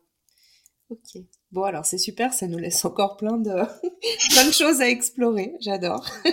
Ok. 0.91 1.23
Bon, 1.53 1.63
alors 1.63 1.85
c'est 1.85 1.97
super, 1.97 2.33
ça 2.33 2.47
nous 2.47 2.57
laisse 2.57 2.83
encore 2.83 3.15
plein 3.15 3.37
de, 3.37 3.49
plein 4.29 4.51
choses 4.51 4.81
à 4.81 4.89
explorer. 4.89 5.55
J'adore. 5.59 6.05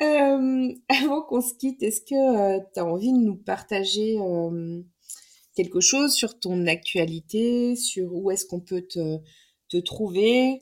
Euh, 0.00 0.72
avant 0.88 1.22
qu'on 1.22 1.40
se 1.40 1.54
quitte, 1.54 1.82
est-ce 1.82 2.02
que 2.02 2.58
tu 2.72 2.80
as 2.80 2.84
envie 2.84 3.12
de 3.12 3.18
nous 3.18 3.36
partager 3.36 4.16
euh, 4.20 4.80
quelque 5.56 5.80
chose 5.80 6.12
sur 6.12 6.38
ton 6.38 6.66
actualité, 6.66 7.74
sur 7.74 8.12
où 8.12 8.30
est-ce 8.30 8.44
qu'on 8.44 8.60
peut 8.60 8.82
te, 8.82 9.78
trouver? 9.80 10.60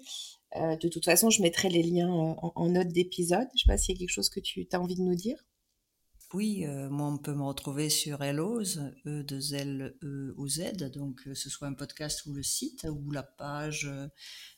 Euh, 0.57 0.77
De 0.77 0.89
toute 0.89 1.05
façon, 1.05 1.29
je 1.29 1.43
mettrai 1.43 1.69
les 1.69 1.83
liens 1.83 2.11
en, 2.11 2.53
en 2.55 2.69
note 2.69 2.89
d'épisode. 2.89 3.49
Je 3.57 3.63
sais 3.63 3.67
pas 3.67 3.77
s'il 3.77 3.95
y 3.95 3.99
a 3.99 4.01
quelque 4.01 4.15
chose 4.15 4.31
que 4.31 4.41
tu 4.41 4.67
as 4.73 4.81
envie 4.81 4.97
de 4.97 5.03
nous 5.03 5.17
dire. 5.17 5.45
Oui, 6.33 6.65
euh, 6.65 6.89
moi 6.89 7.09
on 7.09 7.19
peut 7.19 7.35
me 7.35 7.43
retrouver 7.43 7.91
sur 7.91 8.23
Helloz, 8.23 8.81
E 9.07 9.23
2 9.23 9.55
L 9.55 9.97
E 10.03 10.35
Z, 10.49 10.91
donc 10.91 11.25
que 11.25 11.35
ce 11.35 11.51
soit 11.51 11.69
un 11.69 11.75
podcast 11.75 12.25
ou 12.25 12.33
le 12.33 12.43
site 12.43 12.87
ou 12.91 13.11
la 13.11 13.23
page. 13.23 13.85
euh, 13.87 14.09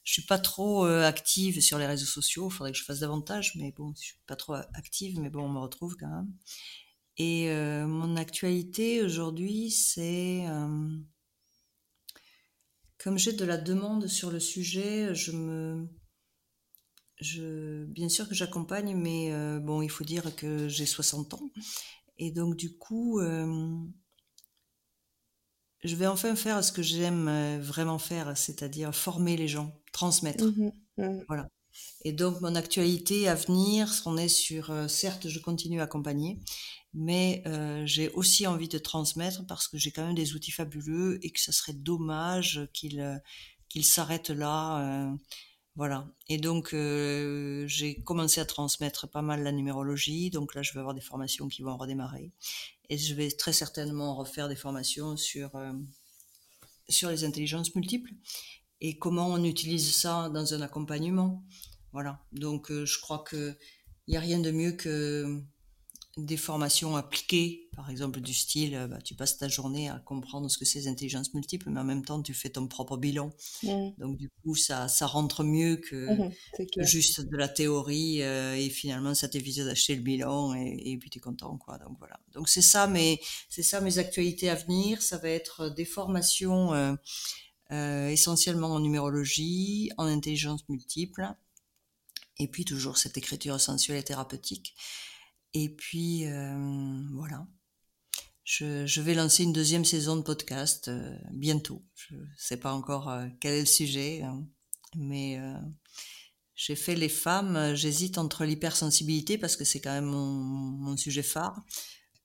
je 0.05 0.13
suis 0.13 0.23
pas 0.23 0.39
trop 0.39 0.87
euh, 0.87 1.03
active 1.05 1.61
sur 1.61 1.79
les 1.79 1.87
réseaux 1.87 2.07
sociaux, 2.07 2.49
il 2.49 2.55
faudrait 2.55 2.73
que 2.73 2.79
je 2.79 2.85
fasse 2.85 3.01
davantage, 3.01 3.57
mais 3.57 3.73
bon, 3.73 3.93
je 3.97 4.03
suis 4.03 4.19
pas 4.27 4.37
trop 4.37 4.55
active, 4.55 5.19
mais 5.19 5.31
bon, 5.31 5.45
on 5.47 5.49
me 5.49 5.59
retrouve 5.59 5.97
quand 5.99 6.09
même. 6.09 6.33
Et 7.19 7.51
euh, 7.51 7.87
mon 7.87 8.17
actualité 8.17 9.03
aujourd'hui, 9.03 9.71
c'est 9.71 10.47
euh, 10.49 10.89
comme 12.99 13.19
j'ai 13.19 13.33
de 13.33 13.45
la 13.45 13.57
demande 13.57 14.07
sur 14.09 14.31
le 14.31 14.41
sujet, 14.41 15.15
je 15.15 15.33
me 15.33 15.89
je, 17.21 17.85
bien 17.85 18.09
sûr 18.09 18.29
que 18.29 18.35
j'accompagne, 18.35 18.95
mais 18.97 19.33
euh, 19.33 19.61
bon, 19.61 19.83
il 19.83 19.91
faut 19.91 20.05
dire 20.05 20.35
que 20.37 20.69
j'ai 20.69 20.87
60 20.87 21.35
ans. 21.35 21.51
Et 22.19 22.31
donc, 22.31 22.57
du 22.57 22.77
coup, 22.77 23.21
euh, 23.21 23.79
je 25.83 25.97
vais 25.97 26.07
enfin 26.07 26.35
faire 26.37 26.63
ce 26.63 26.73
que 26.73 26.83
j'aime 26.83 27.29
euh, 27.29 27.59
vraiment 27.61 27.99
faire, 27.99 28.37
c'est-à-dire 28.37 28.95
former 28.95 29.37
les 29.37 29.49
gens, 29.49 29.81
transmettre. 29.93 30.45
Mhm, 30.45 30.73
mhm. 30.99 31.25
Voilà. 31.29 31.49
Et 32.05 32.13
donc, 32.13 32.41
mon 32.41 32.55
actualité 32.55 33.29
à 33.29 33.35
venir, 33.35 33.93
on 34.07 34.17
est 34.17 34.29
sur, 34.29 34.71
euh, 34.71 34.87
certes, 34.87 35.29
je 35.29 35.41
continue 35.41 35.81
à 35.81 35.85
accompagner, 35.85 36.39
mais 36.93 37.43
j'ai 37.87 38.11
aussi 38.11 38.47
envie 38.47 38.69
de 38.69 38.79
transmettre 38.79 39.45
parce 39.47 39.67
que 39.67 39.77
j'ai 39.77 39.91
quand 39.91 40.07
même 40.07 40.15
des 40.15 40.35
outils 40.35 40.53
fabuleux 40.53 41.19
et 41.23 41.31
que 41.33 41.41
ça 41.41 41.51
serait 41.51 41.73
dommage 41.73 42.69
qu'ils 42.73 43.21
qu'ils 43.69 43.85
s'arrêtent 43.85 44.31
là. 44.31 45.13
Voilà. 45.77 46.07
Et 46.29 46.39
donc, 46.39 46.73
euh, 46.73 47.67
j'ai 47.67 47.97
commencé 48.03 48.41
à 48.41 48.45
transmettre 48.45 49.09
pas 49.09 49.23
mal 49.23 49.43
la 49.43 49.51
numérologie. 49.51 50.31
Donc 50.31 50.55
là, 50.55 50.63
je 50.63 50.73
vais 50.73 50.79
avoir 50.79 50.95
des 50.95 51.01
formations 51.01 51.49
qui 51.49 51.63
vont 51.63 51.77
redémarrer. 51.77 52.31
Et 52.91 52.97
je 52.97 53.15
vais 53.15 53.31
très 53.31 53.53
certainement 53.53 54.15
refaire 54.15 54.49
des 54.49 54.57
formations 54.57 55.17
sur, 55.17 55.57
euh, 55.57 55.73
sur 56.89 57.11
les 57.11 57.25
intelligences 57.25 57.75
multiples 57.75 58.13
et 58.81 58.99
comment 58.99 59.29
on 59.29 59.43
utilise 59.43 59.95
ça 59.97 60.29
dans 60.29 60.55
un 60.55 60.61
accompagnement. 60.61 61.43
Voilà. 61.93 62.21
Donc, 62.33 62.71
euh, 62.71 62.85
je 62.87 63.01
crois 63.01 63.19
que 63.19 63.57
il 64.07 64.11
n'y 64.13 64.17
a 64.17 64.21
rien 64.21 64.39
de 64.39 64.51
mieux 64.51 64.73
que 64.73 65.41
des 66.17 66.37
formations 66.37 66.97
appliquées, 66.97 67.69
par 67.75 67.91
exemple 67.91 68.21
du 68.21 68.33
style, 68.33 68.75
euh, 68.77 68.87
bah, 68.87 69.01
tu 69.03 69.15
passes 69.17 69.37
ta 69.37 69.49
journée 69.49 69.89
à 69.89 69.99
comprendre 69.99 70.49
ce 70.49 70.59
que 70.59 70.65
c'est 70.65 70.79
les 70.81 70.89
intelligences 70.89 71.35
multiples, 71.35 71.71
mais 71.71 71.81
en 71.81 71.85
même 71.85 72.05
temps, 72.05 72.23
tu 72.23 72.35
fais 72.35 72.51
ton 72.51 72.69
propre 72.69 72.97
bilan. 72.97 73.33
Mhm, 73.65 73.95
Donc 73.99 74.17
du 74.17 74.31
coup, 74.43 74.55
ça, 74.55 74.87
ça 74.89 75.07
rentre 75.07 75.43
mieux 75.43 75.77
que, 75.77 76.07
clair. 76.73 76.87
juste 76.87 77.21
de 77.21 77.37
la 77.37 77.49
théorie 77.49 78.23
euh, 78.23 78.55
et 78.55 78.71
finalement 78.71 79.15
ça 79.15 79.29
t'évite 79.29 79.59
d'acheter 79.61 79.97
le 79.97 80.03
bilan 80.03 80.55
et, 80.55 80.81
et 80.85 80.97
puis 80.99 81.11
t'es 81.11 81.21
content 81.21 81.57
quoi. 81.59 81.79
Donc 81.79 81.97
voilà. 81.99 82.21
Donc 82.33 82.49
c'est 82.49 82.63
ça 82.63 82.87
mes 82.87 83.21
c'est 83.49 83.63
ça 83.65 83.81
mes 83.81 83.99
actualités 83.99 84.49
à 84.51 84.55
venir. 84.55 85.03
Ça 85.03 85.19
va 85.19 85.29
être 85.31 85.69
des 85.71 85.85
formations 85.85 86.73
euh, 86.75 86.95
euh, 87.73 88.09
essentiellement 88.09 88.69
en 88.69 88.81
numérologie, 88.81 89.91
en 89.97 90.05
intelligence 90.07 90.69
multiple 90.69 91.29
et 92.39 92.49
puis 92.49 92.65
toujours 92.65 92.99
cette 92.99 93.17
écriture 93.17 93.61
sensuelle 93.61 93.99
et 93.99 94.03
thérapeutique. 94.05 94.75
Et 95.55 95.69
puis 95.69 96.27
euh, 96.27 97.03
voilà. 97.13 97.47
Je, 98.43 99.01
vais 99.01 99.15
lancer 99.15 99.45
une 99.45 99.55
deuxième 99.55 99.85
saison 99.85 100.17
de 100.17 100.23
podcast 100.23 100.89
euh, 100.89 101.17
bientôt. 101.33 101.83
Je 101.95 102.17
sais 102.37 102.59
pas 102.59 102.75
encore 102.75 103.09
euh, 103.09 103.27
quel 103.41 103.55
est 103.55 103.61
le 103.61 103.67
sujet, 103.67 104.23
hein, 104.23 104.47
mais 104.97 105.41
j'ai 106.55 106.77
fait 106.77 106.97
les 106.97 107.09
femmes. 107.09 107.75
J'hésite 107.75 108.19
entre 108.19 108.45
l'hypersensibilité 108.45 109.39
parce 109.39 109.57
que 109.57 109.65
c'est 109.65 109.81
quand 109.81 109.93
même 109.93 110.05
mon, 110.05 110.97
sujet 110.97 111.23
phare, 111.23 111.63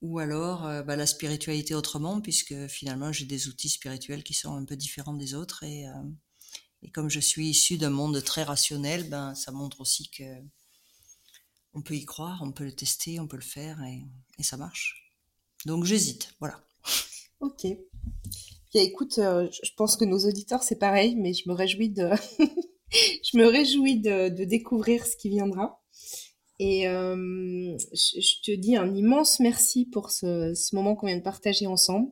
ou 0.02 0.20
alors 0.20 0.64
bah, 0.84 0.96
la 0.96 1.08
spiritualité 1.08 1.74
autrement, 1.74 2.20
puisque 2.22 2.68
finalement 2.68 3.12
j'ai 3.12 3.26
des 3.26 3.48
outils 3.48 3.70
spirituels 3.70 4.24
qui 4.24 4.34
sont 4.34 4.54
un 4.56 4.66
peu 4.66 4.76
différents 4.76 5.14
des 5.14 5.34
autres 5.34 5.64
et, 5.64 5.86
et 6.84 6.92
comme 6.92 7.10
je 7.10 7.20
suis 7.20 7.50
issue 7.50 7.78
d'un 7.78 7.90
monde 7.90 8.22
très 8.24 8.44
rationnel, 8.44 9.10
ben 9.10 9.34
ça 9.36 9.52
montre 9.52 9.82
aussi 9.82 10.10
que 10.10 10.24
on 11.74 11.82
peut 11.82 11.96
y 11.96 12.06
croire, 12.06 12.42
on 12.44 12.52
peut 12.52 12.66
le 12.66 12.72
tester, 12.72 13.20
on 13.20 13.28
peut 13.28 13.38
le 13.38 13.44
faire 13.44 13.82
et, 13.84 14.04
et 14.38 14.44
ça 14.44 14.58
marche. 14.58 15.14
Donc 15.66 15.86
j'hésite, 15.86 16.34
voilà. 16.40 16.62
Ok. 17.42 17.64
Bien, 18.74 18.84
écoute, 18.84 19.18
euh, 19.18 19.48
je 19.64 19.72
pense 19.78 19.96
que 19.96 20.04
nos 20.04 20.28
auditeurs, 20.28 20.62
c'est 20.62 20.78
pareil, 20.78 21.16
mais 21.16 21.34
je 21.34 21.48
me 21.48 21.54
réjouis 21.54 21.90
de, 21.90 22.10
je 22.92 23.38
me 23.38 23.46
réjouis 23.46 24.02
de, 24.02 24.28
de 24.28 24.44
découvrir 24.44 25.06
ce 25.06 25.16
qui 25.16 25.30
viendra. 25.30 25.82
Et 26.60 26.88
euh, 26.90 27.78
je, 27.94 28.20
je 28.20 28.42
te 28.44 28.52
dis 28.52 28.76
un 28.76 28.94
immense 28.94 29.40
merci 29.40 29.86
pour 29.86 30.12
ce, 30.12 30.54
ce 30.54 30.76
moment 30.76 30.96
qu'on 30.96 31.08
vient 31.08 31.18
de 31.18 31.24
partager 31.24 31.66
ensemble. 31.66 32.12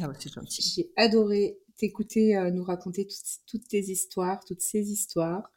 Ah 0.00 0.06
bah, 0.06 0.14
c'est 0.18 0.32
gentil. 0.32 0.62
J'ai 0.62 0.92
adoré 0.96 1.58
t'écouter 1.76 2.36
euh, 2.36 2.50
nous 2.50 2.62
raconter 2.64 3.06
toutes, 3.06 3.40
toutes 3.46 3.68
tes 3.68 3.80
histoires, 3.90 4.44
toutes 4.44 4.62
ces 4.62 4.92
histoires, 4.92 5.50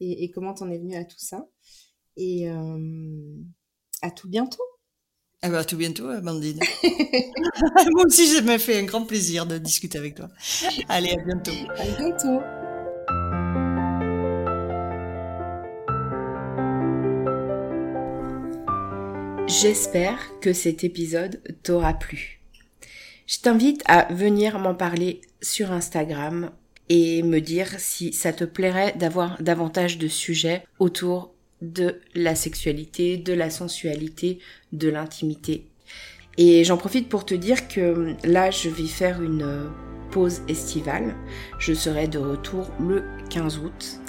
et, 0.00 0.24
et 0.24 0.30
comment 0.30 0.54
t'en 0.54 0.70
es 0.70 0.78
venu 0.78 0.94
à 0.94 1.04
tout 1.04 1.18
ça. 1.18 1.48
Et 2.16 2.48
euh, 2.48 3.36
à 4.02 4.10
tout 4.10 4.28
bientôt. 4.28 4.62
Eh 5.42 5.48
ben, 5.48 5.58
à 5.58 5.64
tout 5.64 5.76
bientôt, 5.76 6.08
Amandine. 6.08 6.58
Moi 6.82 8.04
aussi, 8.06 8.26
ça 8.26 8.40
m'a 8.40 8.58
fait 8.58 8.78
un 8.78 8.84
grand 8.84 9.04
plaisir 9.04 9.46
de 9.46 9.58
discuter 9.58 9.98
avec 9.98 10.14
toi. 10.14 10.28
Allez, 10.88 11.10
à 11.10 11.22
bientôt. 11.22 11.52
À 11.76 11.84
bientôt. 11.98 12.40
J'espère 19.46 20.18
que 20.40 20.52
cet 20.52 20.84
épisode 20.84 21.40
t'aura 21.62 21.94
plu. 21.94 22.40
Je 23.26 23.38
t'invite 23.38 23.82
à 23.86 24.12
venir 24.12 24.58
m'en 24.58 24.74
parler 24.74 25.20
sur 25.42 25.70
Instagram 25.70 26.50
et 26.88 27.22
me 27.22 27.40
dire 27.40 27.68
si 27.78 28.12
ça 28.12 28.32
te 28.32 28.44
plairait 28.44 28.94
d'avoir 28.96 29.40
davantage 29.42 29.98
de 29.98 30.08
sujets 30.08 30.64
autour 30.78 31.35
de 31.62 32.00
la 32.14 32.34
sexualité, 32.34 33.16
de 33.16 33.32
la 33.32 33.50
sensualité, 33.50 34.38
de 34.72 34.88
l'intimité. 34.88 35.66
Et 36.38 36.64
j'en 36.64 36.76
profite 36.76 37.08
pour 37.08 37.24
te 37.24 37.34
dire 37.34 37.68
que 37.68 38.14
là, 38.24 38.50
je 38.50 38.68
vais 38.68 38.86
faire 38.86 39.22
une 39.22 39.70
pause 40.10 40.42
estivale. 40.48 41.14
Je 41.58 41.72
serai 41.72 42.08
de 42.08 42.18
retour 42.18 42.70
le 42.80 43.04
15 43.30 43.58
août. 43.58 44.00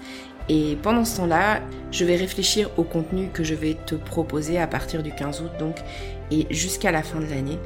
Et 0.50 0.78
pendant 0.82 1.04
ce 1.04 1.18
temps-là, 1.18 1.62
je 1.92 2.06
vais 2.06 2.16
réfléchir 2.16 2.70
au 2.78 2.84
contenu 2.84 3.30
que 3.34 3.44
je 3.44 3.54
vais 3.54 3.76
te 3.86 3.96
proposer 3.96 4.58
à 4.58 4.68
partir 4.68 5.04
du 5.04 5.14
15 5.14 5.42
août 5.42 5.52
donc 5.60 5.76
et 6.32 6.48
jusqu'à 6.50 6.92
la 6.92 7.04
fin 7.04 7.20
de 7.20 7.26
l'année. 7.26 7.60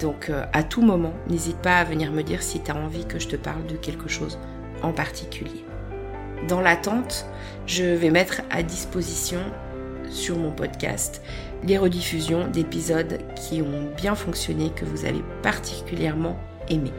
Donc 0.00 0.30
euh, 0.30 0.44
à 0.52 0.62
tout 0.62 0.82
moment, 0.82 1.12
n'hésite 1.28 1.58
pas 1.58 1.78
à 1.78 1.84
venir 1.84 2.10
me 2.10 2.22
dire 2.22 2.42
si 2.42 2.60
tu 2.62 2.70
as 2.70 2.76
envie 2.76 3.06
que 3.06 3.18
je 3.18 3.28
te 3.28 3.36
parle 3.36 3.66
de 3.66 3.76
quelque 3.76 4.08
chose 4.08 4.38
en 4.82 4.92
particulier. 4.92 5.64
Dans 6.48 6.60
l'attente, 6.60 7.26
je 7.66 7.84
vais 7.84 8.10
mettre 8.10 8.42
à 8.50 8.62
disposition 8.62 9.40
sur 10.10 10.36
mon 10.36 10.50
podcast 10.50 11.22
les 11.64 11.78
rediffusions 11.78 12.48
d'épisodes 12.48 13.18
qui 13.36 13.62
ont 13.62 13.88
bien 13.96 14.14
fonctionné, 14.14 14.70
que 14.70 14.84
vous 14.84 15.04
avez 15.04 15.22
particulièrement 15.42 16.36
aimé. 16.68 16.92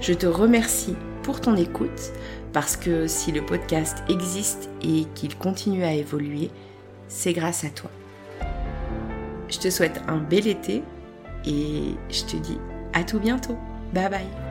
Je 0.00 0.12
te 0.12 0.26
remercie 0.26 0.94
pour 1.22 1.40
ton 1.40 1.56
écoute 1.56 2.12
parce 2.52 2.76
que 2.76 3.06
si 3.06 3.32
le 3.32 3.44
podcast 3.44 3.98
existe 4.08 4.70
et 4.82 5.04
qu'il 5.14 5.36
continue 5.36 5.84
à 5.84 5.92
évoluer, 5.92 6.50
c'est 7.08 7.32
grâce 7.32 7.64
à 7.64 7.68
toi. 7.68 7.90
Je 9.48 9.58
te 9.58 9.70
souhaite 9.70 10.00
un 10.06 10.18
bel 10.18 10.46
été 10.46 10.82
et 11.44 11.94
je 12.10 12.22
te 12.24 12.36
dis 12.36 12.58
à 12.92 13.02
tout 13.02 13.18
bientôt. 13.18 13.58
Bye 13.92 14.08
bye. 14.08 14.47